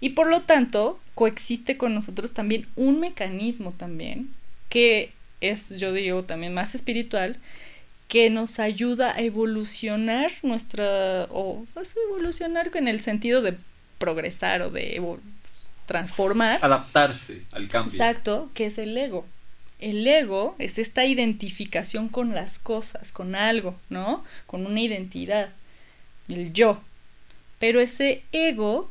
[0.00, 4.30] Y por lo tanto, coexiste con nosotros también un mecanismo también
[4.68, 7.38] que es, yo digo, también más espiritual,
[8.06, 13.56] que nos ayuda a evolucionar nuestra, o pues, evolucionar en el sentido de
[13.98, 14.96] progresar o de
[15.90, 16.60] transformar.
[16.62, 17.94] Adaptarse al cambio.
[17.94, 19.26] Exacto, que es el ego.
[19.80, 24.22] El ego es esta identificación con las cosas, con algo, ¿no?
[24.46, 25.48] Con una identidad,
[26.28, 26.80] el yo.
[27.58, 28.88] Pero ese ego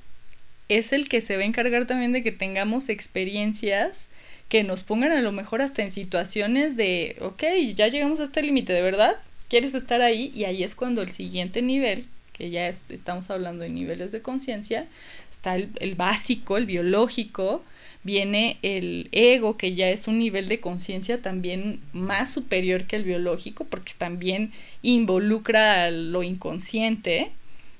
[0.67, 4.09] es el que se va a encargar también de que tengamos experiencias
[4.49, 7.43] que nos pongan a lo mejor hasta en situaciones de, ok,
[7.75, 9.15] ya llegamos a este límite, ¿de verdad?
[9.47, 10.33] ¿Quieres estar ahí?
[10.35, 12.07] Y ahí es cuando el siguiente nivel,
[12.39, 14.87] que ya estamos hablando de niveles de conciencia,
[15.29, 17.61] está el, básico, el biológico,
[18.05, 23.03] viene el ego, que ya es un nivel de conciencia también más superior que el
[23.03, 27.31] biológico, porque también involucra lo inconsciente,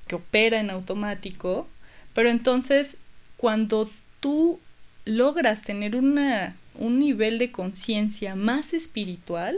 [0.06, 1.66] que opera en automático,
[2.12, 2.98] pero entonces
[3.38, 4.60] cuando tú
[5.06, 9.56] logras tener una, un nivel de conciencia más espiritual,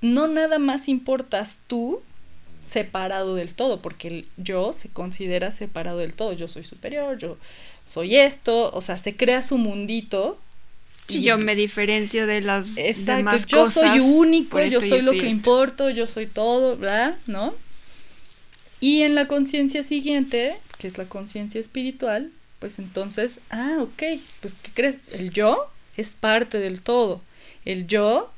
[0.00, 2.02] no nada más importas tú
[2.70, 7.36] separado del todo, porque el yo se considera separado del todo, yo soy superior, yo
[7.84, 10.38] soy esto, o sea, se crea su mundito.
[11.08, 13.90] Y yo me diferencio de las Exacto, demás yo cosas.
[13.90, 15.28] soy único, yo soy lo que esto.
[15.28, 17.18] importo, yo soy todo, ¿verdad?
[17.26, 17.52] ¿No?
[18.78, 22.30] Y en la conciencia siguiente, que es la conciencia espiritual,
[22.60, 24.02] pues entonces, ah, ok,
[24.40, 25.00] pues ¿qué crees?
[25.10, 25.66] El yo
[25.96, 27.20] es parte del todo.
[27.64, 28.30] El yo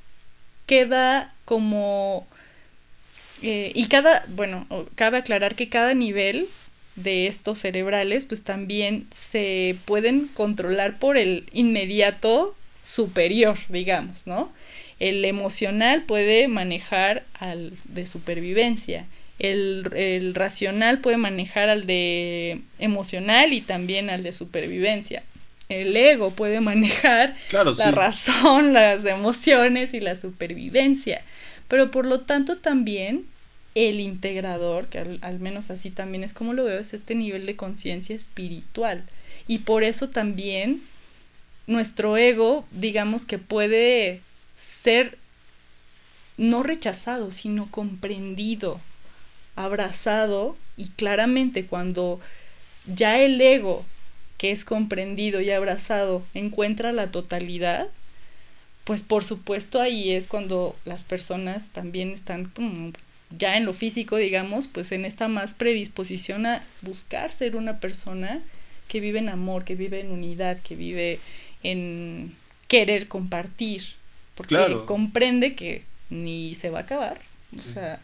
[0.67, 2.27] queda como...
[3.43, 6.49] eh, y cada, bueno, cabe aclarar que cada nivel
[6.97, 14.53] de estos cerebrales pues también se pueden controlar por el inmediato superior, digamos, ¿no?
[15.01, 19.07] El emocional puede manejar al de supervivencia,
[19.39, 25.25] el, el racional puede manejar al de emocional y también al de supervivencia.
[25.69, 27.91] El ego puede manejar Claro, la sí.
[27.93, 31.23] razón, las emociones y la supervivencia.
[31.69, 33.25] Pero por lo tanto también
[33.75, 37.57] el integrador, que al, menos así también es como lo veo, es este nivel de
[37.57, 39.05] conciencia espiritual.
[39.49, 40.83] Y por eso también
[41.67, 44.21] nuestro ego, digamos que puede
[44.57, 45.19] ser
[46.37, 48.81] no rechazado, sino comprendido,
[49.55, 52.21] abrazado y claramente cuando
[52.87, 53.85] ya el ego
[54.39, 57.89] que es comprendido y abrazado encuentra la totalidad,
[58.85, 62.47] pues por supuesto ahí es cuando las personas también están
[63.39, 68.43] ya en lo físico, digamos, pues en esta más predisposición a buscar ser una persona
[68.89, 71.19] que vive en amor, que vive en unidad, que vive
[71.63, 72.35] en
[72.69, 73.83] querer compartir,
[74.35, 74.87] porque Claro.
[74.87, 77.21] comprende que ni se va a acabar,
[77.57, 77.73] o Sí.
[77.75, 78.01] sea,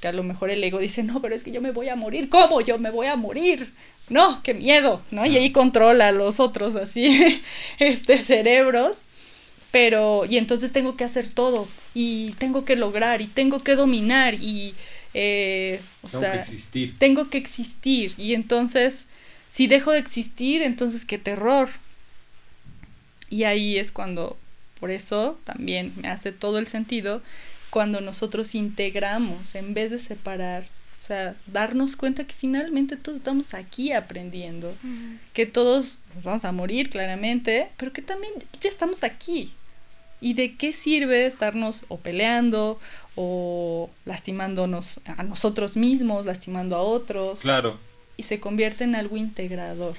[0.00, 1.96] que a lo mejor el ego dice, no, pero es que yo me voy a
[1.96, 3.72] morir, ¿cómo yo me voy a morir?
[4.08, 5.24] No, qué miedo, ¿no?
[5.26, 7.42] Y ahí controla a los otros así,
[7.78, 9.02] este, cerebros,
[9.70, 14.34] pero, y entonces tengo que hacer todo, y tengo que lograr, y tengo que dominar,
[14.34, 14.74] y,
[15.14, 16.98] eh, o Tengo sea, que existir.
[16.98, 19.06] tengo que existir, y entonces,
[19.48, 21.68] si dejo de existir, entonces qué terror.
[23.28, 24.36] Y ahí es cuando,
[24.80, 27.22] por eso también me hace todo el sentido,
[27.70, 30.64] cuando nosotros integramos en vez de separar,
[31.02, 34.74] o sea, darnos cuenta que finalmente todos estamos aquí aprendiendo,
[35.32, 39.52] que todos nos vamos a morir claramente, pero que también ya estamos aquí.
[40.20, 42.78] ¿Y de qué sirve estarnos o peleando
[43.16, 47.40] o lastimándonos a nosotros mismos, lastimando a otros?
[47.40, 47.78] Claro.
[48.16, 49.96] y se convierte en algo integrador.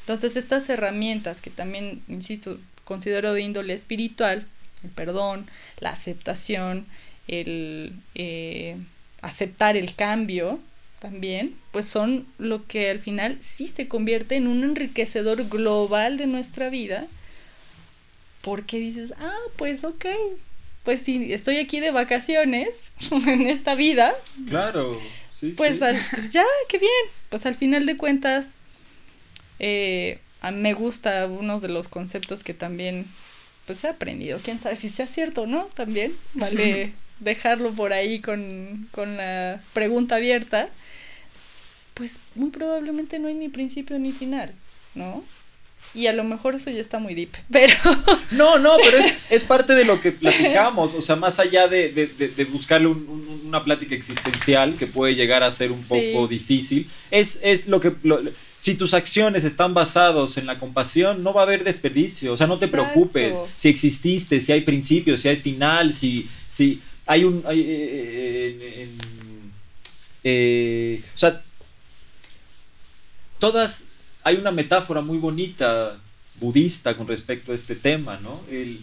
[0.00, 4.46] Entonces estas herramientas que también, insisto, considero de índole espiritual,
[4.84, 5.46] el perdón,
[5.80, 6.86] la aceptación,
[7.26, 8.76] el eh,
[9.20, 10.60] aceptar el cambio
[11.00, 16.26] también, pues son lo que al final sí se convierte en un enriquecedor global de
[16.26, 17.06] nuestra vida,
[18.48, 20.06] porque dices, ah, pues ok,
[20.84, 22.88] pues si estoy aquí de vacaciones
[23.26, 24.14] en esta vida,
[24.48, 24.98] Claro.
[25.38, 25.84] Sí, pues, sí.
[25.84, 26.90] al- pues ya, qué bien.
[27.28, 28.54] Pues al final de cuentas,
[29.58, 33.04] eh, a me gusta uno de los conceptos que también
[33.66, 34.40] pues he aprendido.
[34.42, 36.16] Quién sabe si sea cierto o no, también.
[36.32, 40.70] Vale dejarlo por ahí con, con la pregunta abierta.
[41.94, 44.54] Pues muy probablemente no hay ni principio ni final,
[44.94, 45.22] ¿no?
[45.94, 47.72] Y a lo mejor eso ya está muy deep, pero...
[48.32, 51.88] No, no, pero es, es parte de lo que platicamos, o sea, más allá de,
[51.90, 55.80] de- de- de buscarle un- un- una plática existencial que puede llegar a ser un
[55.80, 56.10] Sí.
[56.12, 57.92] poco difícil, es, es lo que...
[58.02, 58.20] lo-
[58.56, 62.46] si tus acciones están basadas en la compasión, no va a haber desperdicio, o sea,
[62.48, 67.42] no te preocupes si exististe, si hay principio, si hay final, si, si hay un...
[67.46, 69.52] hay, eh, en-
[70.24, 71.40] eh, o sea,
[73.38, 73.84] todas
[74.28, 75.96] hay una metáfora muy bonita
[76.40, 78.40] budista con respecto a este tema, ¿no?
[78.50, 78.80] El,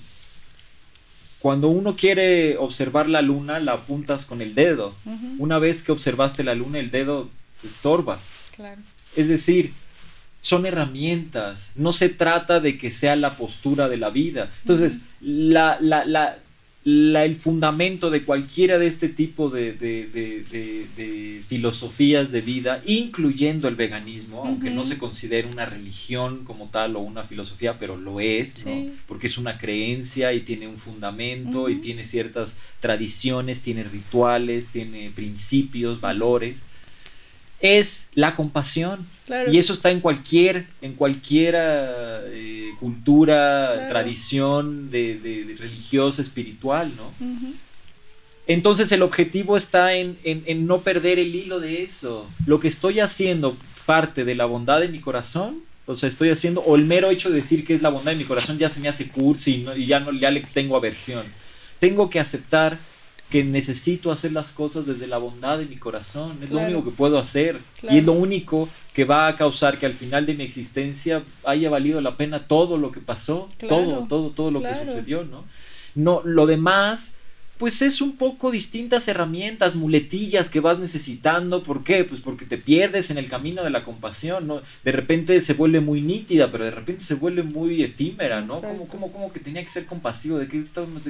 [1.40, 4.96] cuando uno quiere observar la luna, la apuntas con el dedo.
[5.38, 7.30] Una vez que observaste la luna, el dedo
[7.62, 8.20] te estorba.
[8.56, 8.82] claro.
[9.16, 9.72] Es decir,
[10.42, 11.72] son herramientas.
[11.76, 14.52] No se trata de que sea la postura de la vida.
[14.62, 16.38] Entonces, la, la, la,
[16.88, 20.46] la- el fundamento de cualquiera de este tipo de, de- de-
[20.96, 26.96] de- filosofías de vida, incluyendo el veganismo, aunque no se considere una religión como tal
[26.96, 28.72] o una filosofía, pero lo es, ¿no?
[29.08, 35.12] Porque es una creencia y tiene un fundamento y tiene ciertas tradiciones, tiene rituales, tiene
[35.16, 36.62] principios, valores.
[37.62, 39.06] Es la compasión.
[39.26, 39.52] Claro.
[39.52, 43.90] Y eso está en cualquier, en cualquiera eh, cultura, Claro.
[43.90, 47.12] tradición de, de- de religiosa, espiritual, ¿no?
[48.48, 52.30] Entonces el objetivo está en, en- en no perder el hilo de eso.
[52.46, 53.58] Lo que estoy haciendo
[53.88, 57.30] parte de la bondad de mi corazón o sea, estoy haciendo, o el mero hecho
[57.30, 59.58] de decir que es la bondad de mi corazón ya se me hace cursi y,
[59.60, 61.24] no- y ya, no, ya le tengo aversión.
[61.80, 62.80] Tengo que aceptar
[63.30, 66.92] que necesito hacer las cosas desde la bondad de mi corazón, es lo único que
[66.92, 67.96] puedo hacer Claro.
[67.96, 71.70] y es lo único que va a causar que al final de mi existencia haya
[71.70, 75.44] valido la pena todo lo que pasó, Claro, todo, todo, todo lo que sucedió, ¿no?
[75.96, 77.14] No, lo demás,
[77.58, 81.64] pues es un poco distintas herramientas, muletillas que vas necesitando.
[81.64, 82.04] ¿Por qué?
[82.04, 84.62] Pues porque te pierdes en el camino de la compasión, ¿no?
[84.84, 88.60] De repente se vuelve muy nítida, pero de repente se vuelve muy efímera, ¿no?
[88.62, 91.02] Como, como, como que tenía que ser compasivo, de que estamos...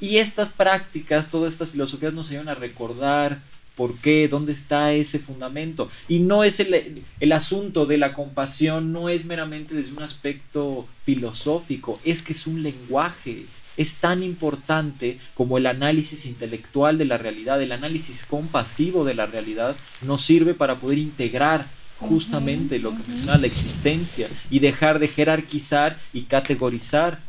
[0.00, 3.40] Y estas prácticas, todas estas filosofías nos ayudan a recordar
[3.74, 5.88] por qué, dónde está ese fundamento.
[6.08, 10.86] Y no es el, el asunto de la compasión, no es meramente desde un aspecto
[11.04, 13.46] filosófico, es que es un lenguaje.
[13.76, 19.26] Es tan importante como el análisis intelectual de la realidad, el análisis compasivo de la
[19.26, 21.66] realidad, nos sirve para poder integrar
[21.98, 27.20] justamente lo que menciona la existencia y dejar de jerarquizar y categorizar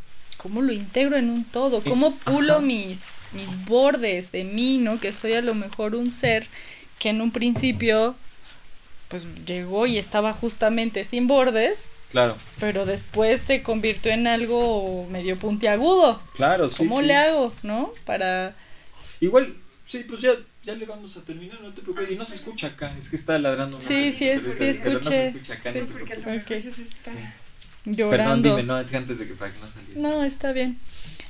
[0.46, 1.82] ¿Cómo lo integro en un todo?
[1.84, 5.00] ¿Cómo pulo mis, mis bordes de mí, ¿no?
[5.00, 6.46] Que soy a lo mejor un ser
[7.00, 8.14] que en un principio
[9.08, 15.36] pues llegó y estaba justamente sin bordes, Claro, pero después se convirtió en algo medio
[15.36, 16.22] puntiagudo.
[16.36, 16.78] claro, sí.
[16.78, 17.08] ¿Cómo sí.
[17.08, 17.92] le hago, no?
[18.06, 18.56] Para
[19.22, 19.52] Igual,
[19.88, 22.12] sí, pues ya, ya le vamos a terminar, no te preocupes.
[22.12, 23.82] Y no se escucha acá, es que está ladrando.
[23.82, 25.28] Sí, sí, es- sí pero No se escuché.
[25.30, 27.12] escucha acá, Sí, no te porque lo está...
[27.12, 27.18] Sí.
[27.86, 28.10] Llorando.
[28.10, 30.00] Perdón, dime, no, antes de que para que no saliera.
[30.00, 30.80] No, está bien.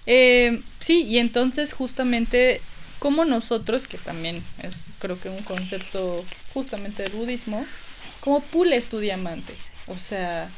[0.05, 2.61] Eh, sí, y entonces justamente
[2.99, 6.23] como nosotros, que también es creo que un concepto
[6.53, 7.65] justamente del budismo,
[8.21, 9.53] ¿cómo pules tu diamante?
[9.87, 10.49] O sea,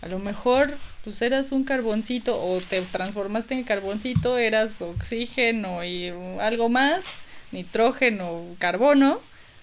[0.00, 6.12] a lo mejor pues eras un carboncito o te transformaste en carboncito, eras oxígeno y
[6.40, 7.02] algo más,
[7.50, 9.20] nitrógeno, carbono,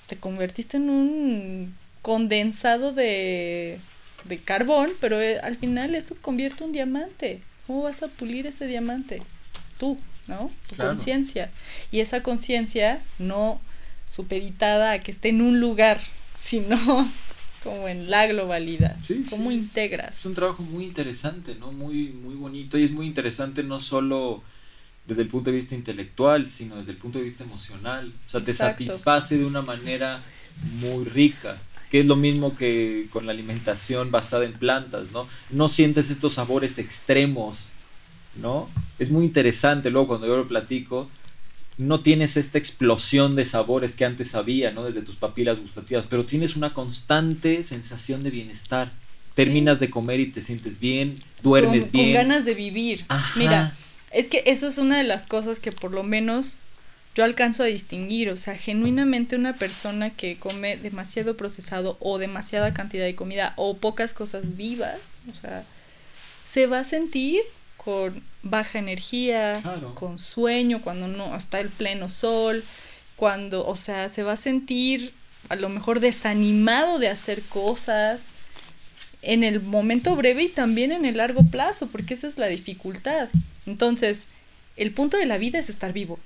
[0.08, 3.80] te convertiste en un condensado de,
[4.26, 7.42] de carbón, pero eh, al final eso convierte un diamante.
[7.68, 9.22] ¿Cómo vas a pulir ese diamante?
[9.78, 9.98] Tú,
[10.28, 10.52] ¿no?
[10.68, 10.92] Tu Claro.
[10.96, 11.52] conciencia.
[11.92, 13.62] Y esa conciencia no
[14.08, 16.00] supeditada a que esté en un lugar,
[16.36, 16.78] sino
[17.64, 18.96] como en la globalidad.
[19.02, 19.58] Sí, ¿Cómo sí.
[19.58, 20.20] integras?
[20.20, 21.72] Es un trabajo muy interesante, ¿no?
[21.72, 24.44] Muy, muy bonito y es muy interesante no solo
[25.06, 28.14] desde el punto de vista intelectual, sino desde el punto de vista emocional.
[28.28, 28.84] O sea, te Exacto.
[28.86, 30.22] satisface de una manera
[30.80, 31.58] muy rica,
[31.90, 35.28] que es lo mismo que con la alimentación basada en plantas, ¿no?
[35.50, 37.70] No sientes estos sabores extremos,
[38.36, 38.70] ¿no?
[39.00, 41.10] Es muy interesante, luego cuando yo lo platico,
[41.78, 44.84] no tienes esta explosión de sabores que antes había, ¿no?
[44.84, 48.92] Desde tus papilas gustativas, pero tienes una constante sensación de bienestar.
[49.34, 52.08] Terminas de comer y te sientes bien, duermes con, bien.
[52.08, 53.06] con ganas de vivir.
[53.08, 53.40] Ajá.
[53.40, 53.74] Mira,
[54.12, 56.62] es que eso es una de las cosas que por lo menos
[57.20, 58.30] yo alcanzo a distinguir.
[58.30, 63.76] O sea, genuinamente una persona que come demasiado procesado o demasiada cantidad de comida o
[63.76, 65.66] pocas cosas vivas, o sea,
[66.46, 67.42] se va a sentir
[67.76, 69.96] con baja energía, Claro.
[69.96, 72.64] con sueño, cuando no está el pleno sol,
[73.18, 75.12] cuando, o sea, se va a sentir
[75.50, 78.30] a lo mejor desanimado de hacer cosas
[79.22, 83.28] en el momento breve y también en el largo plazo, porque esa es la dificultad.
[83.66, 84.28] Entonces,
[84.78, 86.18] el punto de la vida es estar vivo,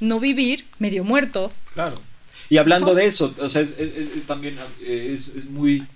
[0.00, 1.52] no vivir medio muerto.
[1.74, 2.00] Claro.
[2.48, 5.86] Y hablando de eso, o sea, es, es- es también eh, es, es muy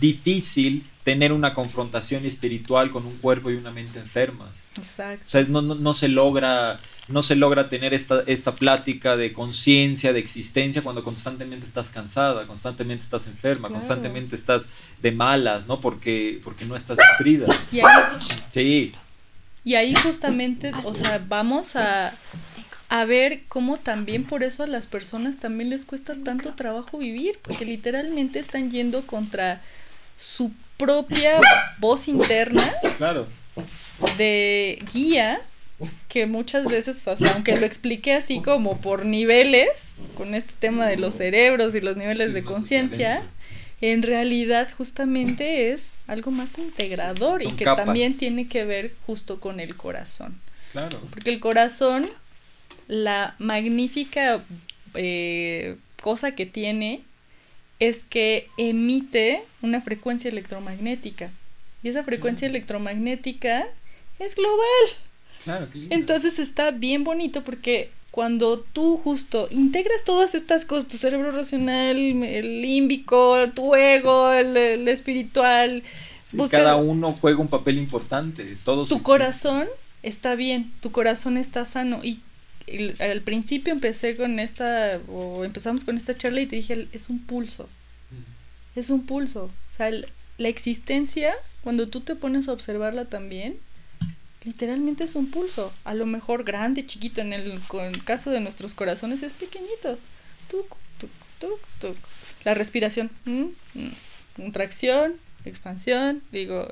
[0.00, 4.48] difícil tener una confrontación espiritual con un cuerpo y una mente enfermas.
[4.76, 5.24] Exacto.
[5.26, 9.34] O sea, no, no, no se logra no se logra tener esta, esta plática de
[9.34, 13.74] conciencia, de existencia cuando constantemente estás cansada, constantemente estás enferma, Claro.
[13.80, 14.68] constantemente estás
[15.02, 15.82] de malas, ¿no?
[15.82, 17.46] Porque, porque no estás nutrida.
[17.70, 18.02] Y ahí,
[18.54, 18.92] Sí,
[19.64, 22.14] y ahí justamente, o sea, vamos a,
[22.94, 27.40] a ver cómo también por eso a las personas también les cuesta tanto trabajo vivir,
[27.42, 29.60] porque literalmente están yendo contra
[30.14, 31.40] su propia
[31.78, 33.26] voz interna claro.
[34.16, 35.40] de guía
[36.08, 39.70] que muchas veces, o sea, aunque lo expliqué así como por niveles,
[40.16, 43.24] con este tema de los cerebros y los niveles Sí, de conciencia,
[43.80, 47.86] en realidad justamente es algo más integrador y que capas.
[47.86, 50.40] también tiene que ver justo con el corazón.
[50.70, 51.00] Claro.
[51.10, 52.08] Porque el corazón,
[52.88, 54.42] la magnífica
[54.94, 57.00] eh, cosa que tiene
[57.80, 61.30] es que emite una frecuencia electromagnética.
[61.82, 63.66] Y esa frecuencia electromagnética
[64.18, 64.84] es global.
[65.42, 65.94] Claro, qué lindo.
[65.94, 71.96] Entonces está bien bonito porque cuando tú justo integras todas estas cosas, tu cerebro racional,
[71.96, 75.82] el límbico, tu ego, el, el espiritual,
[76.22, 78.56] Sí, busca- cada uno juega un papel importante.
[78.64, 79.02] Todos tu existen.
[79.04, 79.66] corazón
[80.02, 82.00] está bien, tu corazón está sano.
[82.02, 82.20] Y
[82.66, 87.08] el- al principio empecé con esta, o empezamos con esta charla y te dije, es
[87.08, 87.68] un pulso,
[88.10, 88.78] Mm.
[88.78, 89.44] es un pulso.
[89.72, 90.08] O sea, el-
[90.38, 93.56] la existencia, cuando tú te pones a observarla también,
[94.44, 95.72] literalmente es un pulso.
[95.84, 97.60] A lo mejor grande, chiquito, en el,
[98.04, 99.98] caso de nuestros corazones es pequeñito.
[100.50, 101.10] Tuc, tuc,
[101.40, 101.96] tuc, tuc.
[102.44, 103.92] La respiración, mm, mm,
[104.36, 105.14] contracción,
[105.46, 106.68] expansión, digo,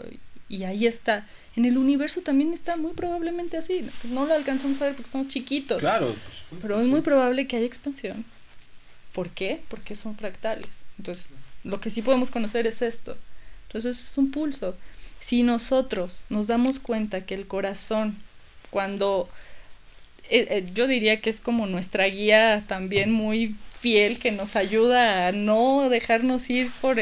[0.53, 1.27] y ahí está.
[1.57, 3.89] En el universo también está muy probablemente así.
[4.05, 5.81] No lo alcanzamos a ver porque somos chiquitos.
[5.81, 6.15] Claro.
[6.61, 8.27] pero es muy probable que haya expansión.
[9.15, 9.63] ¿Por qué?
[9.69, 10.85] Porque son fractales.
[10.99, 11.33] Entonces,
[11.65, 13.17] lo que sí podemos conocer es esto.
[13.69, 14.77] Entonces, es un pulso.
[15.21, 18.19] Si nosotros nos damos cuenta que el corazón,
[18.71, 19.31] cuando
[20.29, 25.29] eh, eh, yo diría que es como nuestra guía también muy fiel que nos ayuda
[25.29, 26.99] a no dejarnos ir por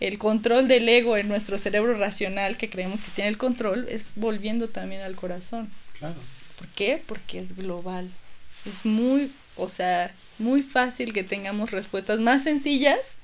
[0.00, 4.12] el control del ego en nuestro cerebro racional que creemos que tiene el control, es
[4.14, 5.70] volviendo también al corazón.
[5.98, 6.16] Claro.
[6.58, 7.02] ¿Por qué?
[7.06, 8.10] Porque es global.
[8.64, 13.16] Es muy, o sea, muy fácil que tengamos respuestas más sencillas.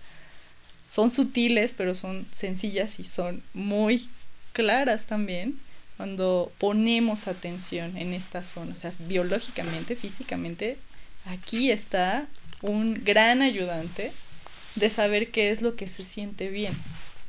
[0.89, 4.09] Son sutiles, pero son sencillas y son muy
[4.53, 5.59] claras también
[5.97, 8.74] cuando ponemos atención en esta zona.
[8.74, 10.78] O sea, biológicamente, físicamente,
[11.27, 12.27] aquí está
[12.61, 14.12] un gran ayudante
[14.74, 16.74] de saber qué es lo que se siente bien.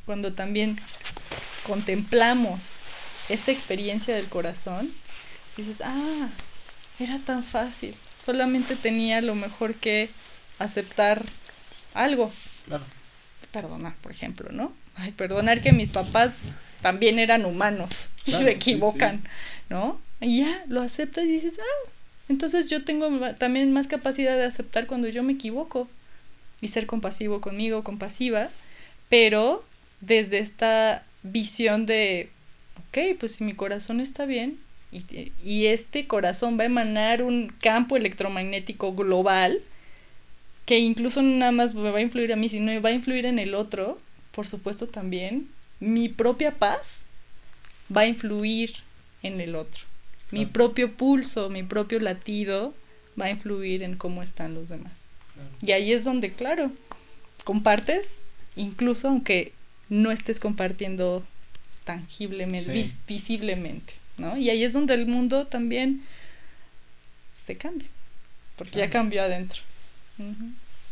[0.06, 0.80] Cuando también
[1.66, 2.78] contemplamos
[3.30, 4.92] esta experiencia del corazón,
[5.58, 6.30] dices, ah,
[7.00, 7.96] era tan fácil.
[8.24, 10.10] Solamente tenía lo mejor que
[10.60, 11.26] aceptar
[11.94, 12.32] algo.
[12.66, 12.84] Claro.
[13.52, 14.74] Perdonar, por ejemplo, ¿no?
[14.96, 16.38] Ay, perdonar que mis papás
[16.82, 19.24] también eran humanos y se equivocan,
[19.70, 20.00] ¿no?
[20.22, 21.90] Y ya lo aceptas y dices, ah,
[22.30, 25.88] entonces yo tengo también más capacidad de aceptar cuando yo me equivoco
[26.64, 28.50] y ser compasivo conmigo, compasiva,
[29.10, 29.64] pero
[30.02, 32.30] desde esta visión de,
[32.88, 34.58] ok, pues si mi corazón está bien
[34.92, 39.62] y, y este corazón va a emanar un campo electromagnético global,
[40.66, 43.40] que incluso nada más me va a influir a mí, sino va a influir en
[43.40, 43.98] el otro,
[44.32, 45.50] por supuesto también,
[45.82, 47.08] mi propia paz
[47.96, 48.72] va a influir
[49.22, 49.84] en el otro.
[50.32, 52.74] Mi propio pulso, mi propio latido
[53.20, 55.03] va a influir en cómo están los demás.
[55.62, 56.72] Y ahí es donde, claro,
[57.44, 58.18] compartes,
[58.56, 59.54] incluso aunque
[59.90, 61.24] no estés compartiendo
[61.84, 64.38] tangiblemente, visiblemente, ¿no?
[64.38, 66.04] Y ahí es donde el mundo también
[67.34, 67.88] se cambia,
[68.58, 69.62] porque ya cambió adentro.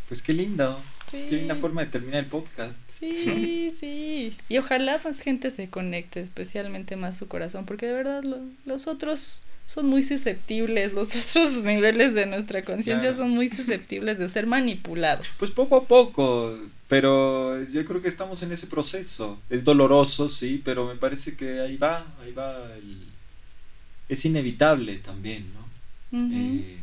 [0.07, 0.81] Pues qué lindo.
[1.09, 2.81] Qué linda forma de terminar el podcast.
[2.97, 4.35] Sí, sí.
[4.47, 8.23] Y ojalá más gente se conecte, especialmente más su corazón, porque de verdad
[8.65, 9.41] los otros
[9.73, 15.38] son muy susceptibles, los otros niveles de nuestra conciencia son muy susceptibles de ser manipulados.
[15.39, 16.57] Pues poco a poco,
[16.89, 19.39] pero yo creo que estamos en ese proceso.
[19.49, 22.68] Es doloroso, sí, pero me parece que ahí va, ahí va.
[24.10, 25.61] Es inevitable también, ¿no?
[26.14, 26.80] Eh,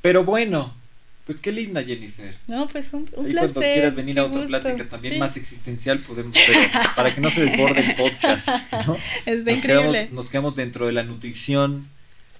[0.00, 0.74] pero bueno,
[1.28, 2.34] pues qué linda, Jennifer.
[2.46, 3.52] No, pues un, un Ahí placer.
[3.52, 7.44] Cuando quieras venir a otra plática también más existencial, podemos ver, para que no se
[7.44, 8.48] desborde el podcast.
[8.86, 8.96] ¿no?
[9.26, 9.92] Es nos increíble.
[9.92, 11.86] Quedamos, nos quedamos dentro de la nutrición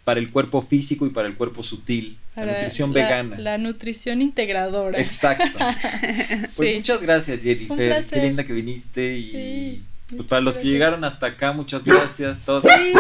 [0.05, 2.17] para el cuerpo físico y para el cuerpo sutil.
[2.35, 3.39] la nutrición vegana.
[3.39, 4.99] La nutrición integradora.
[4.99, 5.59] Exacto.
[6.01, 6.77] Pues sí.
[6.77, 8.07] muchas gracias, Jennifer.
[8.09, 9.31] Qué linda que viniste y.
[9.31, 9.83] Sí.
[10.17, 12.39] Pues para los que llegaron hasta acá, muchas gracias.
[12.39, 12.95] Todos sí.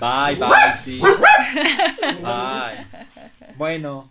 [0.00, 0.98] Bye, bye, sí.
[2.22, 2.86] Bye.
[3.58, 4.10] Bueno,